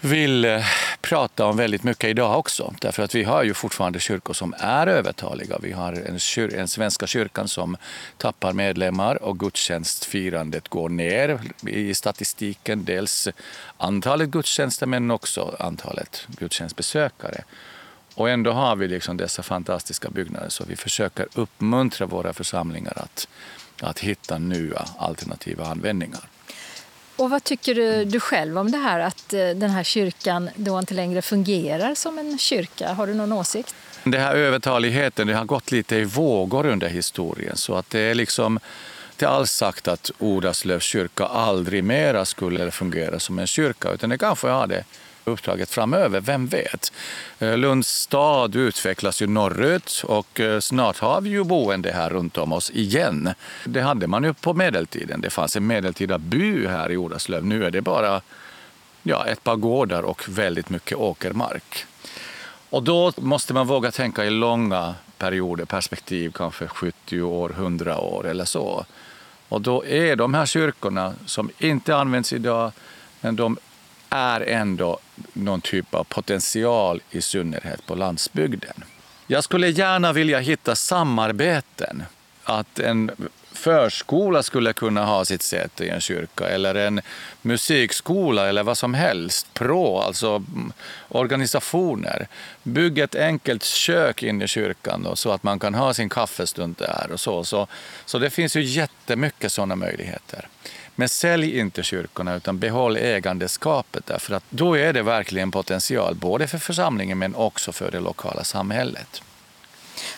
vill 0.00 0.44
eh, 0.44 0.64
prata 1.00 1.46
om 1.46 1.56
väldigt 1.56 1.82
mycket 1.82 2.10
idag 2.10 2.38
också. 2.38 2.74
Därför 2.80 3.02
att 3.02 3.14
vi 3.14 3.24
har 3.24 3.42
ju 3.42 3.54
fortfarande 3.54 4.00
kyrkor 4.00 4.34
som 4.34 4.54
är 4.58 4.86
övertaliga. 4.86 5.58
Vi 5.62 5.72
har 5.72 5.92
en, 5.92 6.18
kyr, 6.18 6.54
en 6.54 6.68
Svenska 6.68 7.06
kyrkan 7.06 7.48
som 7.48 7.76
tappar 8.18 8.52
medlemmar 8.52 9.22
och 9.22 9.38
gudstjänstfirandet 9.38 10.68
går 10.68 10.88
ner 10.88 11.40
i 11.66 11.94
statistiken. 11.94 12.84
Dels 12.84 13.28
antalet 13.76 14.28
gudstjänster 14.28 14.86
men 14.86 15.10
också 15.10 15.56
antalet 15.58 16.26
gudstjänstbesökare. 16.28 17.44
Och 18.14 18.30
ändå 18.30 18.52
har 18.52 18.76
vi 18.76 18.88
liksom 18.88 19.16
dessa 19.16 19.42
fantastiska 19.42 20.10
byggnader 20.10 20.48
så 20.48 20.64
vi 20.64 20.76
försöker 20.76 21.26
uppmuntra 21.34 22.06
våra 22.06 22.32
församlingar 22.32 22.92
att, 22.96 23.28
att 23.80 23.98
hitta 23.98 24.38
nya 24.38 24.84
alternativa 24.98 25.66
användningar. 25.66 26.28
Och 27.16 27.30
vad 27.30 27.44
tycker 27.44 27.74
du, 27.74 28.04
du, 28.04 28.20
själv 28.20 28.58
om 28.58 28.70
det 28.70 28.78
här 28.78 29.00
att 29.00 29.32
eh, 29.32 29.48
den 29.48 29.70
här 29.70 29.82
kyrkan 29.82 30.50
då 30.56 30.78
inte 30.78 30.94
längre 30.94 31.22
fungerar 31.22 31.94
som 31.94 32.18
en 32.18 32.38
kyrka? 32.38 32.92
Har 32.92 33.06
du 33.06 33.14
någon 33.14 33.32
åsikt? 33.32 33.74
Den 34.04 34.20
här 34.20 34.34
övertaligheten 34.34 35.26
det 35.26 35.34
har 35.34 35.44
gått 35.44 35.72
lite 35.72 35.96
i 35.96 36.04
vågor 36.04 36.66
under 36.66 36.88
historien 36.88 37.56
så 37.56 37.74
att 37.74 37.90
det 37.90 38.00
är 38.00 38.14
liksom 38.14 38.58
inte 39.12 39.28
alls 39.28 39.50
sagt 39.50 39.88
att 39.88 40.10
Odaslövs 40.18 40.84
kyrka 40.84 41.24
aldrig 41.24 41.84
mera 41.84 42.24
skulle 42.24 42.70
fungera 42.70 43.20
som 43.20 43.38
en 43.38 43.46
kyrka 43.46 43.90
utan 43.90 44.10
det 44.10 44.18
kanske 44.18 44.48
har 44.48 44.66
det 44.66 44.84
uppdraget 45.26 45.70
framöver, 45.70 46.20
vem 46.20 46.46
vet? 46.46 46.92
Eh, 47.38 47.56
Lunds 47.56 47.88
stad 47.88 48.56
utvecklas 48.56 49.22
ju 49.22 49.26
norrut 49.26 50.02
och 50.06 50.40
eh, 50.40 50.60
snart 50.60 50.98
har 50.98 51.20
vi 51.20 51.30
ju 51.30 51.44
boende 51.44 51.92
här 51.92 52.10
runt 52.10 52.38
om 52.38 52.52
oss 52.52 52.70
igen. 52.70 53.34
Det 53.64 53.80
hade 53.80 54.06
man 54.06 54.24
ju 54.24 54.34
på 54.34 54.54
medeltiden. 54.54 55.20
Det 55.20 55.30
fanns 55.30 55.56
en 55.56 55.66
medeltida 55.66 56.18
by 56.18 56.66
här 56.66 56.92
i 56.92 56.96
Odaslöv. 56.96 57.44
Nu 57.44 57.64
är 57.64 57.70
det 57.70 57.80
bara 57.80 58.20
ja, 59.02 59.26
ett 59.26 59.44
par 59.44 59.56
gårdar 59.56 60.02
och 60.02 60.28
väldigt 60.28 60.70
mycket 60.70 60.98
åkermark. 60.98 61.86
Och 62.70 62.82
då 62.82 63.12
måste 63.16 63.54
man 63.54 63.66
våga 63.66 63.90
tänka 63.90 64.24
i 64.24 64.30
långa 64.30 64.94
perioder, 65.18 65.64
perspektiv, 65.64 66.32
kanske 66.34 66.66
70 66.66 67.22
år, 67.22 67.50
100 67.50 67.98
år 67.98 68.26
eller 68.26 68.44
så. 68.44 68.84
Och 69.48 69.60
då 69.60 69.84
är 69.84 70.16
de 70.16 70.34
här 70.34 70.46
kyrkorna 70.46 71.14
som 71.26 71.50
inte 71.58 71.96
används 71.96 72.32
idag, 72.32 72.72
men 73.20 73.36
de 73.36 73.56
är 74.10 74.40
ändå 74.40 74.98
någon 75.32 75.60
typ 75.60 75.94
av 75.94 76.04
potential 76.04 77.00
i 77.10 77.22
synnerhet 77.22 77.86
på 77.86 77.94
landsbygden. 77.94 78.84
Jag 79.26 79.44
skulle 79.44 79.68
gärna 79.68 80.12
vilja 80.12 80.38
hitta 80.38 80.74
samarbeten. 80.74 82.02
Att 82.44 82.78
en 82.78 83.10
förskola 83.52 84.42
skulle 84.42 84.72
kunna 84.72 85.04
ha 85.04 85.24
sitt 85.24 85.42
säte 85.42 85.84
i 85.84 85.88
en 85.88 86.00
kyrka 86.00 86.48
eller 86.48 86.74
en 86.74 87.00
musikskola 87.42 88.48
eller 88.48 88.62
vad 88.62 88.78
som 88.78 88.94
helst. 88.94 89.54
Pro, 89.54 89.98
alltså 89.98 90.28
mm, 90.28 90.72
organisationer. 91.08 92.28
Bygg 92.62 92.98
ett 92.98 93.14
enkelt 93.14 93.64
kök 93.64 94.22
in 94.22 94.42
i 94.42 94.48
kyrkan 94.48 95.02
då, 95.02 95.16
så 95.16 95.32
att 95.32 95.42
man 95.42 95.58
kan 95.58 95.74
ha 95.74 95.94
sin 95.94 96.08
kaffestund 96.08 96.74
där. 96.78 97.06
och 97.12 97.20
så. 97.20 97.44
Så, 97.44 97.66
så 98.04 98.18
det 98.18 98.30
finns 98.30 98.56
ju 98.56 98.62
jättemycket 98.62 99.52
sådana 99.52 99.76
möjligheter. 99.76 100.48
Men 100.98 101.08
sälj 101.08 101.58
inte 101.58 101.82
kyrkorna 101.82 102.36
utan 102.36 102.58
behåll 102.58 102.96
ägandeskapet 102.96 104.06
därför 104.06 104.34
att 104.34 104.44
då 104.50 104.76
är 104.76 104.92
det 104.92 105.02
verkligen 105.02 105.50
potential 105.50 106.14
både 106.14 106.46
för 106.46 106.58
församlingen 106.58 107.18
men 107.18 107.34
också 107.34 107.72
för 107.72 107.90
det 107.90 108.00
lokala 108.00 108.44
samhället. 108.44 109.22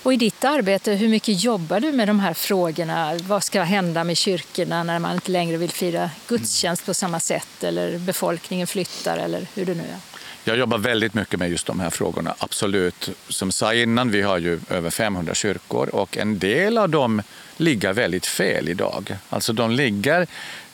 Och 0.03 0.13
i 0.13 0.17
ditt 0.17 0.45
arbete, 0.45 0.93
hur 0.93 1.09
mycket 1.09 1.45
jobbar 1.45 1.81
du 1.81 1.93
med 1.93 2.09
de 2.09 2.21
här 2.21 2.35
frågorna? 2.35 3.19
Vad 3.23 3.45
ska 3.45 3.63
hända 3.63 4.05
med 4.05 4.17
kyrkorna 4.17 4.83
när 4.83 4.99
man 4.99 5.15
inte 5.15 5.31
längre 5.31 5.57
vill 5.57 5.71
fira 5.71 6.11
gudstjänst 6.29 6.87
på 6.87 6.95
samma 6.95 7.21
sätt 7.21 7.65
eller 7.65 7.99
befolkningen 7.99 8.67
flyttar 8.67 9.19
eller 9.19 9.47
hur 9.55 9.67
det 9.67 9.75
nu 9.75 9.83
är? 9.83 9.99
Jag 10.45 10.57
jobbar 10.57 10.79
väldigt 10.79 11.15
mycket 11.15 11.39
med 11.39 11.51
just 11.51 11.67
de 11.67 11.81
här 11.81 11.91
frågorna, 11.91 12.35
absolut. 12.39 13.11
Som 13.29 13.53
sa 13.53 13.75
innan, 13.75 14.11
vi 14.11 14.23
har 14.23 14.39
ju 14.39 14.61
över 14.71 14.91
500 14.91 15.35
kyrkor 15.35 15.89
och 15.89 16.17
en 16.17 16.39
del 16.39 16.79
av 16.79 16.89
dem 16.89 17.23
ligger 17.57 17.93
väldigt 17.93 18.27
fel 18.27 18.69
idag. 18.69 19.17
Alltså 19.29 19.53
de 19.53 19.71
ligger 19.71 20.27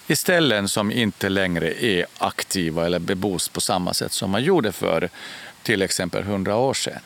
i 0.06 0.16
ställen 0.16 0.68
som 0.68 0.92
inte 0.92 1.28
längre 1.28 1.84
är 1.84 2.06
aktiva 2.18 2.86
eller 2.86 2.98
bebos 2.98 3.48
på 3.48 3.60
samma 3.60 3.94
sätt 3.94 4.12
som 4.12 4.30
man 4.30 4.42
gjorde 4.42 4.72
för 4.72 5.08
till 5.62 5.82
exempel 5.82 6.22
100 6.22 6.56
år 6.56 6.74
sedan. 6.74 7.00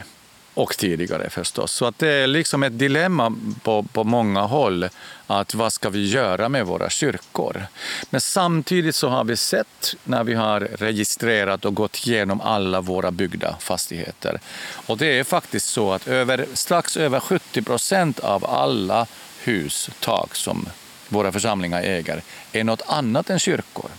Och 0.55 0.76
tidigare 0.76 1.30
förstås. 1.30 1.72
Så 1.72 1.86
att 1.86 1.99
det 1.99 2.09
är 2.09 2.26
liksom 2.26 2.62
ett 2.62 2.78
dilemma 2.78 3.36
på, 3.62 3.82
på 3.82 4.05
många 4.05 4.40
håll. 4.40 4.88
att 5.26 5.55
Vad 5.55 5.72
ska 5.72 5.90
vi 5.90 6.09
göra 6.09 6.49
med 6.49 6.66
våra 6.66 6.90
kyrkor? 6.90 7.66
Men 8.11 8.20
samtidigt 8.20 8.94
så 8.94 9.09
har 9.09 9.24
vi 9.24 9.36
sett 9.36 9.96
när 10.05 10.24
vi 10.24 10.34
har 10.34 10.61
registrerat 10.61 11.64
och 11.64 11.74
gått 11.74 12.07
igenom 12.07 12.40
alla 12.40 12.80
våra 12.80 13.11
byggda 13.11 13.57
fastigheter. 13.61 14.40
Och 14.86 14.99
det 14.99 15.18
är 15.18 15.24
faktiskt 15.24 15.68
så 15.68 15.92
att 15.92 16.09
över, 16.09 16.46
strax 16.55 16.96
över 16.96 17.20
70 17.20 17.62
procent 17.62 18.20
av 18.20 18.46
alla 18.46 19.07
hus, 19.42 19.90
tak 20.01 20.34
som 20.34 20.68
våra 21.09 21.32
församlingar 21.32 21.82
äger 21.82 22.22
är 22.52 22.64
något 22.64 22.82
annat 22.86 23.30
än 23.30 23.38
kyrkor. 23.38 23.90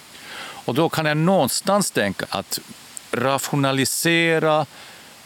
Och 0.65 0.75
då 0.75 0.89
kan 0.89 1.05
jag 1.05 1.17
någonstans 1.17 1.91
tänka 1.91 2.25
att 2.29 2.59
rationalisera, 3.11 4.65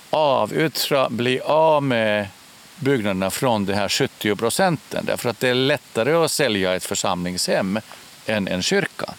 avyttra, 0.09 1.09
bli 1.09 1.39
av 1.39 1.84
med 1.84 2.27
byggnaderna 2.75 3.31
från 3.31 3.65
de 3.65 3.73
här 3.73 3.89
70 3.89 4.36
procenten. 4.36 5.05
Därför 5.05 5.29
att 5.29 5.39
det 5.39 5.49
är 5.49 5.53
lättare 5.53 6.13
att 6.13 6.31
sälja 6.31 6.75
ett 6.75 6.86
församlingshem 6.86 7.79
än 8.25 8.47
en 8.47 8.61
kyrka. 8.61 9.13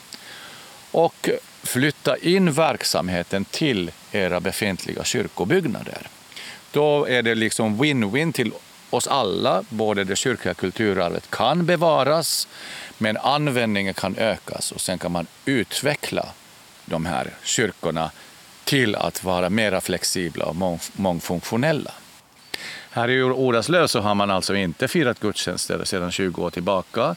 och 0.91 1.31
flytta 1.63 2.17
in 2.17 2.53
verksamheten 2.53 3.45
till 3.45 3.91
era 4.13 4.41
befintliga 4.41 5.05
kyrkobyggnader. 5.05 6.09
Då 6.73 7.09
är 7.09 7.23
det 7.23 7.35
liksom 7.35 7.83
win-win 7.83 8.33
till 8.33 8.53
oss 8.95 9.07
alla. 9.07 9.65
Både 9.69 10.05
det 10.05 10.17
kyrkliga 10.17 10.55
kulturarvet 10.55 11.31
kan 11.31 11.67
bevaras, 11.67 12.49
men 12.99 13.17
användningen 13.17 13.95
kan 13.95 14.17
ökas 14.17 14.73
och 14.73 14.81
sen 14.81 14.99
kan 14.99 15.13
man 15.13 15.27
utveckla 15.45 16.27
de 16.85 17.07
här 17.07 17.31
kyrkorna 17.43 18.11
till 18.65 18.97
att 18.97 19.25
vara 19.25 19.51
mer 19.51 19.81
flexibla 19.81 20.45
och 20.45 20.57
mångfunktionella. 20.93 21.91
Här 22.91 23.11
i 23.11 23.23
Oraslöv 23.23 23.87
så 23.87 24.01
har 24.01 24.15
man 24.15 24.31
alltså 24.31 24.55
inte 24.55 24.89
firat 24.89 25.21
gudstjänster 25.21 25.85
sedan 25.85 26.11
20 26.11 26.43
år 26.43 26.51
tillbaka. 26.51 27.17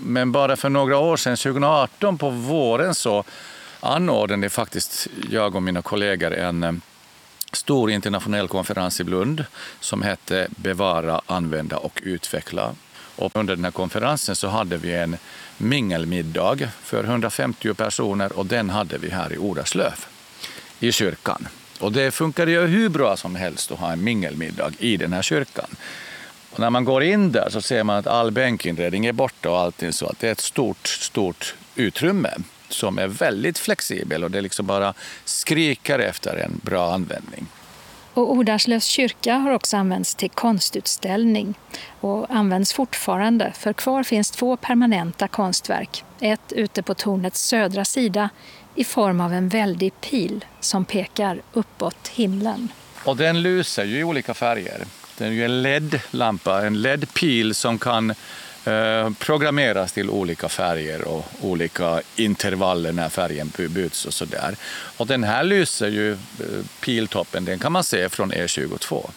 Men 0.00 0.32
bara 0.32 0.56
för 0.56 0.68
några 0.68 0.98
år 0.98 1.16
sedan, 1.16 1.36
2018 1.36 2.18
på 2.18 2.30
våren, 2.30 2.94
så 2.94 3.24
anordnade 3.80 4.50
faktiskt 4.50 5.06
jag 5.30 5.54
och 5.54 5.62
mina 5.62 5.82
kollegor 5.82 6.34
en 6.34 6.62
eh, 6.62 6.72
stor 7.52 7.90
internationell 7.90 8.48
konferens 8.48 9.00
i 9.00 9.04
Lund 9.04 9.44
som 9.80 10.02
hette 10.02 10.48
Bevara, 10.50 11.20
använda 11.26 11.76
och 11.76 12.00
utveckla. 12.04 12.74
Och 13.16 13.36
under 13.36 13.56
den 13.56 13.64
här 13.64 13.72
konferensen 13.72 14.36
så 14.36 14.48
hade 14.48 14.76
vi 14.76 14.94
en 14.94 15.16
mingelmiddag 15.58 16.68
för 16.82 17.04
150 17.04 17.74
personer 17.74 18.32
och 18.32 18.46
den 18.46 18.70
hade 18.70 18.98
vi 18.98 19.10
här 19.10 19.32
i 19.32 19.38
Oderslöv 19.38 20.06
i 20.80 20.92
kyrkan. 20.92 21.48
Och 21.80 21.92
det 21.92 22.10
funkade 22.10 22.50
ju 22.50 22.66
hur 22.66 22.88
bra 22.88 23.16
som 23.16 23.34
helst 23.34 23.72
att 23.72 23.78
ha 23.78 23.92
en 23.92 24.04
mingelmiddag 24.04 24.72
i 24.78 24.96
den 24.96 25.12
här 25.12 25.22
kyrkan. 25.22 25.76
Och 26.50 26.60
när 26.60 26.70
man 26.70 26.84
går 26.84 27.02
in 27.02 27.32
där 27.32 27.48
så 27.50 27.60
ser 27.60 27.84
man 27.84 27.96
att 27.96 28.06
all 28.06 28.30
bänkinredning 28.30 29.06
är 29.06 29.12
borta 29.12 29.50
och 29.50 29.58
allting 29.58 29.92
så 29.92 30.06
att 30.06 30.18
det 30.18 30.28
är 30.28 30.32
ett 30.32 30.40
stort, 30.40 30.86
stort 30.86 31.54
utrymme 31.74 32.30
som 32.72 32.98
är 32.98 33.06
väldigt 33.06 33.58
flexibel 33.58 34.24
och 34.24 34.30
det 34.30 34.40
liksom 34.40 34.66
bara 34.66 34.94
skriker 35.24 35.98
efter 35.98 36.36
en 36.36 36.60
bra 36.62 36.94
användning. 36.94 37.46
Och 38.14 38.32
Odarslövs 38.32 38.84
kyrka 38.84 39.34
har 39.34 39.50
också 39.50 39.76
använts 39.76 40.14
till 40.14 40.30
konstutställning 40.30 41.54
och 42.00 42.26
används 42.30 42.72
fortfarande 42.72 43.52
för 43.58 43.72
kvar 43.72 44.02
finns 44.02 44.30
två 44.30 44.56
permanenta 44.56 45.28
konstverk. 45.28 46.04
Ett 46.20 46.52
ute 46.52 46.82
på 46.82 46.94
tornets 46.94 47.46
södra 47.46 47.84
sida 47.84 48.30
i 48.74 48.84
form 48.84 49.20
av 49.20 49.32
en 49.32 49.48
väldig 49.48 50.00
pil 50.00 50.44
som 50.60 50.84
pekar 50.84 51.42
uppåt 51.52 52.08
himlen. 52.08 52.68
Och 53.04 53.16
den 53.16 53.42
lyser 53.42 53.84
ju 53.84 53.98
i 53.98 54.04
olika 54.04 54.34
färger. 54.34 54.84
Det 55.18 55.24
är 55.24 55.30
ju 55.30 55.44
en 55.44 55.62
LED-lampa, 55.62 56.66
en 56.66 56.82
LED-pil 56.82 57.54
som 57.54 57.78
kan 57.78 58.14
Eh, 58.64 59.10
programmeras 59.18 59.92
till 59.92 60.10
olika 60.10 60.48
färger 60.48 61.02
och 61.02 61.24
olika 61.40 62.02
intervaller 62.16 62.92
när 62.92 63.08
färgen 63.08 63.52
byts 63.56 64.04
och 64.04 64.14
sådär. 64.14 64.56
Och 64.96 65.06
den 65.06 65.24
här 65.24 65.44
lyser 65.44 65.88
ju, 65.88 66.12
eh, 66.12 66.18
piltoppen, 66.80 67.44
den 67.44 67.58
kan 67.58 67.72
man 67.72 67.84
se 67.84 68.08
från 68.08 68.32
E22. 68.32 69.10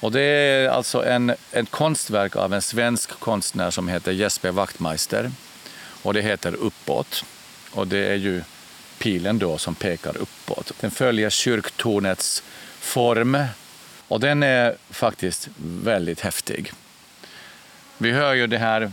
Och 0.00 0.12
det 0.12 0.20
är 0.20 0.68
alltså 0.68 1.04
en, 1.04 1.34
ett 1.52 1.70
konstverk 1.70 2.36
av 2.36 2.54
en 2.54 2.62
svensk 2.62 3.10
konstnär 3.10 3.70
som 3.70 3.88
heter 3.88 4.12
Jesper 4.12 4.50
Wachtmeister. 4.50 5.30
Och 6.02 6.14
det 6.14 6.22
heter 6.22 6.54
Uppåt. 6.54 7.24
Och 7.72 7.86
det 7.86 8.06
är 8.06 8.16
ju 8.16 8.42
pilen 8.98 9.38
då 9.38 9.58
som 9.58 9.74
pekar 9.74 10.16
uppåt. 10.16 10.72
Den 10.80 10.90
följer 10.90 11.30
kyrktornets 11.30 12.42
form 12.80 13.44
och 14.08 14.20
den 14.20 14.42
är 14.42 14.76
faktiskt 14.90 15.48
väldigt 15.84 16.20
häftig. 16.20 16.72
Vi 18.02 18.12
hör 18.12 18.34
ju 18.34 18.46
det 18.46 18.58
här 18.58 18.90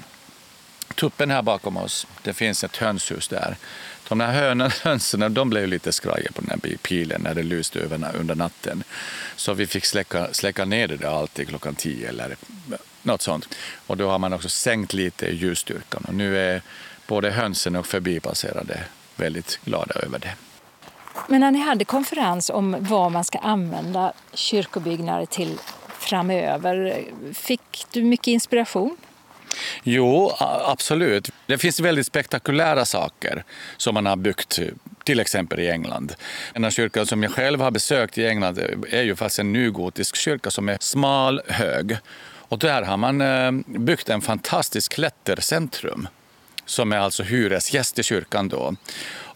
tuppen 0.95 1.31
här 1.31 1.41
bakom 1.41 1.77
oss. 1.77 2.07
Det 2.21 2.33
finns 2.33 2.63
ett 2.63 2.77
hönshus 2.77 3.27
där. 3.27 3.55
De 4.07 4.19
här 4.19 4.83
hönsen 4.83 5.33
de 5.33 5.49
blev 5.49 5.67
lite 5.67 5.91
skraja 5.91 6.31
på 6.31 6.41
den 6.41 6.49
här 6.49 6.77
pilen 6.77 7.21
när 7.21 7.33
det 7.33 7.43
lyste 7.43 7.79
över 7.79 8.15
under 8.19 8.35
natten. 8.35 8.83
Så 9.35 9.53
vi 9.53 9.67
fick 9.67 9.85
släcka, 9.85 10.33
släcka 10.33 10.65
ner 10.65 10.87
det 10.87 10.97
där 10.97 11.19
alltid 11.19 11.47
klockan 11.47 11.75
tio 11.75 12.09
eller 12.09 12.35
något 13.01 13.21
sånt. 13.21 13.49
Och 13.87 13.97
då 13.97 14.09
har 14.09 14.19
man 14.19 14.33
också 14.33 14.49
sänkt 14.49 14.93
lite 14.93 15.35
ljusstyrkan. 15.35 16.05
Och 16.07 16.13
nu 16.13 16.39
är 16.39 16.61
både 17.07 17.31
hönsen 17.31 17.75
och 17.75 17.85
förbipasserade 17.85 18.83
väldigt 19.15 19.59
glada 19.65 19.95
över 19.95 20.19
det. 20.19 20.33
Men 21.27 21.39
när 21.39 21.51
ni 21.51 21.59
hade 21.59 21.85
konferens 21.85 22.49
om 22.49 22.75
vad 22.79 23.11
man 23.11 23.23
ska 23.23 23.37
använda 23.37 24.13
kyrkobyggnader 24.33 25.25
till 25.25 25.59
framöver, 26.07 27.03
fick 27.33 27.85
du 27.91 28.03
mycket 28.03 28.27
inspiration? 28.27 28.97
Jo, 29.83 30.31
absolut. 30.65 31.29
Det 31.45 31.57
finns 31.57 31.79
väldigt 31.79 32.07
spektakulära 32.07 32.85
saker 32.85 33.43
som 33.77 33.93
man 33.93 34.05
har 34.05 34.15
byggt 34.15 34.59
till 35.03 35.19
exempel 35.19 35.59
i 35.59 35.69
England. 35.69 36.15
En 36.53 36.71
kyrka 36.71 37.05
som 37.05 37.23
jag 37.23 37.31
själv 37.31 37.61
har 37.61 37.71
besökt 37.71 38.17
i 38.17 38.27
England 38.27 38.59
är 38.91 39.03
ju 39.03 39.15
faktiskt 39.15 39.39
en 39.39 39.53
nygotisk 39.53 40.15
kyrka 40.15 40.51
som 40.51 40.69
är 40.69 40.77
smal, 40.81 41.41
hög. 41.47 41.97
Och 42.49 42.59
där 42.59 42.81
har 42.81 42.97
man 42.97 43.21
eh, 43.21 43.51
byggt 43.65 44.09
en 44.09 44.21
fantastisk 44.21 44.93
klättercentrum 44.93 46.07
som 46.65 46.91
är 46.91 46.97
alltså 46.97 47.23
hyresgäst 47.23 47.99
i 47.99 48.03
kyrkan. 48.03 48.49
Då. 48.49 48.75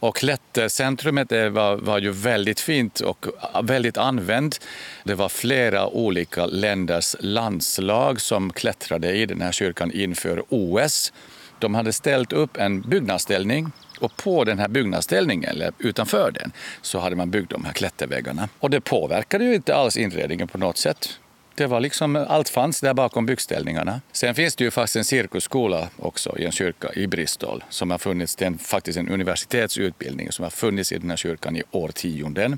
Och 0.01 0.15
klättercentrumet 0.15 1.31
var, 1.31 1.75
var 1.75 1.99
ju 1.99 2.11
väldigt 2.11 2.59
fint 2.59 2.99
och 2.99 3.25
väldigt 3.63 3.97
använt. 3.97 4.61
Det 5.03 5.15
var 5.15 5.29
flera 5.29 5.87
olika 5.87 6.45
länders 6.45 7.15
landslag 7.19 8.21
som 8.21 8.53
klättrade 8.53 9.13
i 9.13 9.25
den 9.25 9.41
här 9.41 9.51
kyrkan 9.51 9.91
inför 9.91 10.43
OS. 10.49 11.13
De 11.59 11.75
hade 11.75 11.93
ställt 11.93 12.33
upp 12.33 12.57
en 12.57 12.81
byggnadsställning 12.81 13.71
och 13.99 14.15
på 14.17 14.43
den 14.43 14.59
här 14.59 14.67
byggnadsställningen, 14.67 15.49
eller 15.49 15.71
utanför 15.77 16.31
den, 16.31 16.51
så 16.81 16.99
hade 16.99 17.15
man 17.15 17.31
byggt 17.31 17.49
de 17.49 17.65
här 17.65 17.73
klätterväggarna. 17.73 18.49
Och 18.59 18.69
det 18.69 18.81
påverkade 18.81 19.43
ju 19.43 19.55
inte 19.55 19.75
alls 19.75 19.97
inredningen 19.97 20.47
på 20.47 20.57
något 20.57 20.77
sätt. 20.77 21.19
Det 21.55 21.67
var 21.67 21.79
liksom, 21.79 22.15
allt 22.15 22.49
fanns 22.49 22.81
där 22.81 22.93
bakom 22.93 23.25
byggställningarna. 23.25 24.01
Sen 24.11 24.35
finns 24.35 24.55
det 24.55 24.63
ju 24.63 24.71
faktiskt 24.71 24.95
en 24.95 25.05
cirkusskola 25.05 25.87
också 25.97 26.37
i 26.37 26.45
en 26.45 26.51
kyrka 26.51 26.93
i 26.93 27.07
Bristol 27.07 27.63
som 27.69 27.91
har 27.91 27.97
funnits, 27.97 28.35
det 28.35 28.45
är 28.45 28.53
faktiskt 28.53 28.97
en 28.97 29.09
universitetsutbildning 29.09 30.31
som 30.31 30.43
har 30.43 30.49
funnits 30.49 30.91
i 30.91 30.97
den 30.97 31.09
här 31.09 31.17
kyrkan 31.17 31.57
i 31.57 31.63
årtionden. 31.71 32.57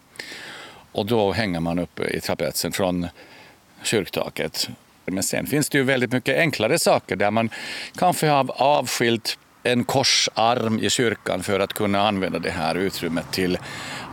Och 0.92 1.06
då 1.06 1.32
hänger 1.32 1.60
man 1.60 1.80
upp 1.80 2.00
i 2.00 2.20
trapetsen 2.20 2.72
från 2.72 3.08
kyrktaket. 3.84 4.70
Men 5.06 5.24
sen 5.24 5.48
finns 5.48 5.70
det 5.70 5.78
ju 5.78 5.84
väldigt 5.84 6.12
mycket 6.12 6.38
enklare 6.38 6.80
saker 6.80 7.16
där 7.16 7.32
man 7.32 7.50
kanske 7.96 8.28
har 8.28 8.62
avskilt 8.62 9.38
en 9.64 9.84
korsarm 9.84 10.80
i 10.80 10.90
kyrkan 10.90 11.44
för 11.44 11.60
att 11.60 11.74
kunna 11.74 12.08
använda 12.08 12.40
det 12.40 12.52
här 12.52 12.76
utrymmet 12.76 13.32
till 13.32 13.58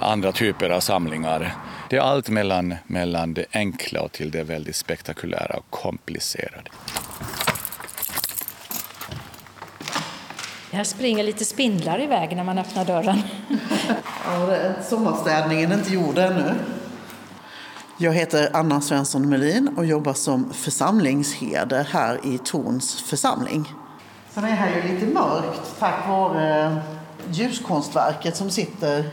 andra 0.01 0.32
typer 0.32 0.70
av 0.70 0.80
samlingar. 0.80 1.55
Det 1.90 1.96
är 1.96 2.01
allt 2.01 2.28
mellan, 2.28 2.74
mellan 2.86 3.34
det 3.34 3.46
enkla 3.53 4.01
och 4.01 4.12
till 4.12 4.30
det 4.30 4.42
väldigt 4.42 4.76
spektakulära 4.76 5.57
och 5.57 5.70
komplicerade. 5.70 6.70
Här 10.72 10.84
springer 10.84 11.24
lite 11.24 11.44
spindlar 11.44 12.03
iväg 12.03 12.36
när 12.36 12.44
man 12.44 12.59
öppnar 12.59 12.84
dörren. 12.84 13.22
ja, 14.24 14.72
sommarstädningen 14.82 15.72
är 15.72 15.78
inte 15.78 15.94
gjord 15.94 16.18
ännu. 16.18 16.55
Jag 17.98 18.12
heter 18.12 18.51
Anna 18.53 18.80
Svensson 18.80 19.28
Melin 19.28 19.68
och 19.76 19.86
jobbar 19.86 20.12
som 20.12 20.53
församlingsherde 20.53 21.86
här 21.90 22.20
i 22.24 22.38
Torns 22.38 23.03
församling. 23.03 23.68
Sen 24.35 24.45
är 24.45 24.49
här 24.49 24.76
ju 24.76 24.95
lite 24.95 25.07
mörkt 25.07 25.78
tack 25.78 26.09
vare 26.09 26.76
ljuskonstverket 27.31 28.37
som 28.37 28.51
sitter 28.51 29.11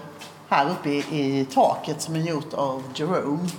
här 0.49 0.69
uppe 0.69 0.89
i, 0.89 0.97
i 0.97 1.45
taket 1.45 2.01
som 2.01 2.15
är 2.15 2.19
gjort 2.19 2.53
av 2.53 2.83
Jerome. 2.95 3.49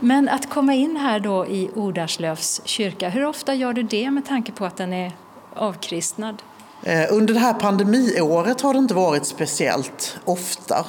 Men 0.00 0.28
att 0.28 0.50
komma 0.50 0.74
in 0.74 0.96
här 0.96 1.20
då 1.20 1.46
i 1.46 1.70
Ordarslövs 1.74 2.60
kyrka, 2.64 3.08
hur 3.08 3.24
ofta 3.24 3.54
gör 3.54 3.72
du 3.72 3.82
det 3.82 4.10
med 4.10 4.26
tanke 4.26 4.52
på 4.52 4.64
att 4.64 4.76
den 4.76 4.92
är 4.92 5.12
avkristnad? 5.54 6.42
Eh, 6.82 7.06
under 7.10 7.34
det 7.34 7.40
här 7.40 7.54
pandemiåret 7.54 8.60
har 8.60 8.72
det 8.72 8.78
inte 8.78 8.94
varit 8.94 9.26
speciellt 9.26 10.18
ofta. 10.24 10.86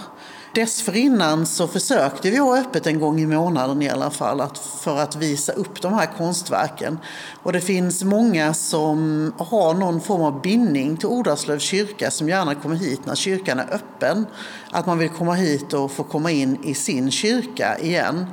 Dessförinnan 0.54 1.46
så 1.46 1.68
försökte 1.68 2.32
vi 2.32 2.38
ha 2.38 2.58
öppet 2.58 2.88
en 2.88 3.00
gång 3.00 3.20
i 3.20 3.26
månaden 3.26 3.82
i 3.82 3.90
alla 3.90 4.10
fall 4.10 4.42
att, 4.42 4.58
för 4.58 4.98
att 4.98 5.16
visa 5.16 5.52
upp 5.52 5.82
de 5.82 5.94
här 5.94 6.10
konstverken. 6.18 7.00
Och 7.44 7.54
det 7.54 7.62
finns 7.62 8.04
många 8.04 8.54
som 8.54 9.32
har 9.38 9.74
någon 9.74 10.02
form 10.02 10.22
av 10.22 10.42
bindning 10.42 10.98
till 10.98 11.08
Odarslövs 11.08 11.64
kyrka 11.64 12.12
som 12.12 12.30
gärna 12.30 12.56
kommer 12.56 12.76
hit 12.76 13.06
när 13.06 13.16
kyrkan 13.16 13.60
är 13.60 13.74
öppen. 13.74 14.26
Att 14.72 14.86
man 14.86 14.98
vill 14.98 15.10
komma 15.10 15.34
hit 15.34 15.74
och 15.74 15.92
få 15.92 16.04
komma 16.04 16.32
in 16.32 16.64
i 16.64 16.74
sin 16.74 17.12
kyrka 17.12 17.78
igen. 17.80 18.26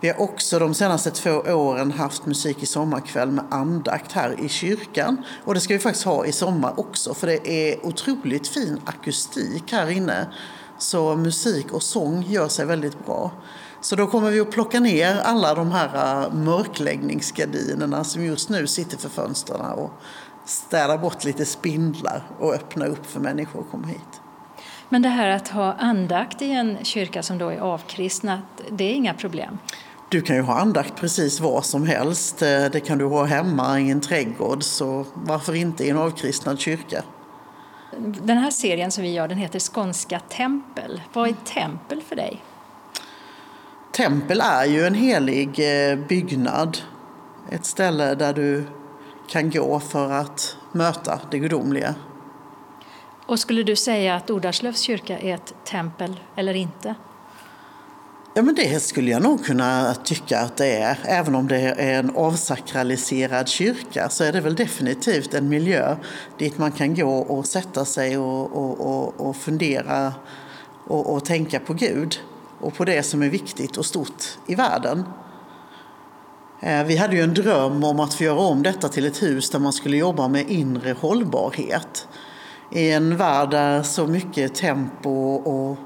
Vi 0.00 0.08
har 0.08 0.20
också 0.20 0.58
de 0.58 0.74
senaste 0.74 1.10
två 1.10 1.30
åren 1.30 1.92
haft 1.92 2.26
musik 2.26 2.62
i 2.62 2.66
sommarkväll 2.66 3.30
med 3.30 3.44
andakt 3.50 4.12
här 4.12 4.40
i 4.40 4.48
kyrkan. 4.48 5.24
Och 5.44 5.54
det 5.54 5.60
ska 5.60 5.74
vi 5.74 5.80
faktiskt 5.80 6.04
ha 6.04 6.26
i 6.26 6.32
sommar 6.32 6.80
också 6.80 7.14
för 7.14 7.26
det 7.26 7.50
är 7.50 7.86
otroligt 7.86 8.48
fin 8.48 8.80
akustik 8.84 9.72
här 9.72 9.90
inne. 9.90 10.26
Så 10.82 11.16
musik 11.16 11.72
och 11.72 11.82
sång 11.82 12.22
gör 12.22 12.48
sig 12.48 12.66
väldigt 12.66 13.06
bra. 13.06 13.30
Så 13.80 13.96
då 13.96 14.06
kommer 14.06 14.30
vi 14.30 14.40
att 14.40 14.50
plocka 14.50 14.80
ner 14.80 15.20
alla 15.24 15.54
de 15.54 15.72
här 15.72 16.22
äh, 16.24 16.32
mörkläggningsgardinerna 16.34 18.04
som 18.04 18.24
just 18.24 18.48
nu 18.48 18.66
sitter 18.66 18.98
för 18.98 19.08
fönstren 19.08 19.60
och 19.60 19.90
städa 20.44 20.98
bort 20.98 21.24
lite 21.24 21.44
spindlar 21.44 22.22
och 22.38 22.54
öppna 22.54 22.86
upp 22.86 23.06
för 23.06 23.20
människor 23.20 23.60
att 23.60 23.70
komma 23.70 23.86
hit. 23.86 24.20
Men 24.88 25.02
det 25.02 25.08
här 25.08 25.28
att 25.28 25.48
ha 25.48 25.72
andakt 25.72 26.42
i 26.42 26.50
en 26.50 26.84
kyrka 26.84 27.22
som 27.22 27.38
då 27.38 27.48
är 27.48 27.58
avkristnat, 27.58 28.44
det 28.70 28.84
är 28.84 28.94
inga 28.94 29.14
problem? 29.14 29.58
Du 30.08 30.20
kan 30.20 30.36
ju 30.36 30.42
ha 30.42 30.60
andakt 30.60 30.96
precis 30.96 31.40
var 31.40 31.62
som 31.62 31.86
helst. 31.86 32.38
Det 32.38 32.86
kan 32.86 32.98
du 32.98 33.04
ha 33.04 33.24
hemma 33.24 33.80
i 33.80 33.90
en 33.90 34.00
trädgård, 34.00 34.62
så 34.62 35.06
varför 35.14 35.54
inte 35.54 35.84
i 35.84 35.90
en 35.90 35.98
avkristnad 35.98 36.60
kyrka? 36.60 37.02
Den 38.00 38.38
här 38.38 38.50
serien 38.50 38.90
som 38.90 39.04
vi 39.04 39.12
gör 39.12 39.28
den 39.28 39.38
heter 39.38 39.58
Skånska 39.58 40.20
tempel. 40.20 41.02
Vad 41.12 41.28
är 41.28 41.34
tempel 41.44 42.02
för 42.02 42.16
dig? 42.16 42.42
Tempel 43.92 44.40
är 44.40 44.64
ju 44.64 44.86
en 44.86 44.94
helig 44.94 45.48
eh, 45.90 45.98
byggnad. 45.98 46.78
Ett 47.50 47.64
ställe 47.64 48.14
där 48.14 48.32
du 48.32 48.64
kan 49.28 49.50
gå 49.50 49.80
för 49.80 50.10
att 50.10 50.56
möta 50.72 51.20
det 51.30 51.38
gudomliga. 51.38 51.94
Och 53.26 53.38
skulle 53.38 53.62
du 53.62 53.76
säga 53.76 54.14
att 54.14 54.30
Ordarslövs 54.30 54.80
kyrka 54.80 55.18
är 55.18 55.34
ett 55.34 55.54
tempel 55.64 56.20
eller 56.36 56.54
inte? 56.54 56.94
Ja, 58.34 58.42
men 58.42 58.54
det 58.54 58.82
skulle 58.82 59.10
jag 59.10 59.22
nog 59.22 59.44
kunna 59.44 59.94
tycka 59.94 60.40
att 60.40 60.56
det 60.56 60.76
är. 60.76 60.98
Även 61.04 61.34
om 61.34 61.48
det 61.48 61.60
är 61.60 61.98
en 61.98 62.16
avsakraliserad 62.16 63.48
kyrka 63.48 64.08
så 64.08 64.24
är 64.24 64.32
det 64.32 64.40
väl 64.40 64.54
definitivt 64.54 65.34
en 65.34 65.48
miljö 65.48 65.96
dit 66.38 66.58
man 66.58 66.72
kan 66.72 66.94
gå 66.94 67.18
och 67.18 67.46
sätta 67.46 67.84
sig 67.84 68.18
och, 68.18 68.56
och, 68.56 68.80
och, 68.80 69.28
och 69.28 69.36
fundera 69.36 70.12
och, 70.86 71.14
och 71.14 71.24
tänka 71.24 71.60
på 71.60 71.74
Gud 71.74 72.20
och 72.60 72.74
på 72.74 72.84
det 72.84 73.02
som 73.02 73.22
är 73.22 73.28
viktigt 73.28 73.76
och 73.76 73.86
stort 73.86 74.24
i 74.46 74.54
världen. 74.54 75.04
Eh, 76.60 76.84
vi 76.84 76.96
hade 76.96 77.16
ju 77.16 77.22
en 77.22 77.34
dröm 77.34 77.84
om 77.84 78.00
att 78.00 78.14
få 78.14 78.24
göra 78.24 78.40
om 78.40 78.62
detta 78.62 78.88
till 78.88 79.06
ett 79.06 79.22
hus 79.22 79.50
där 79.50 79.58
man 79.58 79.72
skulle 79.72 79.96
jobba 79.96 80.28
med 80.28 80.50
inre 80.50 80.96
hållbarhet. 81.00 82.08
I 82.70 82.90
en 82.90 83.16
värld 83.16 83.50
där 83.50 83.82
så 83.82 84.06
mycket 84.06 84.54
tempo 84.54 85.34
och 85.34 85.78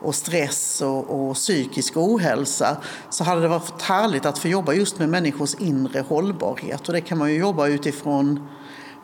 och 0.00 0.14
stress 0.14 0.82
och, 0.82 1.28
och 1.28 1.34
psykisk 1.34 1.96
ohälsa 1.96 2.76
så 3.10 3.24
hade 3.24 3.40
det 3.40 3.48
varit 3.48 3.82
härligt 3.82 4.26
att 4.26 4.38
få 4.38 4.48
jobba 4.48 4.72
just 4.72 4.98
med 4.98 5.08
människors 5.08 5.54
inre 5.54 6.00
hållbarhet. 6.00 6.88
Och 6.88 6.94
det 6.94 7.00
kan 7.00 7.18
man 7.18 7.32
ju 7.32 7.38
jobba 7.38 7.66
utifrån 7.66 8.48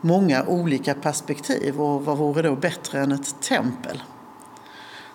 många 0.01 0.45
olika 0.45 0.95
perspektiv. 0.95 1.80
Och 1.80 2.05
vad 2.05 2.18
vore 2.18 2.43
då 2.43 2.57
bättre 2.57 3.01
än 3.01 3.12
ett 3.12 3.43
tempel? 3.43 4.03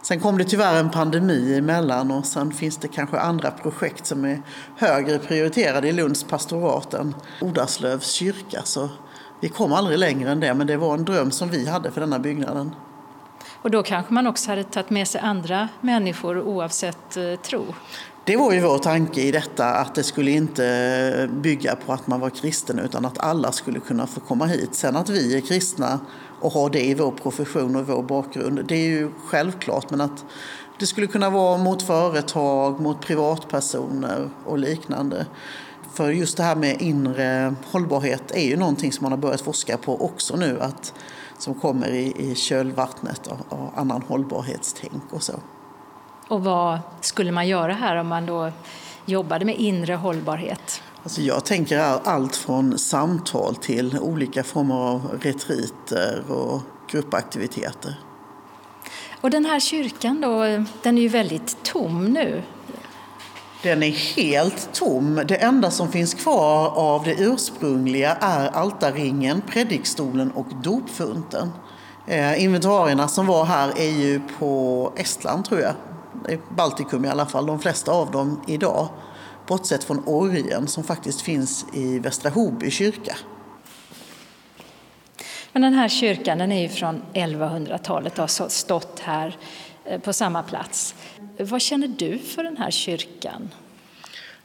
Sen 0.02 0.20
kom 0.20 0.38
det 0.38 0.44
tyvärr 0.44 0.80
en 0.80 0.90
pandemi 0.90 1.58
emellan 1.58 2.12
och 2.12 2.26
sen 2.26 2.52
finns 2.52 2.78
det 2.78 2.88
kanske 2.88 3.20
andra 3.20 3.52
projekt 3.52 4.06
som 4.06 4.26
är 4.26 4.42
högre 4.78 5.20
prioriterade 5.20 5.88
i 5.88 5.92
Lunds 5.92 6.24
pastorat 6.24 6.94
än 6.94 7.16
Odarslövs 7.42 8.12
kyrka. 8.12 8.62
Så 8.64 8.90
vi 9.42 9.50
kom 9.50 9.74
aldrig 9.74 10.00
längre 10.00 10.32
än 10.32 10.40
det, 10.40 10.54
men 10.54 10.68
det 10.68 10.78
var 10.78 10.94
en 10.94 11.06
dröm 11.06 11.32
som 11.32 11.50
vi 11.50 11.68
hade 11.68 11.92
för 11.92 12.02
denna 12.02 12.20
byggnaden. 12.20 12.72
Och 13.68 13.72
då 13.72 13.84
kanske 13.84 14.14
man 14.14 14.28
också 14.28 14.50
hade 14.50 14.64
tagit 14.64 14.90
med 14.90 15.08
sig 15.08 15.22
andra 15.22 15.70
människor 15.82 16.42
oavsett 16.42 17.18
eh, 17.18 17.36
tro. 17.36 17.66
Det 18.26 18.38
var 18.38 18.54
ju 18.54 18.60
vår 18.60 18.78
tanke 18.78 19.22
i 19.22 19.32
detta, 19.32 19.66
att 19.66 19.96
det 19.96 20.04
skulle 20.04 20.32
inte 20.32 21.30
bygga 21.32 21.76
på 21.76 21.94
att 21.94 22.08
man 22.08 22.20
var 22.20 22.30
kristen 22.30 22.80
utan 22.80 23.06
att 23.06 23.18
alla 23.18 23.52
skulle 23.52 23.80
kunna 23.80 24.08
få 24.08 24.20
komma 24.20 24.46
hit. 24.46 24.76
Sen 24.76 24.96
att 24.96 25.10
vi 25.10 25.38
är 25.38 25.42
kristna 25.42 26.00
och 26.42 26.52
har 26.52 26.70
det 26.70 26.86
i 26.86 26.94
vår 26.94 27.12
profession 27.12 27.76
och 27.76 27.88
vår 27.88 28.04
bakgrund, 28.04 28.66
det 28.68 28.76
är 28.76 28.90
ju 28.90 29.12
självklart. 29.26 29.90
Men 29.90 30.02
att 30.02 30.26
det 30.80 30.86
skulle 30.86 31.08
kunna 31.08 31.30
vara 31.30 31.58
mot 31.58 31.84
företag, 31.84 32.80
mot 32.80 33.02
privatpersoner 33.02 34.30
och 34.46 34.58
liknande. 34.58 35.26
För 35.94 36.10
just 36.10 36.38
det 36.38 36.44
här 36.44 36.56
med 36.56 36.82
inre 36.82 37.56
hållbarhet 37.66 38.32
är 38.32 38.46
ju 38.48 38.58
någonting 38.58 38.92
som 38.92 39.04
man 39.04 39.12
har 39.12 39.20
börjat 39.20 39.42
forska 39.42 39.78
på 39.78 40.06
också 40.06 40.36
nu. 40.36 40.60
Att 40.62 40.94
som 41.38 41.54
kommer 41.54 41.90
i, 41.90 42.32
i 42.32 42.36
kölvattnet 42.36 43.28
av, 43.28 43.38
av 43.50 43.72
annan 43.76 44.02
hållbarhetstänk 44.02 45.04
och 45.10 45.24
så. 45.24 45.34
Och 46.28 46.44
vad 46.44 46.80
skulle 47.02 47.32
man 47.32 47.48
göra 47.48 47.74
här 47.74 47.96
om 47.96 48.08
man 48.08 48.26
då 48.26 48.52
jobbade 49.06 49.46
med 49.46 49.56
inre 49.56 49.94
hållbarhet? 49.94 50.82
Alltså 51.04 51.22
jag 51.22 51.46
tänker 51.46 51.80
allt 52.04 52.36
från 52.36 52.78
samtal 52.78 53.56
till 53.56 54.00
olika 54.00 54.44
former 54.44 54.76
av 54.76 55.20
retriter 55.22 56.32
och 56.32 56.62
gruppaktiviteter. 56.92 58.00
Och 59.22 59.30
den 59.30 59.46
här 59.46 59.60
kyrkan 59.60 60.22
då, 60.22 60.44
den 60.82 60.98
är 60.98 61.02
ju 61.02 61.08
väldigt 61.08 61.64
tom 61.64 62.06
nu. 62.06 62.44
Den 63.64 63.84
är 63.84 64.16
helt 64.16 64.74
tom. 64.74 65.22
Det 65.28 65.36
enda 65.36 65.72
som 65.72 65.92
finns 65.92 66.14
kvar 66.14 66.70
av 66.70 67.04
det 67.04 67.16
ursprungliga 67.20 68.18
är 68.22 68.48
altarringen, 68.48 69.42
predikstolen 69.42 70.32
och 70.32 70.48
dopfunten. 70.64 71.52
Eh, 72.08 72.44
inventarierna 72.44 73.08
som 73.08 73.26
var 73.28 73.46
här 73.46 73.70
är 73.78 73.92
ju 73.92 74.22
på 74.40 74.94
Estland 74.98 75.46
tror 75.46 75.62
jag. 75.62 75.74
Baltikum 76.50 77.06
i 77.06 77.10
alla 77.10 77.26
fall, 77.26 77.46
de 77.46 77.60
flesta 77.60 77.92
av 77.92 78.12
dem 78.12 78.42
idag. 78.48 78.88
Bortsett 79.48 79.84
från 79.84 80.04
orgen 80.06 80.68
som 80.68 80.84
faktiskt 80.84 81.22
finns 81.22 81.66
i 81.74 82.00
Västra 82.00 82.30
Hoby 82.30 82.72
kyrka. 82.72 83.16
Men 85.52 85.62
den 85.62 85.74
här 85.74 85.90
kyrkan 85.90 86.38
den 86.38 86.52
är 86.52 86.62
ju 86.62 86.70
från 86.70 87.02
1100-talet 87.14 88.14
och 88.14 88.20
har 88.20 88.50
stått 88.50 89.00
här 89.00 89.38
eh, 89.86 90.00
på 90.00 90.14
samma 90.14 90.44
plats. 90.44 90.96
Vad 91.40 91.62
känner 91.62 91.88
du 91.88 92.18
för 92.18 92.44
den 92.44 92.58
här 92.58 92.72
kyrkan? 92.72 93.50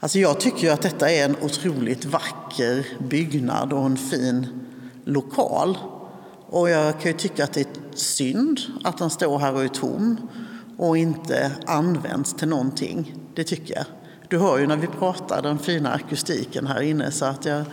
Alltså 0.01 0.19
jag 0.19 0.41
tycker 0.41 0.63
ju 0.63 0.69
att 0.69 0.83
detta 0.83 1.11
är 1.11 1.25
en 1.25 1.37
otroligt 1.43 2.05
vacker 2.05 2.87
byggnad 2.99 3.73
och 3.73 3.87
en 3.87 3.97
fin 3.97 4.47
lokal. 5.05 5.79
Och 6.47 6.71
jag 6.71 7.01
kan 7.01 7.11
ju 7.11 7.19
tycka 7.19 7.45
att 7.45 7.53
det 7.53 7.61
är 7.61 7.97
synd 7.97 8.61
att 8.85 8.99
den 8.99 9.11
står 9.11 9.39
här 9.39 9.55
och 9.55 9.65
är 9.65 9.69
tom 9.69 10.29
och 10.79 10.99
inte 10.99 11.53
används 11.67 12.35
till 12.35 12.49
någonting. 12.49 13.15
Det 13.35 13.45
tycker 13.45 13.75
jag. 13.75 13.85
Du 14.29 14.39
hör 14.39 14.59
ju 14.59 14.67
när 14.67 14.77
vi 14.77 14.87
pratar 14.87 15.43
den 15.43 15.59
fina 15.59 15.93
akustiken 15.93 16.67
här 16.67 16.83
inne 16.83 17.11
så 17.11 17.25
att 17.25 17.45
jag 17.45 17.65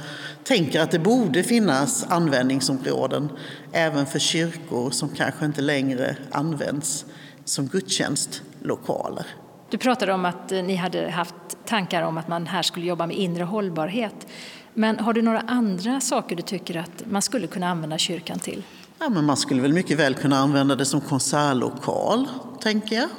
tänker 0.44 0.82
att 0.82 0.92
det 0.92 1.00
borde 1.00 1.44
finnas 1.44 2.06
användningsområden 2.10 3.30
även 3.72 4.06
för 4.06 4.20
kyrkor 4.20 4.92
som 4.92 5.10
kanske 5.10 5.46
inte 5.46 5.62
längre 5.62 6.16
används 6.32 7.06
som 7.46 7.68
gudstjänst 7.68 8.42
gudstjänstlokaler. 8.60 9.26
Du 9.70 9.78
pratade 9.78 10.14
om 10.14 10.26
att 10.26 10.52
eh, 10.52 10.64
ni 10.64 10.76
hade 10.76 11.10
haft 11.10 11.36
tankar 11.66 12.04
om 12.04 12.18
att 12.18 12.28
man 12.28 12.48
här 12.48 12.62
skulle 12.64 12.86
jobba 12.86 13.08
med 13.08 13.18
inre 13.18 13.44
hållbarhet. 13.44 14.28
Men 14.74 15.00
har 15.00 15.14
du 15.14 15.22
några 15.22 15.40
andra 15.40 16.02
saker 16.02 16.36
du 16.36 16.42
tycker 16.42 16.78
att 16.78 17.04
man 17.06 17.22
skulle 17.22 17.48
kunna 17.48 17.70
använda 17.70 17.98
kyrkan 17.98 18.40
till? 18.40 18.64
Ja, 19.00 19.10
men 19.10 19.26
man 19.26 19.38
skulle 19.38 19.62
väl 19.62 19.74
mycket 19.74 20.00
väl 20.00 20.16
kunna 20.16 20.38
använda 20.38 20.76
det 20.76 20.86
som 20.86 21.02
konsertlokal, 21.02 22.28
tänker 22.62 22.96
jag. 22.96 23.10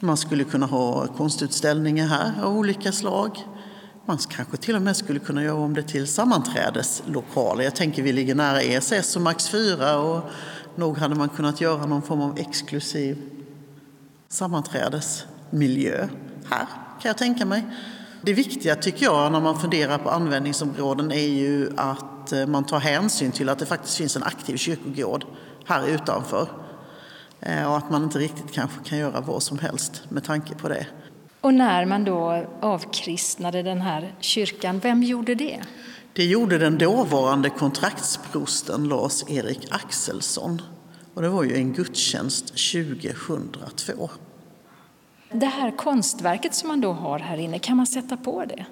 Man 0.00 0.16
skulle 0.16 0.44
kunna 0.44 0.66
ha 0.66 1.06
konstutställningar 1.06 2.06
här 2.06 2.32
av 2.42 2.56
olika 2.56 2.92
slag. 2.92 3.38
Man 4.06 4.18
kanske 4.18 4.56
till 4.56 4.76
och 4.76 4.82
med 4.82 4.96
skulle 4.96 5.18
kunna 5.18 5.42
göra 5.42 5.54
om 5.54 5.74
det 5.74 5.82
till 5.82 6.06
sammanträdeslokaler. 6.06 7.64
Jag 7.64 7.76
tänker 7.76 8.02
vi 8.02 8.12
ligger 8.12 8.34
nära 8.34 8.62
ESS 8.62 9.16
och 9.16 9.22
Max 9.22 9.48
4 9.48 9.98
och 9.98 10.30
nog 10.76 10.98
hade 10.98 11.14
man 11.14 11.28
kunnat 11.28 11.60
göra 11.60 11.86
någon 11.86 12.02
form 12.02 12.20
av 12.20 12.38
exklusiv 12.38 13.37
sammanträdesmiljö 14.28 16.08
här, 16.50 16.66
kan 17.02 17.08
jag 17.08 17.18
tänka 17.18 17.44
mig. 17.44 17.64
Det 18.22 18.32
viktiga 18.32 18.76
tycker 18.76 19.04
jag 19.04 19.32
när 19.32 19.40
man 19.40 19.60
funderar 19.60 19.98
på 19.98 20.10
användningsområden 20.10 21.12
är 21.12 21.28
ju 21.28 21.70
att 21.76 22.32
eh, 22.32 22.46
man 22.46 22.64
tar 22.64 22.78
hänsyn 22.78 23.32
till 23.32 23.48
att 23.48 23.58
det 23.58 23.66
faktiskt 23.66 23.96
finns 23.96 24.16
en 24.16 24.22
aktiv 24.22 24.56
kyrkogård 24.56 25.24
här 25.64 25.88
utanför. 25.88 26.48
Eh, 27.40 27.70
och 27.70 27.76
att 27.76 27.90
man 27.90 28.04
inte 28.04 28.18
riktigt 28.18 28.52
kanske 28.52 28.84
kan 28.84 28.98
göra 28.98 29.20
vad 29.20 29.42
som 29.42 29.58
helst 29.58 30.02
med 30.08 30.24
tanke 30.24 30.54
på 30.54 30.68
det. 30.68 30.86
Och 31.40 31.54
när 31.54 31.84
man 31.84 32.04
då 32.04 32.46
avkristnade 32.60 33.62
den 33.62 33.80
här 33.80 34.14
kyrkan, 34.20 34.78
vem 34.78 35.02
gjorde 35.02 35.34
det? 35.34 35.60
Det 36.12 36.24
gjorde 36.24 36.58
den 36.58 36.78
dåvarande 36.78 37.50
kontraktsprosten 37.50 38.88
Lars-Erik 38.88 39.66
Axelsson. 39.70 40.62
Och 41.18 41.22
det 41.22 41.30
var 41.30 41.44
ju 41.44 41.56
en 41.56 41.72
gudstjänst 41.72 42.46
2002. 42.46 44.10
Det 45.32 45.46
här 45.46 45.76
konstverket 45.76 46.54
som 46.54 46.68
man 46.68 46.80
då 46.80 46.92
har 46.92 47.18
här 47.18 47.36
inne, 47.36 47.58
kan 47.58 47.76
man 47.76 47.86
sätta 47.86 48.16
på 48.16 48.44
det? 48.44 48.66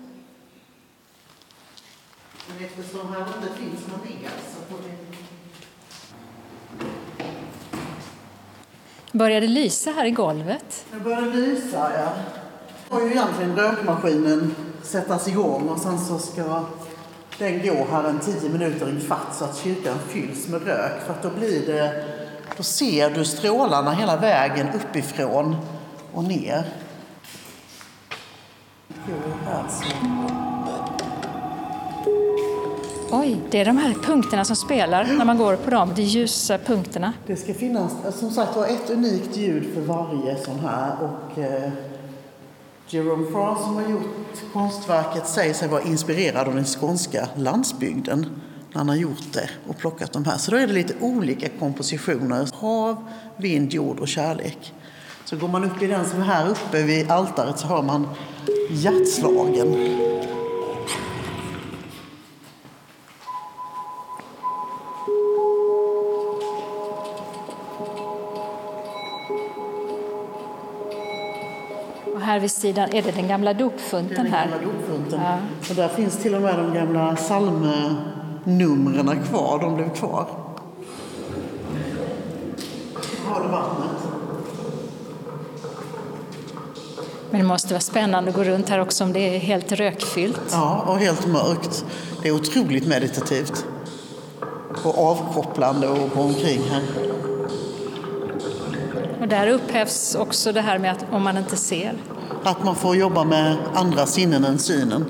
Men 2.48 2.66
eftersom 2.66 3.12
här 3.12 3.20
inte 3.20 3.54
finns 3.58 3.86
någon 3.88 4.00
el 4.24 4.30
så 4.54 4.74
får 4.74 4.78
vi... 4.82 4.92
Börjar 9.18 9.40
det 9.40 9.48
lysa 9.48 9.90
här 9.90 10.04
i 10.04 10.10
golvet? 10.10 10.86
Det 10.92 11.00
börjar 11.00 11.22
lysa, 11.22 11.92
ja. 11.98 12.12
Då 12.88 12.96
får 12.96 13.06
ju 13.06 13.10
egentligen 13.10 13.56
rökmaskinen 13.56 14.54
sättas 14.82 15.28
igång 15.28 15.68
och 15.68 15.78
sen 15.78 15.98
så 15.98 16.18
ska 16.18 16.64
den 17.38 17.62
gå 17.62 17.86
här 17.90 18.04
en 18.04 18.20
tio 18.20 18.50
minuter 18.50 18.96
i 18.98 19.00
fatt 19.00 19.36
så 19.36 19.44
att 19.44 19.56
kyrkan 19.56 19.98
fylls 20.08 20.48
med 20.48 20.62
rök. 20.66 21.06
För 21.06 21.12
att 21.12 21.22
då 21.22 21.30
blir 21.30 21.66
det, 21.66 22.04
då 22.56 22.62
ser 22.62 23.10
du 23.10 23.24
strålarna 23.24 23.92
hela 23.92 24.16
vägen 24.16 24.68
uppifrån 24.74 25.56
och 26.12 26.24
ner. 26.24 26.64
Oj, 33.10 33.40
det 33.50 33.60
är 33.60 33.64
de 33.64 33.76
här 33.76 33.94
punkterna 33.94 34.44
som 34.44 34.56
spelar 34.56 35.04
när 35.04 35.24
man 35.24 35.38
går 35.38 35.56
på 35.56 35.70
dem, 35.70 35.92
de 35.96 36.02
ljusa 36.02 36.58
punkterna. 36.58 37.12
Det 37.26 37.36
ska 37.36 37.54
finnas 37.54 37.92
som 38.18 38.30
sagt 38.30 38.56
var 38.56 38.66
ett 38.66 38.90
unikt 38.90 39.36
ljud 39.36 39.74
för 39.74 39.80
varje 39.80 40.36
sån 40.44 40.58
här. 40.58 40.92
Och, 41.00 41.38
eh, 41.38 41.70
Jerome 42.88 43.30
France 43.32 43.62
som 43.62 43.74
har 43.74 43.88
gjort 43.90 44.52
konstverket 44.52 45.26
säger 45.26 45.54
sig 45.54 45.68
vara 45.68 45.82
inspirerad 45.82 46.48
av 46.48 46.54
den 46.54 46.64
skånska 46.64 47.28
landsbygden 47.36 48.26
när 48.76 48.80
han 48.80 48.88
har 48.88 48.96
gjort 48.96 49.32
det 49.32 49.50
och 49.66 49.78
plockat 49.78 50.12
de 50.12 50.24
här. 50.24 50.38
Så 50.38 50.50
då 50.50 50.56
är 50.56 50.66
det 50.66 50.72
lite 50.72 50.94
olika 51.00 51.48
kompositioner. 51.48 52.48
Hav, 52.54 53.04
vind, 53.36 53.72
jord 53.72 54.00
och 54.00 54.08
kärlek. 54.08 54.74
Så 55.24 55.36
går 55.36 55.48
man 55.48 55.64
upp 55.64 55.82
i 55.82 55.86
den 55.86 56.04
som 56.04 56.20
är 56.20 56.24
här 56.24 56.48
uppe 56.48 56.82
vid 56.82 57.10
altaret 57.10 57.58
så 57.58 57.66
hör 57.66 57.82
man 57.82 58.08
hjärtslagen. 58.70 59.68
Och 72.14 72.20
här 72.20 72.40
vid 72.40 72.50
sidan 72.50 72.88
är 72.92 73.02
det 73.02 73.12
den 73.12 73.28
gamla 73.28 73.54
dopfunten 73.54 74.26
här. 74.26 74.48
Den 74.48 74.58
gamla 74.58 74.72
dopfunten. 74.72 75.20
Ja. 75.20 75.38
Och 75.70 75.74
där 75.74 75.88
finns 75.88 76.16
till 76.16 76.34
och 76.34 76.42
med 76.42 76.58
de 76.58 76.74
gamla 76.74 77.16
psalmnumren 78.46 79.24
kvar. 79.24 79.58
De 79.60 79.74
blev 79.74 79.94
kvar. 79.94 80.26
Har 83.26 83.42
du 83.42 83.48
vattnet? 83.48 84.08
Men 87.30 87.40
det 87.40 87.46
måste 87.46 87.74
vara 87.74 87.80
spännande 87.80 88.30
att 88.30 88.36
gå 88.36 88.44
runt 88.44 88.68
här 88.68 88.80
också 88.80 89.04
om 89.04 89.12
det 89.12 89.36
är 89.36 89.38
helt 89.38 89.72
rökfyllt. 89.72 90.40
Ja, 90.50 90.84
och 90.86 90.98
helt 90.98 91.26
mörkt. 91.26 91.84
Det 92.22 92.28
är 92.28 92.32
otroligt 92.32 92.86
meditativt. 92.86 93.66
Och 94.84 94.98
avkopplande 94.98 95.92
att 95.92 96.14
gå 96.14 96.20
omkring 96.20 96.62
här. 96.70 96.82
Och 99.20 99.28
där 99.28 99.46
upphävs 99.48 100.14
också 100.14 100.52
det 100.52 100.60
här 100.60 100.78
med 100.78 100.92
att 100.92 101.04
om 101.10 101.22
man 101.22 101.36
inte 101.36 101.56
ser. 101.56 101.94
Att 102.44 102.64
man 102.64 102.74
får 102.74 102.96
jobba 102.96 103.24
med 103.24 103.56
andra 103.74 104.06
sinnen 104.06 104.44
än 104.44 104.58
synen. 104.58 105.04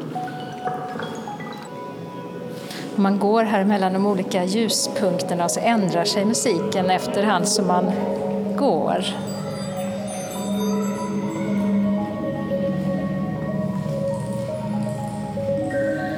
Man 2.98 3.18
går 3.18 3.44
här 3.44 3.64
mellan 3.64 3.92
de 3.92 4.06
olika 4.06 4.44
ljuspunkterna 4.44 5.48
så 5.48 5.60
ändrar 5.60 6.04
sig 6.04 6.24
musiken 6.24 6.90
efterhand 6.90 7.48
som 7.48 7.66
man 7.66 7.92
går. 8.56 9.04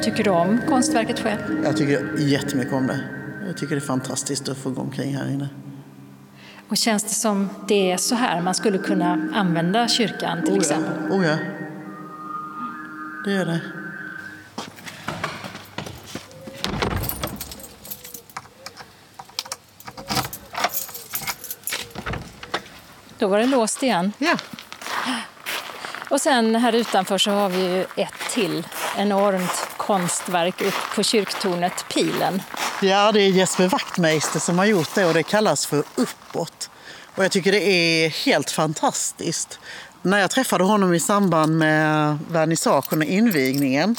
Tycker 0.02 0.24
du 0.24 0.30
om 0.30 0.60
konstverket 0.68 1.20
själv? 1.20 1.38
Jag 1.64 1.76
tycker 1.76 2.18
jättemycket 2.18 2.74
om 2.74 2.86
det. 2.86 3.00
Jag 3.46 3.56
tycker 3.56 3.74
det 3.74 3.78
är 3.78 3.86
fantastiskt 3.86 4.48
att 4.48 4.58
få 4.58 4.70
gå 4.70 4.80
omkring 4.80 5.16
här 5.16 5.30
inne. 5.30 5.48
Och 6.68 6.76
känns 6.76 7.04
det 7.04 7.14
som 7.14 7.48
det 7.68 7.92
är 7.92 7.96
så 7.96 8.14
här 8.14 8.40
man 8.40 8.54
skulle 8.54 8.78
kunna 8.78 9.28
använda 9.34 9.88
kyrkan 9.88 10.42
till 10.42 10.52
oh 10.52 10.56
ja. 10.56 10.60
exempel? 10.60 10.92
Oh 11.10 11.26
ja, 11.26 11.36
det 13.24 13.32
är 13.32 13.46
det. 13.46 13.60
Då 23.18 23.26
var 23.26 23.38
det 23.38 23.46
låst 23.46 23.82
igen. 23.82 24.12
Ja. 24.18 24.36
Och 26.10 26.20
sen 26.20 26.54
här 26.54 26.72
utanför 26.72 27.18
så 27.18 27.30
har 27.30 27.48
vi 27.48 27.62
ju 27.62 27.84
ett 27.96 28.30
till 28.30 28.66
enormt 28.96 29.68
konstverk 29.76 30.60
upp 30.60 30.74
på 30.94 31.02
kyrktornet 31.02 31.84
Pilen. 31.94 32.42
Ja, 32.82 33.12
det 33.12 33.20
är 33.20 33.28
Jesper 33.28 33.68
Wachtmeister 33.68 34.40
som 34.40 34.58
har 34.58 34.64
gjort 34.64 34.94
det 34.94 35.04
och 35.04 35.14
det 35.14 35.22
kallas 35.22 35.66
för 35.66 35.84
Uppåt. 35.94 36.70
Och 37.14 37.24
jag 37.24 37.32
tycker 37.32 37.52
det 37.52 37.68
är 37.68 38.08
helt 38.08 38.50
fantastiskt. 38.50 39.58
När 40.02 40.18
jag 40.18 40.30
träffade 40.30 40.64
honom 40.64 40.94
i 40.94 41.00
samband 41.00 41.58
med 41.58 42.18
vernissagen 42.30 42.98
och 42.98 43.04
invigningen 43.04 43.96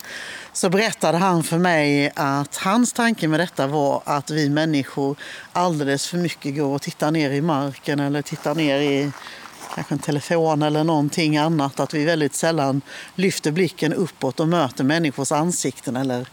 så 0.54 0.70
berättade 0.70 1.18
han 1.18 1.44
för 1.44 1.58
mig 1.58 2.12
att 2.16 2.56
hans 2.58 2.94
tanke 2.94 3.28
med 3.28 3.40
detta 3.40 3.68
var 3.68 4.02
att 4.06 4.30
vi 4.30 4.50
människor 4.50 5.18
alldeles 5.54 6.08
för 6.08 6.18
mycket 6.18 6.56
går 6.56 6.76
och 6.76 6.82
tittar 6.82 7.12
ner 7.12 7.32
i 7.32 7.42
marken 7.42 8.00
eller 8.00 8.22
tittar 8.22 8.56
ner 8.56 8.80
i 8.80 9.12
kanske 9.76 9.96
en 9.96 10.00
telefon 10.00 10.62
eller 10.62 10.84
någonting 10.84 11.38
annat. 11.38 11.80
Att 11.80 11.94
vi 11.94 12.06
väldigt 12.06 12.36
sällan 12.36 12.82
lyfter 13.16 13.52
blicken 13.52 13.94
uppåt 13.94 14.40
och 14.40 14.48
möter 14.48 14.84
människors 14.84 15.32
ansikten 15.32 15.96
eller 15.96 16.28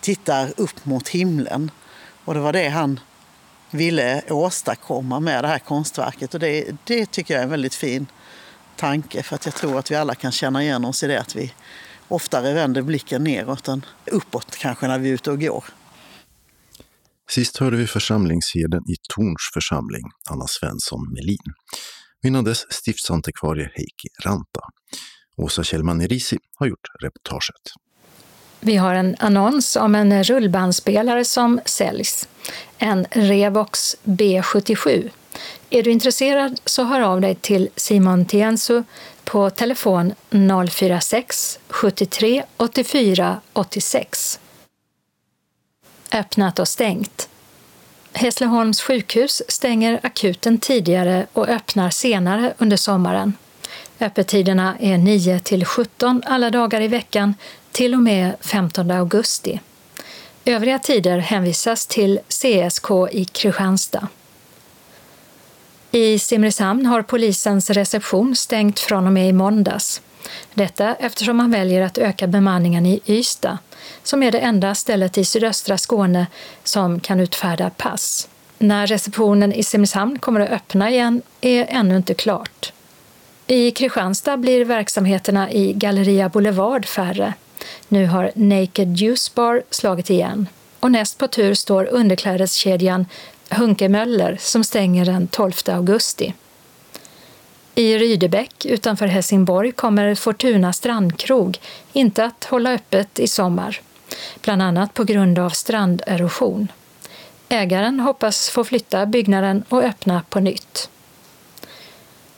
tittar 0.00 0.52
upp 0.56 0.84
mot 0.84 1.08
himlen. 1.08 1.70
Och 2.24 2.34
det 2.34 2.40
var 2.40 2.52
det 2.52 2.68
han 2.68 3.00
ville 3.70 4.22
åstadkomma 4.28 5.20
med 5.20 5.44
det 5.44 5.48
här 5.48 5.58
konstverket. 5.58 6.34
Och 6.34 6.40
det, 6.40 6.76
det 6.84 7.06
tycker 7.10 7.34
jag 7.34 7.40
är 7.40 7.44
en 7.44 7.50
väldigt 7.50 7.74
fin 7.74 8.06
tanke 8.76 9.22
för 9.22 9.34
att 9.34 9.44
jag 9.44 9.54
tror 9.54 9.78
att 9.78 9.90
vi 9.90 9.94
alla 9.94 10.14
kan 10.14 10.32
känna 10.32 10.62
igen 10.62 10.84
oss 10.84 11.02
i 11.02 11.06
det 11.06 11.20
att 11.20 11.36
vi 11.36 11.52
oftare 12.14 12.54
vänder 12.54 12.82
blicken 12.82 13.24
neråt 13.24 13.68
än 13.68 13.84
uppåt 14.10 14.56
kanske 14.56 14.86
när 14.86 14.98
vi 14.98 15.08
är 15.08 15.14
ute 15.14 15.30
och 15.30 15.40
går. 15.40 15.64
Sist 17.30 17.56
hörde 17.56 17.76
vi 17.76 17.86
församlingsherden 17.86 18.82
i 18.90 18.94
Torns 19.14 19.50
församling, 19.54 20.02
Anna 20.30 20.46
Svensson 20.46 21.12
Melin. 21.12 21.54
Innan 22.26 22.44
dess 22.44 22.72
stiftsantikvarie 22.72 23.64
Heikki 23.74 24.08
Ranta. 24.24 24.60
Åsa 25.36 25.64
Kjellman 25.64 26.00
Erisi 26.00 26.38
har 26.58 26.66
gjort 26.66 26.88
reportaget. 27.02 27.84
Vi 28.60 28.76
har 28.76 28.94
en 28.94 29.16
annons 29.18 29.76
om 29.76 29.94
en 29.94 30.24
rullbandspelare 30.24 31.24
som 31.24 31.60
säljs. 31.64 32.28
En 32.78 33.06
Revox 33.10 33.96
B77. 34.04 35.10
Är 35.74 35.82
du 35.82 35.90
intresserad 35.90 36.60
så 36.64 36.84
hör 36.84 37.00
av 37.00 37.20
dig 37.20 37.34
till 37.34 37.68
Simon 37.76 38.24
Tiensu 38.24 38.82
på 39.24 39.50
telefon 39.50 40.14
046 40.70 41.58
73 41.68 42.44
84 42.56 43.40
86. 43.52 44.40
Öppnat 46.12 46.58
och 46.58 46.68
stängt. 46.68 47.28
Hässleholms 48.12 48.82
sjukhus 48.82 49.42
stänger 49.48 50.00
akuten 50.02 50.58
tidigare 50.58 51.26
och 51.32 51.48
öppnar 51.48 51.90
senare 51.90 52.54
under 52.58 52.76
sommaren. 52.76 53.32
Öppettiderna 54.00 54.76
är 54.80 54.98
9 54.98 55.38
till 55.38 55.64
17 55.64 56.22
alla 56.26 56.50
dagar 56.50 56.80
i 56.80 56.88
veckan 56.88 57.34
till 57.72 57.94
och 57.94 58.02
med 58.02 58.36
15 58.40 58.90
augusti. 58.90 59.60
Övriga 60.44 60.78
tider 60.78 61.18
hänvisas 61.18 61.86
till 61.86 62.20
CSK 62.28 62.90
i 63.10 63.24
Kristianstad. 63.24 64.08
I 65.94 66.18
Simrishamn 66.18 66.86
har 66.86 67.02
polisens 67.02 67.70
reception 67.70 68.36
stängt 68.36 68.80
från 68.80 69.06
och 69.06 69.12
med 69.12 69.28
i 69.28 69.32
måndags. 69.32 70.02
Detta 70.54 70.94
eftersom 70.94 71.36
man 71.36 71.50
väljer 71.50 71.82
att 71.82 71.98
öka 71.98 72.26
bemanningen 72.26 72.86
i 72.86 73.00
Ystad, 73.06 73.58
som 74.02 74.22
är 74.22 74.30
det 74.30 74.38
enda 74.38 74.74
stället 74.74 75.18
i 75.18 75.24
sydöstra 75.24 75.78
Skåne 75.78 76.26
som 76.64 77.00
kan 77.00 77.20
utfärda 77.20 77.70
pass. 77.70 78.28
När 78.58 78.86
receptionen 78.86 79.52
i 79.52 79.62
Simrishamn 79.62 80.18
kommer 80.18 80.40
att 80.40 80.50
öppna 80.50 80.90
igen 80.90 81.22
är 81.40 81.66
ännu 81.68 81.96
inte 81.96 82.14
klart. 82.14 82.72
I 83.46 83.70
Kristianstad 83.70 84.36
blir 84.36 84.64
verksamheterna 84.64 85.52
i 85.52 85.72
Galleria 85.72 86.28
Boulevard 86.28 86.86
färre. 86.86 87.34
Nu 87.88 88.06
har 88.06 88.32
Naked 88.34 88.96
Juice 88.96 89.34
Bar 89.34 89.62
slagit 89.70 90.10
igen. 90.10 90.46
Och 90.80 90.92
näst 90.92 91.18
på 91.18 91.28
tur 91.28 91.54
står 91.54 91.88
underklädeskedjan 91.90 93.06
Hunkemöller 93.54 94.36
som 94.40 94.64
stänger 94.64 95.04
den 95.04 95.28
12 95.28 95.52
augusti. 95.66 96.34
I 97.74 97.98
Rydebäck 97.98 98.66
utanför 98.66 99.06
Helsingborg 99.06 99.72
kommer 99.72 100.14
Fortuna 100.14 100.72
strandkrog 100.72 101.58
inte 101.92 102.24
att 102.24 102.44
hålla 102.44 102.72
öppet 102.72 103.18
i 103.18 103.28
sommar, 103.28 103.80
bland 104.42 104.62
annat 104.62 104.94
på 104.94 105.04
grund 105.04 105.38
av 105.38 105.50
stranderosion. 105.50 106.68
Ägaren 107.48 108.00
hoppas 108.00 108.50
få 108.50 108.64
flytta 108.64 109.06
byggnaden 109.06 109.64
och 109.68 109.82
öppna 109.82 110.22
på 110.30 110.40
nytt. 110.40 110.88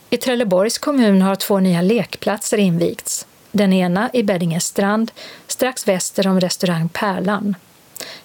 I 0.09 0.17
Trelleborgs 0.17 0.77
kommun 0.77 1.21
har 1.21 1.35
två 1.35 1.59
nya 1.59 1.81
lekplatser 1.81 2.57
invigts. 2.57 3.27
Den 3.51 3.73
ena 3.73 4.09
i 4.13 4.23
Beddinge 4.23 4.59
strand, 4.59 5.11
strax 5.47 5.87
väster 5.87 6.27
om 6.27 6.39
restaurang 6.39 6.89
Pärlan. 6.89 7.55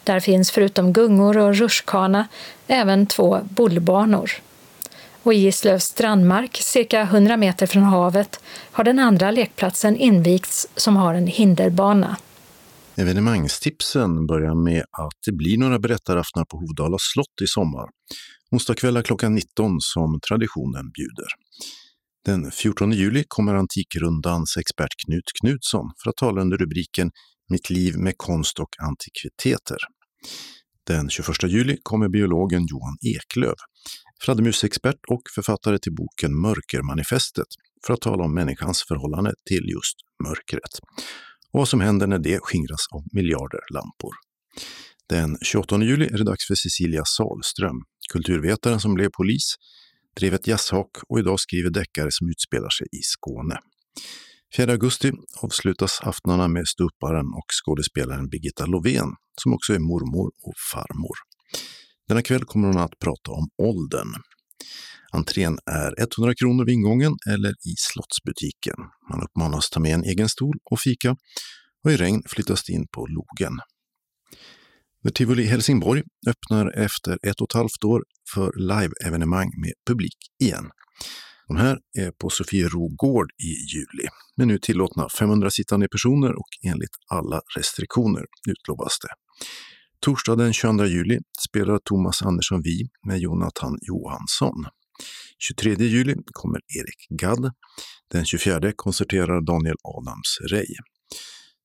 Där 0.05 0.21
finns 0.21 0.51
förutom 0.51 0.93
gungor 0.93 1.39
och 1.39 1.55
rutschkana 1.55 2.29
även 2.73 3.07
två 3.07 3.41
bollbanor. 3.51 4.31
Och 5.23 5.35
i 5.35 5.37
Gislövs 5.37 5.85
strandmark, 5.85 6.57
cirka 6.57 7.03
100 7.03 7.37
meter 7.37 7.67
från 7.67 7.83
havet, 7.83 8.41
har 8.73 8.85
den 8.85 8.99
andra 8.99 9.31
lekplatsen 9.31 9.97
invigts 9.97 10.69
som 10.77 10.97
har 10.97 11.15
en 11.15 11.27
hinderbana. 11.27 12.17
Evenemangstipsen 12.97 14.27
börjar 14.27 14.55
med 14.55 14.83
att 14.83 15.19
det 15.27 15.33
blir 15.33 15.59
några 15.59 15.79
berättaraftnar 15.79 16.45
på 16.45 16.57
Hovdala 16.57 16.97
slott 17.01 17.43
i 17.43 17.47
sommar. 17.47 17.89
Onsdagskvällar 18.51 19.03
klockan 19.03 19.35
19 19.35 19.77
som 19.81 20.21
traditionen 20.29 20.91
bjuder. 20.91 21.29
Den 22.25 22.51
14 22.51 22.93
juli 22.93 23.25
kommer 23.29 23.55
Antikrundans 23.55 24.57
expert 24.57 24.95
Knut 25.07 25.31
Knutsson 25.41 25.91
för 26.03 26.11
att 26.11 26.17
tala 26.17 26.41
under 26.41 26.57
rubriken 26.57 27.11
Mitt 27.49 27.71
liv 27.71 27.99
med 27.99 28.15
konst 28.17 28.59
och 28.59 28.69
antikviteter. 28.79 29.79
Den 30.87 31.11
21 31.11 31.43
juli 31.43 31.77
kommer 31.83 32.09
biologen 32.09 32.67
Johan 32.67 32.97
Eklöf, 33.01 33.59
fladdermusexpert 34.25 34.99
och 35.09 35.23
författare 35.35 35.79
till 35.79 35.95
boken 35.95 36.41
Mörkermanifestet, 36.41 37.47
för 37.87 37.95
att 37.95 38.01
tala 38.01 38.25
om 38.25 38.35
människans 38.35 38.85
förhållande 38.89 39.35
till 39.49 39.69
just 39.69 39.97
mörkret 40.25 40.79
och 41.53 41.59
vad 41.59 41.69
som 41.69 41.81
händer 41.81 42.07
när 42.07 42.19
det 42.19 42.39
skingras 42.43 42.87
av 42.95 43.03
miljarder 43.13 43.61
lampor. 43.75 44.15
Den 45.09 45.39
28 45.43 45.83
juli 45.83 46.07
är 46.07 46.19
det 46.19 46.25
dags 46.25 46.47
för 46.47 46.55
Cecilia 46.55 47.03
Salström, 47.05 47.77
kulturvetaren 48.13 48.81
som 48.81 48.95
blev 48.95 49.09
polis, 49.09 49.55
drev 50.17 50.35
ett 50.35 50.47
jazzhak 50.47 50.91
och 51.09 51.19
idag 51.19 51.41
skriver 51.41 51.71
deckare 51.71 52.09
som 52.11 52.29
utspelar 52.29 52.71
sig 52.71 52.87
i 52.93 53.03
Skåne. 53.03 53.59
4 54.57 54.73
augusti 54.73 55.13
avslutas 55.43 56.01
aftnarna 56.03 56.49
med 56.49 56.69
ståupparen 56.69 57.27
och 57.27 57.47
skådespelaren 57.65 58.29
Birgitta 58.29 58.67
Lovén, 58.67 59.15
som 59.43 59.55
också 59.55 59.75
är 59.75 59.79
mormor 59.79 60.27
och 60.43 60.55
farmor. 60.73 61.17
Denna 62.09 62.23
kväll 62.23 62.45
kommer 62.45 62.69
hon 62.69 62.79
att 62.79 62.99
prata 62.99 63.31
om 63.31 63.49
åldern. 63.63 64.15
Entrén 65.13 65.59
är 65.67 65.95
100 66.19 66.35
kronor 66.35 66.65
vid 66.65 66.75
ingången 66.75 67.17
eller 67.31 67.51
i 67.51 67.75
Slottsbutiken. 67.79 68.77
Man 69.11 69.23
uppmanas 69.23 69.71
ta 69.71 69.81
med 69.81 69.95
en 69.95 70.05
egen 70.05 70.29
stol 70.29 70.55
och 70.71 70.81
fika 70.81 71.17
och 71.85 71.93
i 71.93 71.97
regn 71.97 72.23
flyttas 72.27 72.65
det 72.65 72.73
in 72.73 72.87
på 72.95 73.07
logen. 73.07 73.59
The 75.05 75.11
Tivoli 75.11 75.45
Helsingborg 75.45 76.03
öppnar 76.29 76.79
efter 76.79 77.19
ett 77.23 77.41
och 77.41 77.51
ett 77.51 77.55
halvt 77.55 77.85
år 77.85 78.05
för 78.35 78.53
live-evenemang 78.57 79.51
med 79.61 79.73
publik 79.87 80.17
igen. 80.41 80.71
De 81.53 81.59
här 81.59 81.79
är 81.99 82.11
på 82.11 82.31
Sofiero 82.31 82.89
gård 82.89 83.31
i 83.43 83.53
juli, 83.75 84.09
med 84.37 84.49
nu 84.49 84.59
tillåtna 84.59 85.09
500 85.19 85.51
sittande 85.51 85.89
personer 85.89 86.33
och 86.33 86.49
enligt 86.63 86.97
alla 87.11 87.41
restriktioner 87.57 88.25
utlovas 88.49 88.99
det. 89.03 89.09
Torsdag 90.01 90.37
den 90.37 90.53
22 90.53 90.85
juli 90.85 91.19
spelar 91.49 91.79
Thomas 91.79 92.23
Andersson 92.23 92.63
Vi 92.63 92.89
med 93.07 93.19
Jonathan 93.19 93.79
Johansson. 93.83 94.67
23 95.39 95.75
juli 95.75 96.15
kommer 96.33 96.61
Erik 96.79 97.21
Gadd. 97.21 97.53
Den 98.13 98.25
24 98.25 98.73
konserterar 98.77 99.41
Daniel 99.41 99.77
Adams 99.85 100.39
Rey. 100.51 100.75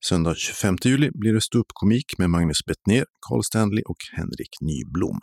Söndag 0.05 0.35
25 0.37 0.75
juli 0.83 1.09
blir 1.13 1.33
det 1.33 1.41
ståuppkomik 1.41 2.17
med 2.17 2.29
Magnus 2.29 2.65
Bettner, 2.65 3.05
Carl 3.29 3.43
Stanley 3.43 3.83
och 3.85 3.97
Henrik 4.11 4.53
Nyblom. 4.61 5.19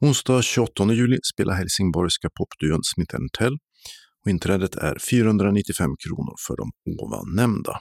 Onsdag 0.00 0.42
28 0.42 0.92
juli 0.92 1.18
spelar 1.34 1.54
helsingborgska 1.54 2.28
popduon 2.38 2.80
Smith 2.82 3.14
Tell 3.38 3.58
och 4.24 4.30
inträdet 4.30 4.76
är 4.76 4.98
495 5.10 5.90
kronor 6.06 6.34
för 6.46 6.56
de 6.56 6.70
ovan 7.02 7.34
nämnda. 7.34 7.78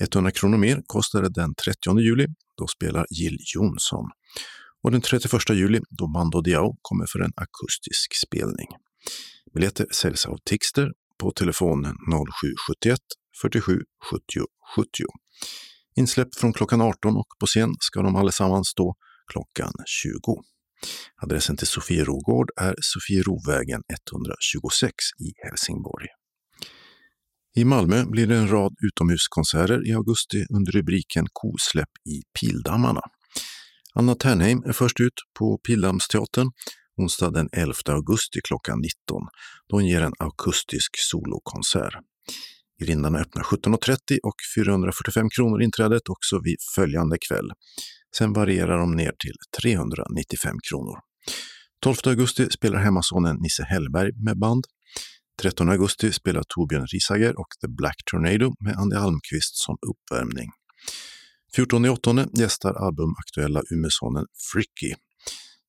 100 0.00 0.30
kronor 0.30 0.58
mer 0.58 0.82
kostar 0.86 1.22
det 1.22 1.28
den 1.28 1.54
30 1.54 2.00
juli, 2.00 2.26
då 2.58 2.66
spelar 2.66 3.06
Jill 3.10 3.38
Johnson. 3.54 4.04
Och 4.82 4.90
den 4.90 5.00
31 5.00 5.50
juli, 5.50 5.80
då 5.90 6.06
Mando 6.08 6.40
Diao 6.40 6.76
kommer 6.82 7.06
för 7.12 7.18
en 7.18 7.32
akustisk 7.36 8.14
spelning. 8.26 8.68
Biljetter 9.54 9.86
säljs 9.92 10.26
av 10.26 10.36
Tixter 10.44 10.92
på 11.18 11.30
telefon 11.30 11.84
0771 11.84 12.98
47 13.42 13.80
70 14.10 14.22
70. 14.76 14.88
Insläpp 15.96 16.34
från 16.34 16.52
klockan 16.52 16.80
18 16.80 17.16
och 17.16 17.28
på 17.40 17.46
scen 17.46 17.74
ska 17.80 18.02
de 18.02 18.16
allesammans 18.16 18.68
stå 18.68 18.94
klockan 19.32 19.72
20. 19.86 20.42
Adressen 21.22 21.56
till 21.56 21.66
Sofierogård 21.66 22.50
är 22.56 22.74
Sofierovägen 22.80 23.82
126 24.12 24.92
i 25.20 25.32
Helsingborg. 25.44 26.06
I 27.56 27.64
Malmö 27.64 28.04
blir 28.04 28.26
det 28.26 28.36
en 28.36 28.48
rad 28.48 28.74
utomhuskonserter 28.86 29.88
i 29.88 29.92
augusti 29.92 30.46
under 30.50 30.72
rubriken 30.72 31.26
Kosläpp 31.32 31.90
i 32.08 32.22
Pildammarna. 32.40 33.00
Anna 33.94 34.14
Ternheim 34.14 34.62
är 34.66 34.72
först 34.72 35.00
ut 35.00 35.14
på 35.38 35.58
Pildammsteatern 35.58 36.50
onsdag 36.96 37.30
den 37.30 37.48
11 37.52 37.74
augusti 37.86 38.40
klockan 38.44 38.80
19 38.80 39.22
då 39.68 39.76
hon 39.76 39.86
ger 39.86 40.00
en 40.00 40.12
akustisk 40.18 40.90
solokonsert. 40.98 41.94
Grindarna 42.82 43.18
öppnar 43.18 43.42
17.30 43.42 44.18
och 44.22 44.34
445 44.56 45.28
kronor 45.30 45.62
inträdet 45.62 46.08
också 46.08 46.40
vid 46.44 46.56
följande 46.74 47.18
kväll. 47.28 47.50
Sen 48.18 48.32
varierar 48.32 48.78
de 48.78 48.96
ner 48.96 49.12
till 49.18 49.34
395 49.62 50.56
kronor. 50.70 50.98
12 51.80 51.96
augusti 52.04 52.50
spelar 52.50 52.78
hemmasonen 52.78 53.36
Nisse 53.36 53.62
Hellberg 53.62 54.12
med 54.24 54.38
band. 54.38 54.64
13 55.42 55.68
augusti 55.68 56.12
spelar 56.12 56.42
Torbjörn 56.48 56.86
Risager 56.86 57.40
och 57.40 57.48
The 57.60 57.68
Black 57.68 57.96
Tornado 58.10 58.54
med 58.60 58.76
Andy 58.76 58.96
Almqvist 58.96 59.56
som 59.56 59.76
uppvärmning. 59.90 60.50
14 61.56 61.84
augusti 61.84 62.40
gästar 62.40 62.74
albumaktuella 62.74 63.62
Umesonen 63.70 64.26
Fricky. 64.52 64.94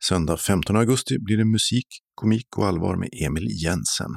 Söndag 0.04 0.38
15 0.38 0.76
augusti 0.76 1.20
blir 1.20 1.38
det 1.38 1.46
musik, 1.46 1.88
komik 2.16 2.58
och 2.58 2.68
allvar 2.68 2.96
med 2.96 3.10
Emil 3.12 3.48
Jensen. 3.64 4.12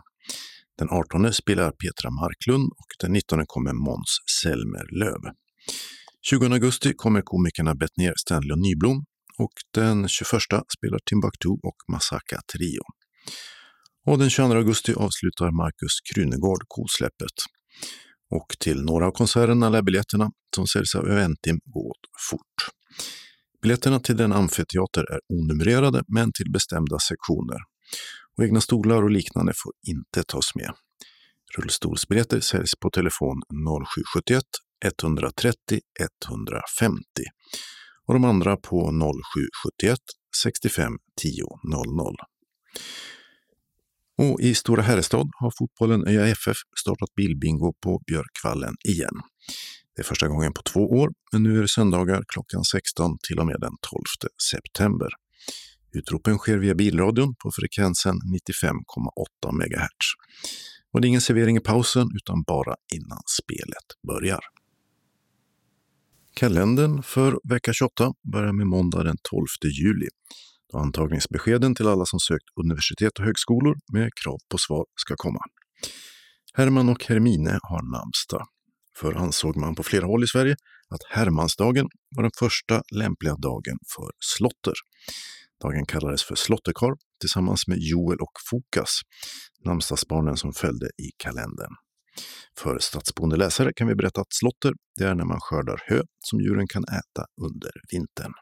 Den 0.79 0.89
18 0.91 1.33
spelar 1.33 1.71
Petra 1.71 2.11
Marklund 2.11 2.73
och 2.73 2.91
den 3.01 3.13
19 3.13 3.47
kommer 3.47 3.73
Måns 3.73 4.19
Selmerlöv. 4.43 5.21
20 6.23 6.53
augusti 6.53 6.95
kommer 6.97 7.23
komikerna 7.23 7.75
Bettner, 7.75 8.13
Stanley 8.17 8.53
och 8.53 8.59
Nyblom 8.59 9.05
och 9.39 9.53
den 9.75 10.09
21 10.09 10.31
spelar 10.77 10.99
Timbuktu 11.07 11.49
och 11.49 11.77
Masaka 11.93 12.41
Trio. 12.53 12.83
Och 14.07 14.19
den 14.19 14.31
22 14.31 14.55
augusti 14.55 14.93
avslutar 14.93 15.51
Marcus 15.51 16.01
Krunegård 16.01 16.63
kosläppet. 16.69 17.37
Och 18.31 18.57
till 18.59 18.83
några 18.83 19.07
av 19.07 19.13
konserterna 19.13 19.69
lär 19.69 19.83
biljetterna 19.83 20.31
som 20.55 20.67
säljs 20.67 20.95
av 20.95 21.11
Eventim 21.11 21.61
gå 21.65 21.95
fort. 22.31 22.57
Biljetterna 23.63 24.01
till 24.01 24.17
den 24.17 24.33
amfiteater 24.33 25.13
är 25.13 25.21
onumrerade 25.29 26.03
men 26.09 26.33
till 26.33 26.53
bestämda 26.53 26.99
sektioner. 26.99 27.59
Och 28.37 28.45
egna 28.45 28.61
stolar 28.61 29.03
och 29.03 29.11
liknande 29.11 29.53
får 29.57 29.73
inte 29.89 30.23
tas 30.23 30.55
med. 30.55 30.73
Rullstolsbiljetter 31.59 32.41
säljs 32.41 32.73
på 32.81 32.91
telefon 32.91 33.43
0771 33.49 34.45
130 34.85 35.81
150 36.01 37.03
och 38.07 38.15
de 38.15 38.25
andra 38.25 38.57
på 38.57 38.91
0771 39.83 39.99
65 40.43 40.93
10 41.23 41.33
00. 41.65 42.17
Och 44.19 44.41
i 44.41 44.55
Stora 44.55 44.83
Herrestad 44.83 45.31
har 45.41 45.53
fotbollen 45.59 46.09
Öja 46.09 46.27
FF 46.27 46.57
startat 46.81 47.15
bilbingo 47.17 47.73
på 47.83 48.01
Björkvallen 48.07 48.75
igen. 48.85 49.21
Det 49.97 50.03
är 50.03 50.05
första 50.05 50.29
gången 50.29 50.53
på 50.53 50.63
två 50.63 50.81
år, 50.81 51.11
men 51.33 51.43
nu 51.43 51.59
är 51.59 51.63
det 51.63 51.69
söndagar 51.69 52.23
klockan 52.29 52.65
16 52.65 53.17
till 53.29 53.39
och 53.39 53.47
med 53.47 53.57
den 53.61 53.73
12 53.81 54.03
september. 54.51 55.09
Utropen 55.93 56.39
sker 56.39 56.59
via 56.59 56.75
bilradion 56.75 57.35
på 57.43 57.51
frekvensen 57.61 58.15
95,8 58.15 59.53
MHz. 59.53 60.07
Och 60.93 61.01
det 61.01 61.07
är 61.07 61.09
ingen 61.09 61.21
servering 61.21 61.57
i 61.57 61.61
pausen 61.61 62.09
utan 62.17 62.43
bara 62.43 62.75
innan 62.95 63.21
spelet 63.41 63.87
börjar. 64.07 64.41
Kalendern 66.35 67.03
för 67.03 67.39
vecka 67.49 67.73
28 67.73 68.13
börjar 68.33 68.53
med 68.53 68.67
måndag 68.67 69.03
den 69.03 69.17
12 69.31 69.47
juli 69.83 70.09
då 70.73 70.79
antagningsbeskeden 70.79 71.75
till 71.75 71.89
alla 71.89 72.07
som 72.07 72.21
sökt 72.21 72.45
universitet 72.61 73.19
och 73.19 73.25
högskolor 73.25 73.77
med 73.93 74.11
krav 74.25 74.39
på 74.51 74.59
svar 74.59 74.85
ska 74.97 75.15
komma. 75.17 75.41
Herman 76.55 76.89
och 76.89 77.05
Hermine 77.05 77.59
har 77.63 77.99
namnsdag. 77.99 78.47
Förr 78.97 79.15
ansåg 79.15 79.57
man 79.57 79.75
på 79.75 79.83
flera 79.83 80.07
håll 80.07 80.25
i 80.25 80.27
Sverige 80.27 80.57
att 80.89 81.01
Hermansdagen 81.11 81.89
var 82.17 82.23
den 82.23 82.33
första 82.39 82.83
lämpliga 82.95 83.37
dagen 83.37 83.79
för 83.95 84.11
slotter. 84.21 84.75
Dagen 85.63 85.87
kallades 85.87 86.25
för 86.25 86.35
Slotterkarl 86.35 86.95
tillsammans 87.21 87.67
med 87.67 87.79
Joel 87.81 88.19
och 88.19 88.33
Fokas, 88.51 89.01
namnsdagsbarnen 89.65 90.37
som 90.37 90.53
följde 90.53 90.87
i 90.87 91.11
kalendern. 91.17 91.75
För 92.59 92.79
stadsboende 92.79 93.37
läsare 93.37 93.73
kan 93.77 93.89
vi 93.89 93.95
berätta 93.95 94.21
att 94.21 94.33
slotter 94.33 94.73
det 94.99 95.05
är 95.05 95.15
när 95.15 95.25
man 95.25 95.41
skördar 95.41 95.83
hö 95.87 96.03
som 96.21 96.41
djuren 96.41 96.67
kan 96.67 96.85
äta 96.85 97.27
under 97.43 97.71
vintern. 97.93 98.33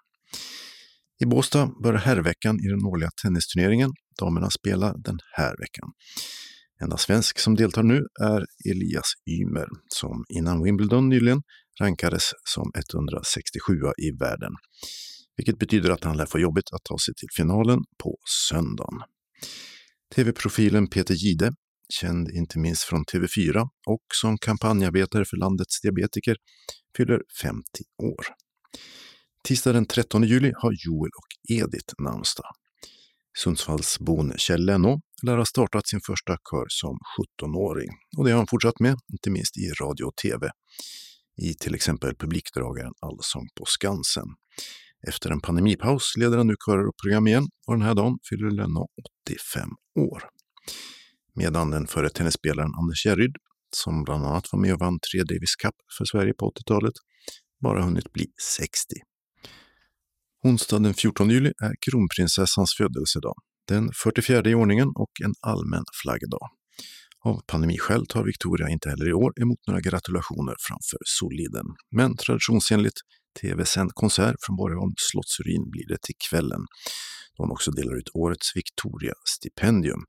I 1.21 1.27
Båstad 1.27 1.71
börjar 1.83 1.99
herrveckan 1.99 2.57
i 2.65 2.69
den 2.69 2.85
årliga 2.85 3.11
tennisturneringen. 3.23 3.91
Damerna 4.21 4.51
spelar 4.51 4.95
den 4.99 5.19
här 5.33 5.55
veckan. 5.59 5.89
Enda 6.83 6.97
svensk 6.97 7.39
som 7.39 7.55
deltar 7.55 7.83
nu 7.83 8.07
är 8.21 8.47
Elias 8.71 9.13
Ymer 9.31 9.67
som 9.95 10.25
innan 10.29 10.63
Wimbledon 10.63 11.09
nyligen 11.09 11.43
rankades 11.81 12.33
som 12.45 12.73
167 12.93 13.73
i 13.99 14.11
världen. 14.11 14.53
Vilket 15.37 15.59
betyder 15.59 15.91
att 15.91 16.05
han 16.05 16.17
lär 16.17 16.27
få 16.27 16.39
jobbigt 16.39 16.73
att 16.73 16.85
ta 16.85 16.99
sig 16.99 17.15
till 17.15 17.29
finalen 17.37 17.79
på 18.03 18.17
söndagen. 18.49 19.03
TV-profilen 20.15 20.89
Peter 20.89 21.15
Gide 21.15 21.53
känd 21.89 22.31
inte 22.31 22.59
minst 22.59 22.83
från 22.83 23.05
TV4 23.05 23.69
och 23.87 24.03
som 24.15 24.39
kampanjarbetare 24.39 25.25
för 25.25 25.37
landets 25.37 25.81
diabetiker, 25.81 26.37
fyller 26.97 27.23
50 27.43 27.63
år. 28.03 28.27
Tisdag 29.45 29.73
den 29.73 29.87
13 29.87 30.23
juli 30.23 30.53
har 30.57 30.73
Joel 30.87 31.11
och 31.11 31.53
Edith 31.53 31.95
namnsdag. 31.99 32.47
Sundsvallsbon 33.39 34.33
Kjell 34.37 34.67
Leno 34.67 35.01
lär 35.23 35.37
ha 35.37 35.45
startat 35.45 35.89
sin 35.89 36.01
första 36.07 36.33
kör 36.51 36.67
som 36.69 36.99
17-åring 37.43 37.89
och 38.19 38.25
det 38.25 38.31
har 38.31 38.37
han 38.37 38.47
fortsatt 38.47 38.81
med, 38.81 38.97
inte 39.13 39.31
minst 39.31 39.57
i 39.57 39.71
radio 39.83 40.05
och 40.05 40.17
tv. 40.17 40.51
I 41.43 41.55
till 41.55 41.75
exempel 41.75 42.15
publikdragaren 42.17 42.93
Allsång 43.01 43.49
på 43.59 43.65
Skansen. 43.67 44.27
Efter 45.09 45.31
en 45.31 45.41
pandemipaus 45.41 46.17
leder 46.17 46.37
han 46.37 46.47
nu 46.47 46.55
körer 46.67 46.89
och 46.89 46.97
program 47.03 47.27
igen 47.27 47.49
och 47.67 47.75
den 47.75 47.83
här 47.83 47.95
dagen 47.95 48.19
fyller 48.29 48.51
Leno 48.51 48.87
85 49.27 49.69
år. 50.01 50.23
Medan 51.39 51.71
den 51.71 51.87
före 51.87 52.09
tennisspelaren 52.11 52.75
Anders 52.75 53.07
Järryd, 53.07 53.37
som 53.77 54.05
bland 54.05 54.27
annat 54.27 54.53
var 54.53 54.61
med 54.61 54.73
och 54.73 54.81
vann 54.81 54.99
tre 55.13 55.23
Davis 55.23 55.57
Cup 55.63 55.75
för 55.99 56.05
Sverige 56.05 56.35
på 56.35 56.51
80-talet, 56.51 56.95
bara 57.63 57.83
hunnit 57.83 58.13
bli 58.13 58.27
60. 58.57 58.69
Onsdag 60.45 60.79
den 60.79 60.95
14 60.95 61.31
juli 61.31 61.53
är 61.63 61.75
kronprinsessans 61.81 62.75
födelsedag, 62.77 63.35
den 63.69 63.93
44 64.05 64.51
i 64.51 64.55
ordningen 64.55 64.89
och 64.89 65.11
en 65.25 65.35
allmän 65.41 65.85
flaggdag. 66.03 66.49
Av 67.25 67.41
pandemiskäl 67.47 68.07
tar 68.07 68.25
Victoria 68.25 68.69
inte 68.69 68.89
heller 68.89 69.09
i 69.09 69.13
år 69.13 69.33
emot 69.43 69.59
några 69.67 69.81
gratulationer 69.81 70.55
framför 70.69 70.99
Soliden. 71.05 71.67
Men 71.97 72.17
traditionsenligt 72.17 72.99
tv-sänd 73.41 73.91
konsert 73.95 74.37
från 74.43 74.57
Borgholms 74.57 74.95
slottsruin 75.11 75.71
blir 75.71 75.87
det 75.89 75.99
till 76.03 76.15
kvällen. 76.31 76.61
Då 77.37 77.43
hon 77.43 77.51
också 77.51 77.71
delar 77.71 77.99
ut 77.99 78.11
årets 78.15 78.57
Victoria-stipendium 78.57 80.05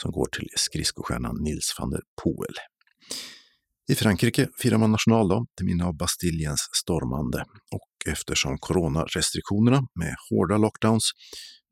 som 0.00 0.10
går 0.12 0.26
till 0.26 0.48
skridskostjärnan 0.56 1.36
Nils 1.40 1.76
van 1.78 1.90
der 1.90 2.00
Poel. 2.22 2.54
I 3.90 3.94
Frankrike 3.94 4.48
firar 4.58 4.78
man 4.78 4.90
nationaldag 4.92 5.46
till 5.56 5.66
minne 5.66 5.84
av 5.84 5.96
Bastiljens 5.96 6.68
stormande 6.82 7.44
och 7.70 8.12
eftersom 8.12 8.58
coronarestriktionerna 8.58 9.80
med 9.94 10.14
hårda 10.30 10.56
lockdowns 10.56 11.10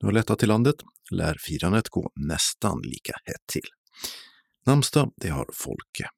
nu 0.02 0.06
har 0.06 0.12
lättat 0.12 0.38
till 0.38 0.48
landet 0.48 0.74
lär 1.10 1.36
firandet 1.40 1.88
gå 1.88 2.10
nästan 2.16 2.80
lika 2.82 3.12
hett 3.24 3.46
till. 3.52 3.68
Namnsdag, 4.66 5.12
det 5.16 5.28
har 5.28 5.46
Folke. 5.54 6.08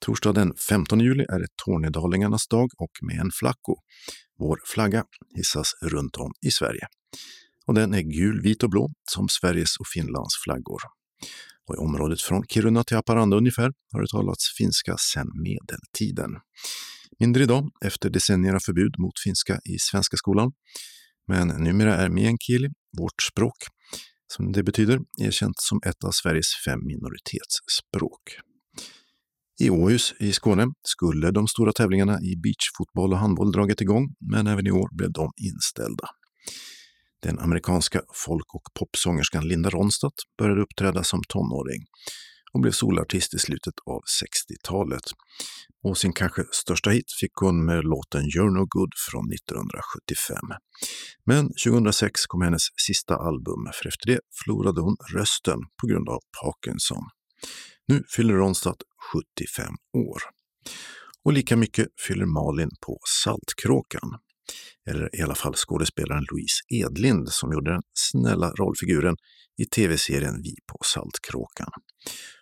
Torsdag 0.00 0.32
den 0.32 0.54
15 0.54 1.00
juli 1.00 1.24
är 1.24 1.38
det 1.38 1.48
Tornedalingarnas 1.64 2.48
dag 2.48 2.70
och 2.78 2.90
med 3.02 3.20
en 3.20 3.30
flacko. 3.34 3.76
vår 4.38 4.60
flagga, 4.66 5.04
hissas 5.36 5.72
runt 5.82 6.16
om 6.16 6.32
i 6.46 6.50
Sverige. 6.50 6.86
Och 7.66 7.74
den 7.74 7.94
är 7.94 8.00
gul, 8.00 8.40
vit 8.42 8.62
och 8.62 8.70
blå 8.70 8.88
som 9.10 9.28
Sveriges 9.28 9.76
och 9.76 9.86
Finlands 9.94 10.34
flaggor. 10.44 10.80
Och 11.68 11.74
I 11.74 11.78
området 11.78 12.20
från 12.22 12.42
Kiruna 12.48 12.84
till 12.84 12.96
Haparanda 12.96 13.36
ungefär 13.36 13.72
har 13.92 14.00
det 14.00 14.08
talats 14.08 14.56
finska 14.58 14.96
sedan 14.98 15.28
medeltiden. 15.42 16.30
Mindre 17.18 17.42
idag, 17.42 17.70
efter 17.84 18.10
decennier 18.10 18.54
av 18.54 18.60
förbud 18.60 18.94
mot 18.98 19.12
finska 19.24 19.60
i 19.64 19.78
svenska 19.78 20.16
skolan. 20.16 20.52
Men 21.28 21.48
numera 21.48 21.96
är 21.96 22.08
meänkieli, 22.08 22.68
vårt 22.98 23.22
språk, 23.32 23.56
som 24.36 24.52
det 24.52 24.62
betyder, 24.62 25.00
erkänt 25.18 25.54
som 25.58 25.80
ett 25.86 26.04
av 26.04 26.10
Sveriges 26.10 26.46
fem 26.66 26.80
minoritetsspråk. 26.86 28.20
I 29.60 29.70
Åhus 29.70 30.14
i 30.20 30.32
Skåne 30.32 30.66
skulle 30.82 31.30
de 31.30 31.48
stora 31.48 31.72
tävlingarna 31.72 32.20
i 32.20 32.36
beachfotboll 32.36 33.12
och 33.12 33.18
handboll 33.18 33.52
dragit 33.52 33.80
igång, 33.80 34.14
men 34.30 34.46
även 34.46 34.66
i 34.66 34.70
år 34.70 34.96
blev 34.96 35.12
de 35.12 35.30
inställda. 35.36 36.08
Den 37.22 37.38
amerikanska 37.38 38.02
folk 38.14 38.54
och 38.54 38.62
popsångerskan 38.78 39.48
Linda 39.48 39.70
Ronstadt 39.70 40.14
började 40.38 40.62
uppträda 40.62 41.04
som 41.04 41.20
tonåring 41.28 41.86
och 42.52 42.60
blev 42.60 42.72
solartist 42.72 43.34
i 43.34 43.38
slutet 43.38 43.74
av 43.86 44.00
60-talet. 44.22 45.02
Och 45.84 45.98
sin 45.98 46.12
kanske 46.12 46.44
största 46.52 46.90
hit 46.90 47.12
fick 47.20 47.32
hon 47.34 47.64
med 47.64 47.84
låten 47.84 48.22
You're 48.22 48.50
No 48.50 48.66
Good 48.68 48.92
från 49.10 49.32
1975. 49.32 50.36
Men 51.26 51.48
2006 51.64 52.26
kom 52.26 52.42
hennes 52.42 52.62
sista 52.86 53.16
album, 53.16 53.68
för 53.74 53.88
efter 53.88 54.06
det 54.06 54.20
förlorade 54.42 54.80
hon 54.80 54.96
rösten 55.14 55.58
på 55.80 55.86
grund 55.86 56.08
av 56.08 56.20
Parkinson. 56.42 57.04
Nu 57.88 58.04
fyller 58.16 58.34
Ronstadt 58.34 58.82
75 59.12 59.74
år. 59.96 60.22
Och 61.24 61.32
lika 61.32 61.56
mycket 61.56 61.88
fyller 62.06 62.26
Malin 62.26 62.70
på 62.86 62.98
Saltkråkan. 63.24 64.10
Eller 64.88 65.16
i 65.16 65.22
alla 65.22 65.34
fall 65.34 65.54
skådespelaren 65.54 66.24
Louise 66.30 66.60
Edlind 66.68 67.28
som 67.28 67.52
gjorde 67.52 67.72
den 67.72 67.82
snälla 67.94 68.50
rollfiguren 68.50 69.16
i 69.62 69.64
tv-serien 69.64 70.42
Vi 70.42 70.54
på 70.72 70.78
Saltkråkan. 70.84 71.70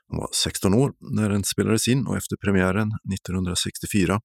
Hon 0.09 0.19
var 0.19 0.29
16 0.33 0.75
år 0.75 0.93
när 1.01 1.31
den 1.31 1.45
spelades 1.45 1.89
in 1.89 2.07
och 2.07 2.17
efter 2.17 2.37
premiären 2.37 2.89
1964 3.15 4.21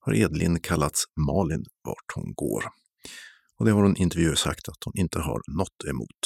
har 0.00 0.14
Edlind 0.14 0.64
kallats 0.64 1.04
Malin 1.16 1.64
vart 1.84 2.12
hon 2.14 2.34
går. 2.34 2.64
Och 3.58 3.64
det 3.64 3.72
har 3.72 3.82
hon 3.82 3.96
i 3.96 4.02
intervjuer 4.02 4.34
sagt 4.34 4.68
att 4.68 4.84
hon 4.84 4.92
inte 4.96 5.18
har 5.18 5.40
något 5.58 5.84
emot. 5.90 6.20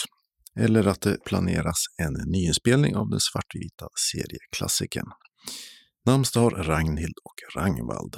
Eller 0.58 0.86
att 0.86 1.00
det 1.00 1.24
planeras 1.24 1.84
en 2.02 2.12
nyinspelning 2.12 2.96
av 2.96 3.10
den 3.10 3.20
svartvita 3.20 3.88
serieklassikern. 4.12 5.06
Namnsdag 6.06 6.40
har 6.40 6.50
Ragnhild 6.50 7.14
och 7.24 7.56
Rangvald. 7.60 8.16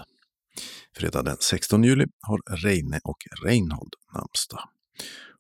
Fredag 0.97 1.23
den 1.23 1.37
16 1.41 1.85
juli 1.85 2.07
har 2.21 2.41
Reine 2.57 3.01
och 3.05 3.19
Reinhold 3.45 3.95
namnsdag. 4.15 4.61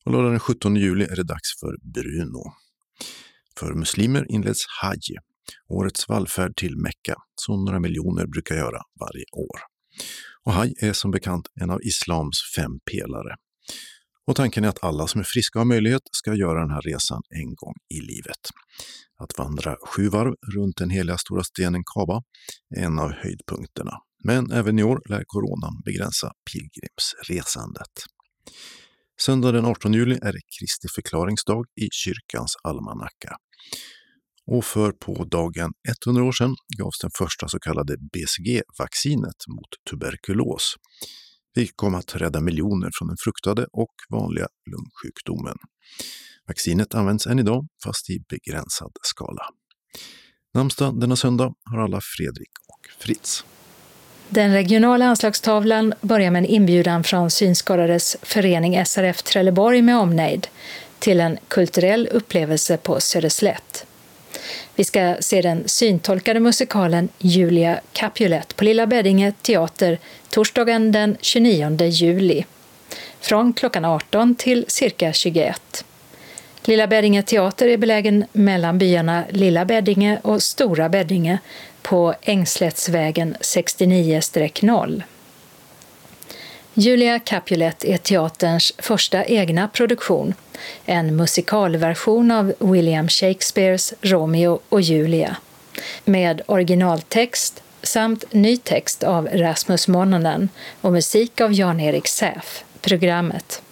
Och 0.04 0.12
lördag 0.12 0.32
den 0.32 0.40
17 0.40 0.76
juli 0.76 1.04
är 1.04 1.16
det 1.16 1.22
dags 1.22 1.60
för 1.60 1.76
Bruno. 1.82 2.52
För 3.58 3.74
muslimer 3.74 4.26
inleds 4.28 4.66
Hajj, 4.80 5.18
årets 5.68 6.08
vallfärd 6.08 6.56
till 6.56 6.76
Mekka, 6.76 7.14
som 7.34 7.64
några 7.64 7.80
miljoner 7.80 8.26
brukar 8.26 8.54
göra 8.54 8.82
varje 9.00 9.24
år. 9.32 9.60
Och 10.44 10.52
Hajj 10.52 10.74
är 10.80 10.92
som 10.92 11.10
bekant 11.10 11.48
en 11.60 11.70
av 11.70 11.82
islams 11.82 12.38
fem 12.56 12.80
pelare. 12.92 13.36
Och 14.26 14.36
tanken 14.36 14.64
är 14.64 14.68
att 14.68 14.84
alla 14.84 15.06
som 15.06 15.20
är 15.20 15.24
friska 15.24 15.58
och 15.58 15.60
har 15.60 15.66
möjlighet 15.66 16.02
ska 16.12 16.34
göra 16.34 16.60
den 16.60 16.70
här 16.70 16.82
resan 16.82 17.22
en 17.30 17.54
gång 17.54 17.74
i 17.88 18.00
livet. 18.00 18.40
Att 19.18 19.38
vandra 19.38 19.76
sju 19.86 20.08
varv 20.08 20.34
runt 20.54 20.76
den 20.76 20.90
heliga 20.90 21.18
stora 21.18 21.44
stenen 21.44 21.82
Kaba 21.94 22.22
är 22.76 22.84
en 22.84 22.98
av 22.98 23.12
höjdpunkterna. 23.12 23.92
Men 24.24 24.50
även 24.52 24.78
i 24.78 24.82
år 24.82 25.00
lär 25.08 25.22
coronan 25.26 25.82
begränsa 25.84 26.32
pilgrimsresandet. 26.52 27.92
Söndag 29.20 29.52
den 29.52 29.64
18 29.64 29.92
juli 29.94 30.18
är 30.22 30.32
det 30.32 30.40
Kristi 30.58 30.88
förklaringsdag 30.94 31.64
i 31.80 31.88
kyrkans 31.92 32.56
almanacka. 32.62 33.36
Och 34.46 34.64
för 34.64 34.92
på 34.92 35.24
dagen 35.24 35.72
100 36.06 36.24
år 36.24 36.32
sedan 36.32 36.56
gavs 36.78 36.98
den 37.00 37.10
första 37.18 37.48
så 37.48 37.58
kallade 37.58 37.96
BCG-vaccinet 37.96 39.40
mot 39.48 39.68
tuberkulos, 39.90 40.74
vilket 41.54 41.76
kom 41.76 41.94
att 41.94 42.14
rädda 42.14 42.40
miljoner 42.40 42.90
från 42.98 43.08
den 43.08 43.16
fruktade 43.24 43.66
och 43.72 43.94
vanliga 44.10 44.48
lungsjukdomen. 44.70 45.56
Vaccinet 46.48 46.94
används 46.94 47.26
än 47.26 47.38
idag, 47.38 47.68
fast 47.84 48.10
i 48.10 48.24
begränsad 48.28 48.92
skala. 49.02 49.44
Namnsdag 50.54 51.00
denna 51.00 51.16
söndag 51.16 51.54
har 51.70 51.78
alla 51.78 52.00
Fredrik 52.16 52.52
och 52.68 53.02
Fritz. 53.02 53.44
Den 54.34 54.52
regionala 54.52 55.04
anslagstavlan 55.06 55.94
börjar 56.00 56.30
med 56.30 56.40
en 56.40 56.46
inbjudan 56.46 57.04
från 57.04 57.30
Synskadades 57.30 58.16
förening 58.22 58.86
SRF 58.86 59.22
Trelleborg 59.22 59.82
med 59.82 59.96
omnejd 59.96 60.46
till 60.98 61.20
en 61.20 61.38
kulturell 61.48 62.08
upplevelse 62.12 62.76
på 62.76 63.00
Söderslätt. 63.00 63.86
Vi 64.74 64.84
ska 64.84 65.16
se 65.20 65.42
den 65.42 65.62
syntolkade 65.66 66.40
musikalen 66.40 67.08
Julia 67.18 67.80
Capulet 67.92 68.56
på 68.56 68.64
Lilla 68.64 68.86
Beddinge 68.86 69.32
teater 69.42 69.98
torsdagen 70.30 70.92
den 70.92 71.16
29 71.20 71.84
juli 71.84 72.44
från 73.20 73.52
klockan 73.52 73.84
18 73.84 74.34
till 74.34 74.64
cirka 74.68 75.12
21. 75.12 75.84
Lilla 76.64 76.86
Beddinge 76.86 77.22
teater 77.22 77.66
är 77.66 77.76
belägen 77.76 78.24
mellan 78.32 78.78
byarna 78.78 79.24
Lilla 79.30 79.64
Beddinge 79.64 80.18
och 80.22 80.42
Stora 80.42 80.88
Beddinge 80.88 81.38
på 81.84 82.14
Ängslättsvägen 82.22 83.36
69-0. 83.40 85.02
Julia 86.74 87.18
Capulet 87.18 87.84
är 87.84 87.96
teaterns 87.96 88.72
första 88.78 89.24
egna 89.24 89.68
produktion, 89.68 90.34
en 90.84 91.16
musikalversion 91.16 92.30
av 92.30 92.54
William 92.58 93.08
Shakespeares 93.08 93.94
Romeo 94.00 94.60
och 94.68 94.80
Julia, 94.80 95.36
med 96.04 96.42
originaltext 96.46 97.62
samt 97.82 98.24
ny 98.32 98.56
text 98.56 99.02
av 99.02 99.28
Rasmus 99.32 99.88
Mononen 99.88 100.48
och 100.80 100.92
musik 100.92 101.40
av 101.40 101.52
Jan-Erik 101.52 102.08
Säf, 102.08 102.64
programmet. 102.80 103.62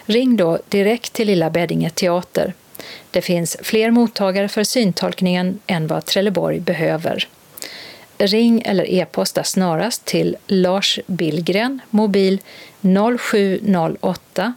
Ring 0.05 0.37
då 0.37 0.59
direkt 0.69 1.13
till 1.13 1.27
Lilla 1.27 1.49
Beddinge 1.49 1.89
teater. 1.89 2.53
Det 3.11 3.21
finns 3.21 3.57
fler 3.61 3.91
mottagare 3.91 4.47
för 4.47 4.63
syntolkningen 4.63 5.59
än 5.67 5.87
vad 5.87 6.05
Trelleborg 6.05 6.59
behöver. 6.59 7.27
Ring 8.17 8.61
eller 8.65 8.91
e-posta 8.91 9.43
snarast 9.43 10.05
till 10.05 10.37
Lars 10.47 10.99
Billgren, 11.07 11.79
mobil 11.89 12.41
0708 12.81 14.53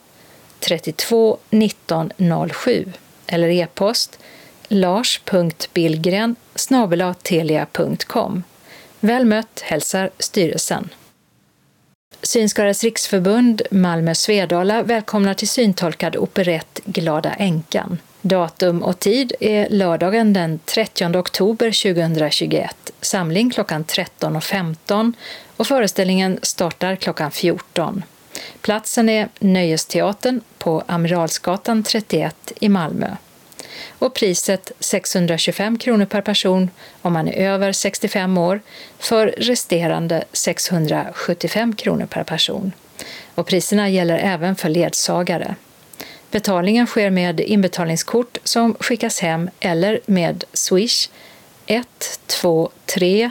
32 0.60 1.38
19 1.50 2.12
07 2.52 2.92
eller 3.26 3.48
e-post 3.48 4.18
lars.billgren 4.68 6.36
telia.com. 7.22 8.42
Väl 9.00 9.24
mött 9.24 9.60
hälsar 9.60 10.10
styrelsen. 10.18 10.88
Synskadades 12.22 12.84
riksförbund 12.84 13.62
Malmö 13.70 14.14
Svedala 14.14 14.82
välkomnar 14.82 15.34
till 15.34 15.48
syntolkad 15.48 16.16
operett 16.16 16.80
Glada 16.84 17.32
änkan. 17.32 17.98
Datum 18.22 18.82
och 18.82 18.98
tid 18.98 19.32
är 19.40 19.68
lördagen 19.70 20.32
den 20.32 20.60
30 20.64 21.18
oktober 21.18 21.94
2021. 21.94 22.92
Samling 23.00 23.50
klockan 23.50 23.84
13.15 23.84 25.12
och 25.56 25.66
föreställningen 25.66 26.38
startar 26.42 26.96
klockan 26.96 27.30
14. 27.30 28.02
Platsen 28.60 29.08
är 29.08 29.28
Nöjesteatern 29.38 30.40
på 30.58 30.82
Amiralsgatan 30.86 31.82
31 31.82 32.52
i 32.60 32.68
Malmö. 32.68 33.16
Och 33.98 34.14
priset 34.14 34.72
625 34.80 35.78
kronor 35.78 36.04
per 36.04 36.20
person 36.20 36.70
om 37.02 37.12
man 37.12 37.28
är 37.28 37.32
över 37.32 37.72
65 37.72 38.38
år, 38.38 38.60
för 38.98 39.26
resterande 39.26 40.24
675 40.32 41.76
kronor 41.76 42.06
per 42.06 42.24
person. 42.24 42.72
Och 43.34 43.46
priserna 43.46 43.88
gäller 43.88 44.18
även 44.18 44.56
för 44.56 44.68
ledsagare. 44.68 45.54
Betalningen 46.30 46.86
sker 46.86 47.10
med 47.10 47.40
inbetalningskort 47.40 48.38
som 48.44 48.74
skickas 48.80 49.20
hem 49.20 49.50
eller 49.60 50.00
med 50.06 50.44
Swish 50.52 51.08
123 51.66 53.30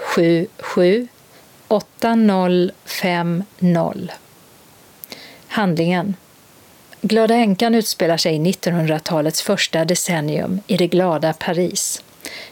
077 0.00 1.08
8050. 1.68 4.10
Handlingen 5.48 6.14
Glada 7.08 7.34
änkan 7.34 7.74
utspelar 7.74 8.16
sig 8.16 8.34
i 8.34 8.38
1900-talets 8.38 9.42
första 9.42 9.84
decennium 9.84 10.60
i 10.66 10.76
det 10.76 10.86
glada 10.86 11.32
Paris. 11.32 12.02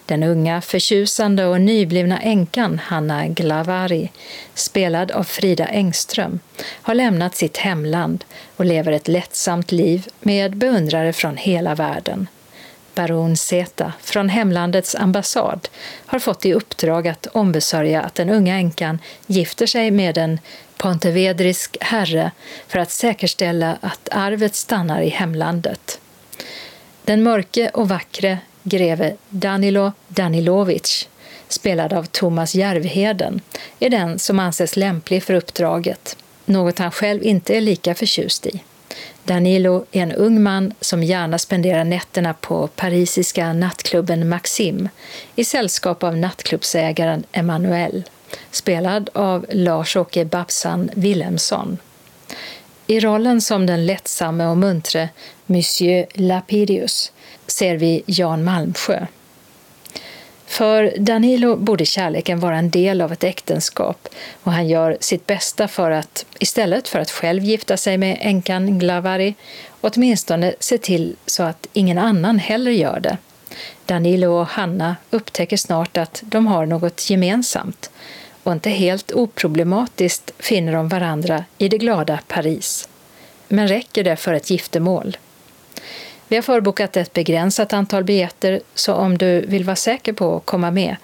Den 0.07 0.23
unga, 0.23 0.61
förtjusande 0.61 1.47
och 1.47 1.61
nyblivna 1.61 2.21
änkan 2.21 2.81
Hanna 2.85 3.29
Glavari, 3.29 4.11
spelad 4.55 5.11
av 5.11 5.25
Frida 5.25 5.67
Engström, 5.67 6.41
har 6.83 6.95
lämnat 6.95 7.37
sitt 7.37 7.57
hemland 7.57 8.25
och 8.57 8.65
lever 8.65 8.93
ett 8.93 9.09
lättsamt 9.09 9.73
liv 9.73 10.07
med 10.21 10.57
beundrare 10.57 11.13
från 11.13 11.37
hela 11.37 11.75
världen. 11.75 12.27
Baron 12.95 13.37
Zeta 13.37 13.93
från 14.01 14.29
hemlandets 14.29 14.95
ambassad 14.95 15.69
har 16.07 16.19
fått 16.19 16.47
i 16.47 16.55
uppdrag 16.55 17.09
att 17.09 17.27
ombesörja 17.27 18.03
att 18.03 18.15
den 18.15 18.31
unga 18.31 18.55
änkan 18.55 18.99
gifter 19.27 19.67
sig 19.67 19.91
med 19.91 20.19
en 20.19 20.39
pontevedrisk 20.85 21.77
herre 21.81 22.31
för 22.69 22.79
att 22.79 22.91
säkerställa 22.91 23.79
att 23.81 24.09
arvet 24.11 24.55
stannar 24.55 25.01
i 25.03 25.09
hemlandet. 25.09 26.01
Den 27.05 27.23
mörke 27.23 27.69
och 27.69 27.89
vackre 27.89 28.39
greve 28.63 29.17
Danilo 29.29 29.93
Danilovic, 30.09 31.09
spelad 31.49 31.93
av 31.93 32.05
Thomas 32.05 32.55
Järvheden, 32.55 33.41
är 33.79 33.91
den 33.91 34.19
som 34.19 34.39
anses 34.39 34.77
lämplig 34.77 35.23
för 35.23 35.35
uppdraget, 35.35 36.17
något 36.45 36.79
han 36.79 36.91
själv 36.91 37.23
inte 37.23 37.57
är 37.57 37.61
lika 37.61 37.95
förtjust 37.95 38.47
i. 38.47 38.63
Danilo 39.25 39.85
är 39.93 40.03
en 40.03 40.13
ung 40.13 40.43
man 40.43 40.73
som 40.81 41.03
gärna 41.03 41.39
spenderar 41.39 41.85
nätterna 41.85 42.35
på 42.35 42.67
parisiska 42.67 43.53
nattklubben 43.53 44.29
Maxim 44.29 44.89
i 45.37 45.45
sällskap 45.45 46.03
av 46.03 46.17
nattklubbsägaren 46.17 47.25
Emmanuel, 47.33 48.05
spelad 48.51 49.11
av 49.13 49.47
Lars-Åke 49.51 50.25
Babsan 50.25 50.91
Wilhelmsson. 50.95 51.79
I 52.87 53.01
rollen 53.01 53.41
som 53.41 53.67
den 53.67 53.87
lättsamme 53.87 54.47
och 54.47 54.57
muntre 54.57 55.09
Monsieur 55.47 56.07
Lapidius 56.15 57.13
ser 57.47 57.77
vi 57.77 58.03
Jan 58.07 58.45
Malmsjö. 58.45 59.07
För 60.47 60.95
Danilo 60.99 61.57
borde 61.57 61.85
kärleken 61.85 62.41
vara 62.41 62.57
en 62.57 62.71
del 62.71 63.01
av 63.01 63.13
ett 63.13 63.25
äktenskap 63.25 64.09
och 64.43 64.53
han 64.53 64.69
gör 64.69 64.97
sitt 65.01 65.27
bästa 65.27 65.69
för 65.69 65.91
att, 65.91 66.27
istället 66.39 66.89
för 66.89 66.99
att 66.99 67.11
själv 67.11 67.45
gifta 67.45 67.77
sig 67.77 67.99
med 67.99 68.19
änkan 68.21 68.79
Glavari, 68.79 69.35
åtminstone 69.81 70.55
se 70.61 70.79
till 70.79 71.17
så 71.27 71.43
att 71.43 71.67
ingen 71.73 71.99
annan 71.99 72.39
heller 72.39 72.71
gör 72.71 73.01
det. 73.01 73.17
Danilo 73.87 74.41
och 74.41 74.47
Hanna 74.47 74.97
upptäcker 75.11 75.57
snart 75.57 75.97
att 75.97 76.23
de 76.27 76.47
har 76.47 76.67
något 76.67 77.11
gemensamt 77.11 77.91
och 78.45 78.53
inte 78.53 78.71
helt 78.71 79.13
oproblematiskt 79.13 80.31
finner 80.39 80.73
de 80.73 80.89
varandra 80.89 81.45
i 81.59 81.69
det 81.69 81.79
glada 81.79 82.19
Paris. 82.29 82.89
Men 83.49 83.69
räcker 83.69 84.05
det 84.05 84.17
för 84.17 84.35
ett 84.35 84.51
giftermål? 84.51 85.17
Vi 86.29 86.37
har 86.37 86.43
förbokat 86.43 86.97
ett 86.97 87.13
begränsat 87.13 87.73
antal 87.73 88.05
biljetter, 88.05 88.61
så 88.75 88.95
om 88.95 89.19
du 89.19 89.41
vill 89.41 89.65
vara 89.65 89.77
säker 89.77 90.13
på 90.13 90.37
att 90.37 90.45
komma 90.45 90.71
med, 90.71 90.97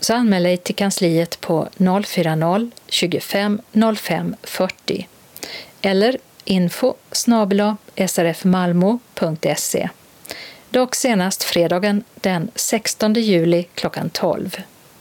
så 0.00 0.14
anmäl 0.14 0.42
dig 0.42 0.56
till 0.56 0.74
kansliet 0.74 1.40
på 1.40 1.68
040 2.04 2.70
25 2.88 3.60
05 3.96 4.36
40 4.42 5.06
eller 5.82 6.18
info 6.44 6.94
srfmalmo.se. 8.06 9.88
Dock 10.70 10.94
senast 10.94 11.42
fredagen 11.42 12.04
den 12.14 12.50
16 12.54 13.14
juli 13.14 13.66
klockan 13.74 14.10
12. 14.10 14.56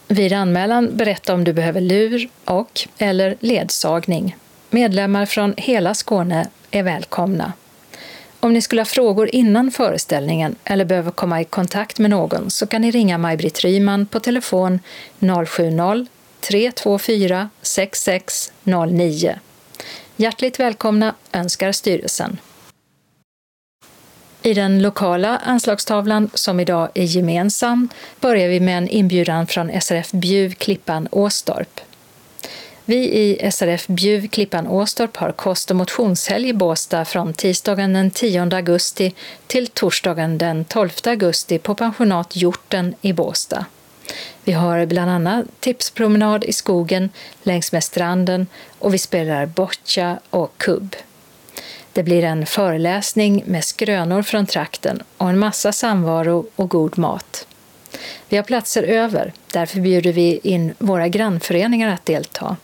Vid 0.07 0.33
anmälan 0.33 0.97
berätta 0.97 1.33
om 1.33 1.43
du 1.43 1.53
behöver 1.53 1.81
lur 1.81 2.29
och 2.45 2.87
eller 2.97 3.35
ledsagning. 3.39 4.35
Medlemmar 4.69 5.25
från 5.25 5.53
hela 5.57 5.93
Skåne 5.93 6.47
är 6.71 6.83
välkomna. 6.83 7.53
Om 8.39 8.53
ni 8.53 8.61
skulle 8.61 8.81
ha 8.81 8.85
frågor 8.85 9.35
innan 9.35 9.71
föreställningen 9.71 10.55
eller 10.63 10.85
behöver 10.85 11.11
komma 11.11 11.41
i 11.41 11.45
kontakt 11.45 11.99
med 11.99 12.09
någon 12.09 12.49
så 12.49 12.67
kan 12.67 12.81
ni 12.81 12.91
ringa 12.91 13.17
Maj-Britt 13.17 13.59
Ryman 13.59 14.05
på 14.05 14.19
telefon 14.19 14.79
070-324 15.19 17.47
6609. 17.61 19.39
Hjärtligt 20.15 20.59
välkomna 20.59 21.15
önskar 21.31 21.71
styrelsen. 21.71 22.37
I 24.41 24.53
den 24.53 24.81
lokala 24.81 25.37
anslagstavlan, 25.37 26.29
som 26.33 26.59
idag 26.59 26.89
är 26.93 27.03
gemensam, 27.03 27.89
börjar 28.19 28.47
vi 28.47 28.59
med 28.59 28.77
en 28.77 28.87
inbjudan 28.87 29.47
från 29.47 29.81
SRF 29.81 30.11
Bjuv 30.11 30.53
Klippan 30.53 31.07
Åstorp. 31.11 31.79
Vi 32.85 32.97
i 32.97 33.51
SRF 33.51 33.87
Bjuv 33.87 34.27
Klippan 34.27 34.67
Åstorp 34.67 35.17
har 35.17 35.31
kost 35.31 35.69
och 35.69 35.75
motionshelg 35.75 36.49
i 36.49 36.53
Båstad 36.53 37.05
från 37.05 37.33
tisdagen 37.33 37.93
den 37.93 38.11
10 38.11 38.55
augusti 38.55 39.13
till 39.47 39.67
torsdagen 39.67 40.37
den 40.37 40.65
12 40.65 40.89
augusti 41.05 41.59
på 41.59 41.75
pensionat 41.75 42.35
Hjorten 42.35 42.95
i 43.01 43.13
Båstad. 43.13 43.65
Vi 44.43 44.51
har 44.51 44.85
bland 44.85 45.11
annat 45.11 45.45
tipspromenad 45.59 46.43
i 46.43 46.53
skogen 46.53 47.09
längs 47.43 47.71
med 47.71 47.83
stranden 47.83 48.47
och 48.79 48.93
vi 48.93 48.97
spelar 48.97 49.45
boccia 49.45 50.19
och 50.29 50.57
kubb. 50.57 50.95
Det 51.97 52.03
blir 52.03 52.23
en 52.23 52.45
föreläsning 52.45 53.43
med 53.45 53.65
skrönor 53.65 54.21
från 54.21 54.45
trakten 54.45 55.03
och 55.17 55.29
en 55.29 55.39
massa 55.39 55.71
samvaro 55.71 56.45
och 56.55 56.69
god 56.69 56.97
mat. 56.97 57.47
Vi 58.29 58.37
har 58.37 58.43
platser 58.43 58.83
över, 58.83 59.33
därför 59.53 59.79
bjuder 59.79 60.13
vi 60.13 60.39
in 60.43 60.73
våra 60.77 61.07
grannföreningar 61.07 61.93
att 61.93 62.05
delta. 62.05 62.57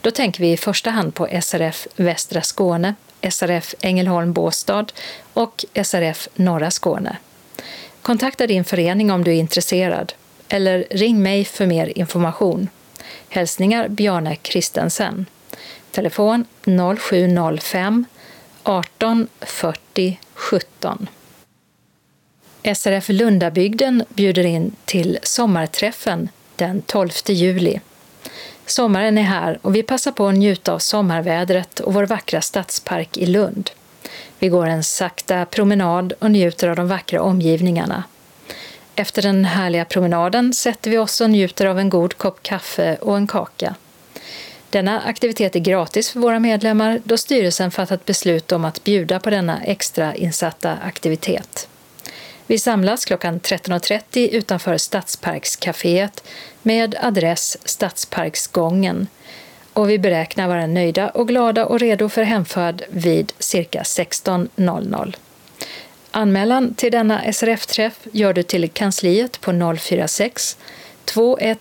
Då 0.00 0.10
tänker 0.10 0.40
vi 0.40 0.52
i 0.52 0.56
första 0.56 0.90
hand 0.90 1.14
på 1.14 1.28
SRF 1.42 1.86
Västra 1.96 2.42
Skåne, 2.42 2.94
SRF 3.30 3.74
Ängelholm 3.80 4.32
Båstad 4.32 4.86
och 5.32 5.64
SRF 5.84 6.28
Norra 6.34 6.70
Skåne. 6.70 7.16
Kontakta 8.02 8.46
din 8.46 8.64
förening 8.64 9.10
om 9.10 9.24
du 9.24 9.30
är 9.30 9.38
intresserad 9.38 10.12
eller 10.48 10.86
ring 10.90 11.22
mig 11.22 11.44
för 11.44 11.66
mer 11.66 11.98
information. 11.98 12.68
Hälsningar 13.28 13.88
Bjarne 13.88 14.36
Kristensen. 14.36 15.26
Telefon 15.90 16.44
0705 16.98 18.04
18 18.68 19.26
40 19.40 20.18
17. 20.34 21.08
SRF 22.74 23.08
Lundabygden 23.08 24.04
bjuder 24.08 24.46
in 24.46 24.76
till 24.84 25.18
sommarträffen 25.22 26.28
den 26.56 26.82
12 26.82 27.10
juli. 27.26 27.80
Sommaren 28.66 29.18
är 29.18 29.22
här 29.22 29.58
och 29.62 29.74
vi 29.74 29.82
passar 29.82 30.12
på 30.12 30.26
att 30.26 30.34
njuta 30.34 30.72
av 30.72 30.78
sommarvädret 30.78 31.80
och 31.80 31.94
vår 31.94 32.06
vackra 32.06 32.40
stadspark 32.40 33.16
i 33.16 33.26
Lund. 33.26 33.70
Vi 34.38 34.48
går 34.48 34.66
en 34.66 34.84
sakta 34.84 35.44
promenad 35.44 36.12
och 36.18 36.30
njuter 36.30 36.68
av 36.68 36.76
de 36.76 36.88
vackra 36.88 37.22
omgivningarna. 37.22 38.04
Efter 38.94 39.22
den 39.22 39.44
härliga 39.44 39.84
promenaden 39.84 40.54
sätter 40.54 40.90
vi 40.90 40.98
oss 40.98 41.20
och 41.20 41.30
njuter 41.30 41.66
av 41.66 41.78
en 41.78 41.88
god 41.88 42.18
kopp 42.18 42.42
kaffe 42.42 42.96
och 42.96 43.16
en 43.16 43.26
kaka. 43.26 43.74
Denna 44.70 45.00
aktivitet 45.00 45.56
är 45.56 45.60
gratis 45.60 46.10
för 46.10 46.20
våra 46.20 46.38
medlemmar 46.40 47.00
då 47.04 47.16
styrelsen 47.16 47.70
fattat 47.70 48.04
beslut 48.04 48.52
om 48.52 48.64
att 48.64 48.84
bjuda 48.84 49.20
på 49.20 49.30
denna 49.30 49.62
extra 49.62 50.14
insatta 50.14 50.76
aktivitet. 50.84 51.68
Vi 52.46 52.58
samlas 52.58 53.04
klockan 53.04 53.40
13.30 53.40 54.28
utanför 54.28 54.76
Stadsparkscaféet 54.78 56.24
med 56.62 56.96
adress 57.02 57.58
Stadsparksgången 57.64 59.06
och 59.72 59.90
vi 59.90 59.98
beräknar 59.98 60.48
vara 60.48 60.66
nöjda 60.66 61.08
och 61.08 61.28
glada 61.28 61.66
och 61.66 61.80
redo 61.80 62.08
för 62.08 62.22
hemfärd 62.22 62.82
vid 62.90 63.32
cirka 63.38 63.82
16.00. 63.82 65.16
Anmälan 66.10 66.74
till 66.74 66.92
denna 66.92 67.32
SRF-träff 67.32 67.98
gör 68.12 68.32
du 68.32 68.42
till 68.42 68.70
kansliet 68.70 69.40
på 69.40 69.76
046 69.78 70.56
211 71.04 71.56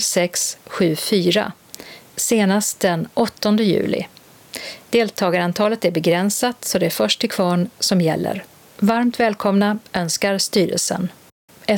0674 0.00 1.52
senast 2.20 2.80
den 2.80 3.08
8 3.14 3.56
juli. 3.60 4.06
Deltagarantalet 4.90 5.84
är 5.84 5.90
begränsat 5.90 6.64
så 6.64 6.78
det 6.78 6.86
är 6.86 6.90
först 6.90 7.20
till 7.20 7.30
kvarn 7.30 7.70
som 7.78 8.00
gäller. 8.00 8.44
Varmt 8.78 9.20
välkomna 9.20 9.78
önskar 9.92 10.38
styrelsen. 10.38 11.08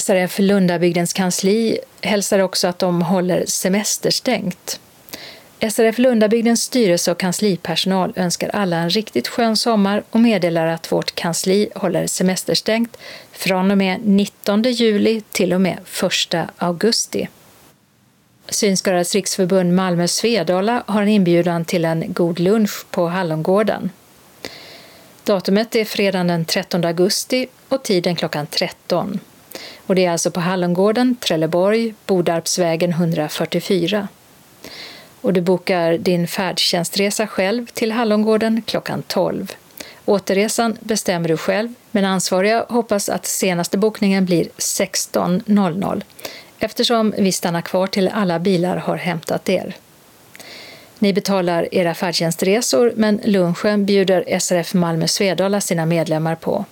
SRF 0.00 0.38
Lundabygdens 0.38 1.12
kansli 1.12 1.78
hälsar 2.00 2.38
också 2.38 2.68
att 2.68 2.78
de 2.78 3.02
håller 3.02 3.44
semesterstängt. 3.46 4.80
SRF 5.70 5.98
Lundabygdens 5.98 6.62
styrelse 6.62 7.12
och 7.12 7.18
kanslipersonal 7.18 8.12
önskar 8.16 8.48
alla 8.48 8.76
en 8.76 8.90
riktigt 8.90 9.28
skön 9.28 9.56
sommar 9.56 10.02
och 10.10 10.20
meddelar 10.20 10.66
att 10.66 10.92
vårt 10.92 11.14
kansli 11.14 11.68
håller 11.74 12.06
semesterstängt 12.06 12.96
från 13.32 13.70
och 13.70 13.78
med 13.78 14.00
19 14.04 14.62
juli 14.62 15.22
till 15.32 15.52
och 15.52 15.60
med 15.60 15.78
1 16.32 16.48
augusti. 16.56 17.28
Synskadades 18.52 19.14
riksförbund 19.14 19.74
Malmö 19.74 20.08
Svedala 20.08 20.82
har 20.86 21.02
en 21.02 21.08
inbjudan 21.08 21.64
till 21.64 21.84
en 21.84 22.12
god 22.12 22.40
lunch 22.40 22.86
på 22.90 23.08
Hallongården. 23.08 23.90
Datumet 25.24 25.76
är 25.76 25.84
fredagen 25.84 26.26
den 26.26 26.44
13 26.44 26.84
augusti 26.84 27.46
och 27.68 27.82
tiden 27.82 28.16
klockan 28.16 28.46
13. 28.46 29.20
Och 29.86 29.94
det 29.94 30.04
är 30.04 30.10
alltså 30.10 30.30
på 30.30 30.40
Hallongården, 30.40 31.16
Trelleborg, 31.16 31.94
Bodarpsvägen 32.06 32.90
144. 32.90 34.08
Och 35.20 35.32
du 35.32 35.40
bokar 35.40 35.98
din 35.98 36.28
färdtjänstresa 36.28 37.26
själv 37.26 37.66
till 37.66 37.92
Hallongården 37.92 38.62
klockan 38.66 39.02
12. 39.06 39.52
Återresan 40.04 40.78
bestämmer 40.80 41.28
du 41.28 41.36
själv, 41.36 41.74
men 41.90 42.04
ansvariga 42.04 42.66
hoppas 42.68 43.08
att 43.08 43.26
senaste 43.26 43.78
bokningen 43.78 44.24
blir 44.24 44.48
16.00 44.56 46.02
eftersom 46.62 47.14
vi 47.18 47.32
stannar 47.32 47.60
kvar 47.60 47.86
till 47.86 48.08
alla 48.08 48.38
bilar 48.38 48.76
har 48.76 48.96
hämtat 48.96 49.48
er. 49.48 49.76
Ni 50.98 51.12
betalar 51.12 51.74
era 51.74 51.94
färdtjänstresor, 51.94 52.92
men 52.96 53.20
lunchen 53.24 53.86
bjuder 53.86 54.38
SRF 54.38 54.74
Malmö 54.74 55.08
Svedala 55.08 55.60
sina 55.60 55.86
medlemmar 55.86 56.34
på. 56.34 56.64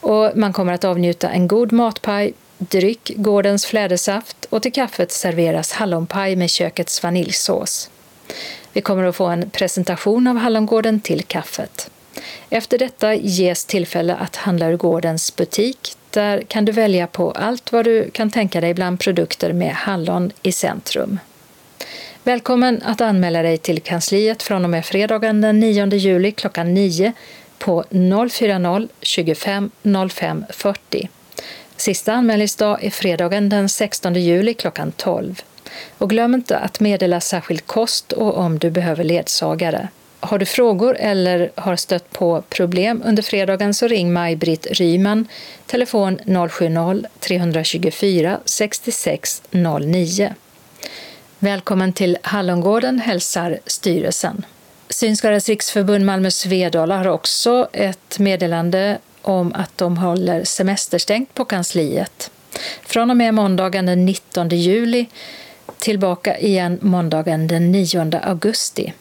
Och 0.00 0.32
man 0.34 0.52
kommer 0.52 0.72
att 0.72 0.84
avnjuta 0.84 1.30
en 1.30 1.48
god 1.48 1.72
matpaj, 1.72 2.32
dryck 2.58 3.12
gårdens 3.16 3.66
flädersaft 3.66 4.44
och 4.50 4.62
till 4.62 4.72
kaffet 4.72 5.12
serveras 5.12 5.72
hallonpaj 5.72 6.36
med 6.36 6.50
kökets 6.50 7.02
vaniljsås. 7.02 7.90
Vi 8.72 8.80
kommer 8.80 9.04
att 9.04 9.16
få 9.16 9.26
en 9.26 9.50
presentation 9.50 10.26
av 10.26 10.36
hallongården 10.36 11.00
till 11.00 11.22
kaffet. 11.22 11.90
Efter 12.50 12.78
detta 12.78 13.14
ges 13.14 13.64
tillfälle 13.64 14.14
att 14.14 14.36
handla 14.36 14.68
ur 14.68 14.76
gårdens 14.76 15.36
butik. 15.36 15.96
Där 16.12 16.42
kan 16.42 16.64
du 16.64 16.72
välja 16.72 17.06
på 17.06 17.30
allt 17.30 17.72
vad 17.72 17.84
du 17.84 18.10
kan 18.10 18.30
tänka 18.30 18.60
dig 18.60 18.74
bland 18.74 19.00
produkter 19.00 19.52
med 19.52 19.74
hallon 19.74 20.32
i 20.42 20.52
centrum. 20.52 21.18
Välkommen 22.22 22.82
att 22.84 23.00
anmäla 23.00 23.42
dig 23.42 23.58
till 23.58 23.80
kansliet 23.80 24.42
från 24.42 24.64
och 24.64 24.70
med 24.70 24.84
fredagen 24.84 25.40
den 25.40 25.60
9 25.60 25.86
juli 25.86 26.32
klockan 26.32 26.74
9 26.74 27.12
på 27.58 27.84
040 27.90 28.88
25 29.00 29.70
05 30.10 30.44
40. 30.50 31.08
Sista 31.76 32.12
anmälningsdag 32.12 32.84
är 32.84 32.90
fredagen 32.90 33.48
den 33.48 33.68
16 33.68 34.14
juli 34.14 34.54
klockan 34.54 34.92
12. 34.92 35.42
Och 35.98 36.10
glöm 36.10 36.34
inte 36.34 36.58
att 36.58 36.80
meddela 36.80 37.20
särskild 37.20 37.66
kost 37.66 38.12
och 38.12 38.38
om 38.38 38.58
du 38.58 38.70
behöver 38.70 39.04
ledsagare. 39.04 39.88
Har 40.24 40.38
du 40.38 40.46
frågor 40.46 40.96
eller 40.98 41.52
har 41.54 41.76
stött 41.76 42.10
på 42.10 42.42
problem 42.48 43.02
under 43.06 43.22
fredagen 43.22 43.74
så 43.74 43.86
ring 43.86 44.12
Maj-Britt 44.12 44.66
Ryman, 44.70 45.28
telefon 45.66 46.18
070-324 46.18 48.38
66 48.44 49.42
09. 49.50 50.34
Välkommen 51.38 51.92
till 51.92 52.18
Hallongården 52.22 52.98
hälsar 52.98 53.58
styrelsen. 53.66 54.44
Synskadades 54.88 55.48
riksförbund 55.48 56.06
Malmö 56.06 56.30
Svedala 56.30 56.96
har 56.96 57.08
också 57.08 57.68
ett 57.72 58.18
meddelande 58.18 58.98
om 59.22 59.52
att 59.54 59.78
de 59.78 59.96
håller 59.96 60.44
semesterstängt 60.44 61.34
på 61.34 61.44
kansliet. 61.44 62.30
Från 62.82 63.10
och 63.10 63.16
med 63.16 63.34
måndagen 63.34 63.86
den 63.86 64.04
19 64.04 64.48
juli 64.48 65.06
tillbaka 65.78 66.38
igen 66.38 66.78
måndagen 66.82 67.46
den 67.46 67.72
9 67.72 68.20
augusti. 68.22 68.92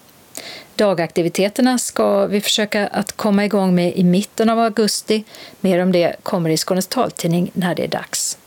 Dagaktiviteterna 0.76 1.78
ska 1.78 2.26
vi 2.26 2.42
försöka 2.42 2.88
att 2.88 3.12
komma 3.12 3.46
igång 3.46 3.76
med 3.76 3.98
i 3.98 4.04
mitten 4.04 4.50
av 4.50 4.60
augusti. 4.60 5.24
Mer 5.62 5.80
om 5.80 5.92
det 5.92 6.16
kommer 6.24 6.50
i 6.50 6.58
Skånes 6.58 6.88
taltidning 6.88 7.52
när 7.54 7.76
det 7.76 7.84
är 7.84 7.88
dags. 7.88 8.38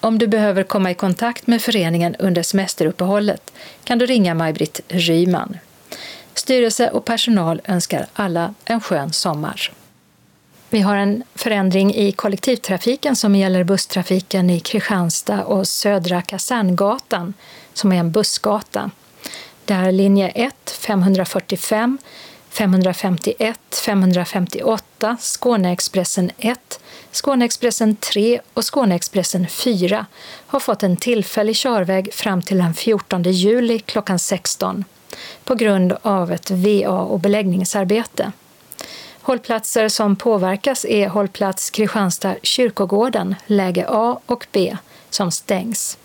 Om 0.00 0.18
du 0.18 0.26
behöver 0.26 0.62
komma 0.62 0.90
i 0.90 0.94
kontakt 0.94 1.46
med 1.46 1.62
föreningen 1.62 2.16
under 2.18 2.42
semesteruppehållet 2.42 3.52
kan 3.84 3.98
du 3.98 4.06
ringa 4.06 4.34
Maj-Britt 4.34 4.80
Ryman. 4.88 5.58
Styrelse 6.34 6.90
och 6.90 7.04
personal 7.04 7.60
önskar 7.64 8.06
alla 8.12 8.54
en 8.64 8.80
skön 8.80 9.12
sommar. 9.12 9.72
Vi 10.70 10.80
har 10.80 10.96
en 10.96 11.22
förändring 11.34 11.94
i 11.94 12.12
kollektivtrafiken 12.12 13.16
som 13.16 13.36
gäller 13.36 13.64
busstrafiken 13.64 14.50
i 14.50 14.60
Kristianstad 14.60 15.44
och 15.44 15.68
Södra 15.68 16.22
Kaserngatan, 16.22 17.34
som 17.74 17.92
är 17.92 17.96
en 17.96 18.10
bussgata. 18.12 18.90
Där 19.70 19.92
linje 19.92 20.28
1, 20.28 20.54
545, 20.70 21.98
551, 22.48 23.60
558, 23.84 25.16
Skåneexpressen 25.20 26.30
1, 26.38 26.80
Skåneexpressen 27.12 27.96
3 27.96 28.40
och 28.54 28.64
Skåneexpressen 28.64 29.46
4 29.48 30.06
har 30.46 30.60
fått 30.60 30.82
en 30.82 30.96
tillfällig 30.96 31.56
körväg 31.56 32.14
fram 32.14 32.42
till 32.42 32.58
den 32.58 32.74
14 32.74 33.22
juli 33.22 33.78
klockan 33.78 34.18
16 34.18 34.84
på 35.44 35.54
grund 35.54 35.96
av 36.02 36.32
ett 36.32 36.50
VA 36.50 37.00
och 37.00 37.20
beläggningsarbete. 37.20 38.32
Hållplatser 39.20 39.88
som 39.88 40.16
påverkas 40.16 40.84
är 40.84 41.08
hållplats 41.08 41.70
Kristianstad 41.70 42.34
kyrkogården, 42.42 43.34
läge 43.46 43.86
A 43.88 44.20
och 44.26 44.46
B, 44.52 44.76
som 45.10 45.30
stängs 45.30 45.98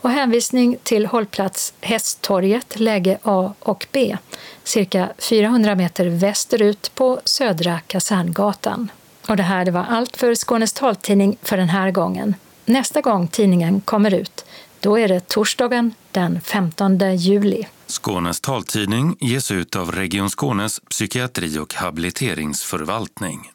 och 0.00 0.10
hänvisning 0.10 0.76
till 0.82 1.06
hållplats 1.06 1.74
Hästtorget, 1.80 2.80
läge 2.80 3.18
A 3.22 3.54
och 3.58 3.86
B, 3.92 4.16
cirka 4.64 5.08
400 5.18 5.74
meter 5.74 6.06
västerut 6.06 6.94
på 6.94 7.20
Södra 7.24 7.80
Kaserngatan. 7.80 8.90
Och 9.28 9.36
det 9.36 9.42
här 9.42 9.64
det 9.64 9.70
var 9.70 9.84
allt 9.84 10.16
för 10.16 10.34
Skånes 10.34 10.72
taltidning 10.72 11.36
för 11.42 11.56
den 11.56 11.68
här 11.68 11.90
gången. 11.90 12.34
Nästa 12.64 13.00
gång 13.00 13.28
tidningen 13.28 13.80
kommer 13.80 14.14
ut, 14.14 14.44
då 14.80 14.98
är 14.98 15.08
det 15.08 15.28
torsdagen 15.28 15.94
den 16.10 16.40
15 16.40 17.16
juli. 17.16 17.66
Skånes 17.86 18.40
taltidning 18.40 19.16
ges 19.20 19.50
ut 19.50 19.76
av 19.76 19.92
Region 19.92 20.30
Skånes 20.30 20.80
psykiatri 20.80 21.58
och 21.58 21.74
habiliteringsförvaltning. 21.74 23.50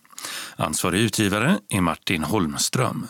Ansvarig 0.55 1.01
utgivare 1.01 1.59
är 1.69 1.81
Martin 1.81 2.23
Holmström. 2.23 3.07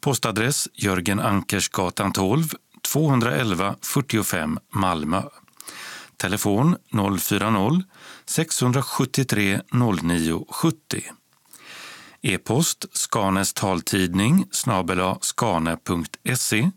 Postadress 0.00 0.68
Jörgen 0.74 1.20
Ankersgatan 1.20 2.12
12, 2.12 2.48
211 2.82 3.76
45 3.82 4.58
Malmö. 4.72 5.22
Telefon 6.16 6.76
040-673 6.92 9.60
0970. 9.72 11.02
E-post 12.22 12.84
Skanes 12.92 13.54
taltidning 13.54 14.46
snabela 14.50 15.18
skane.se 15.20 16.70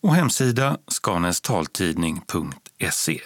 och 0.00 0.14
hemsida 0.14 0.78
skanestaltidning.se. 0.88 3.20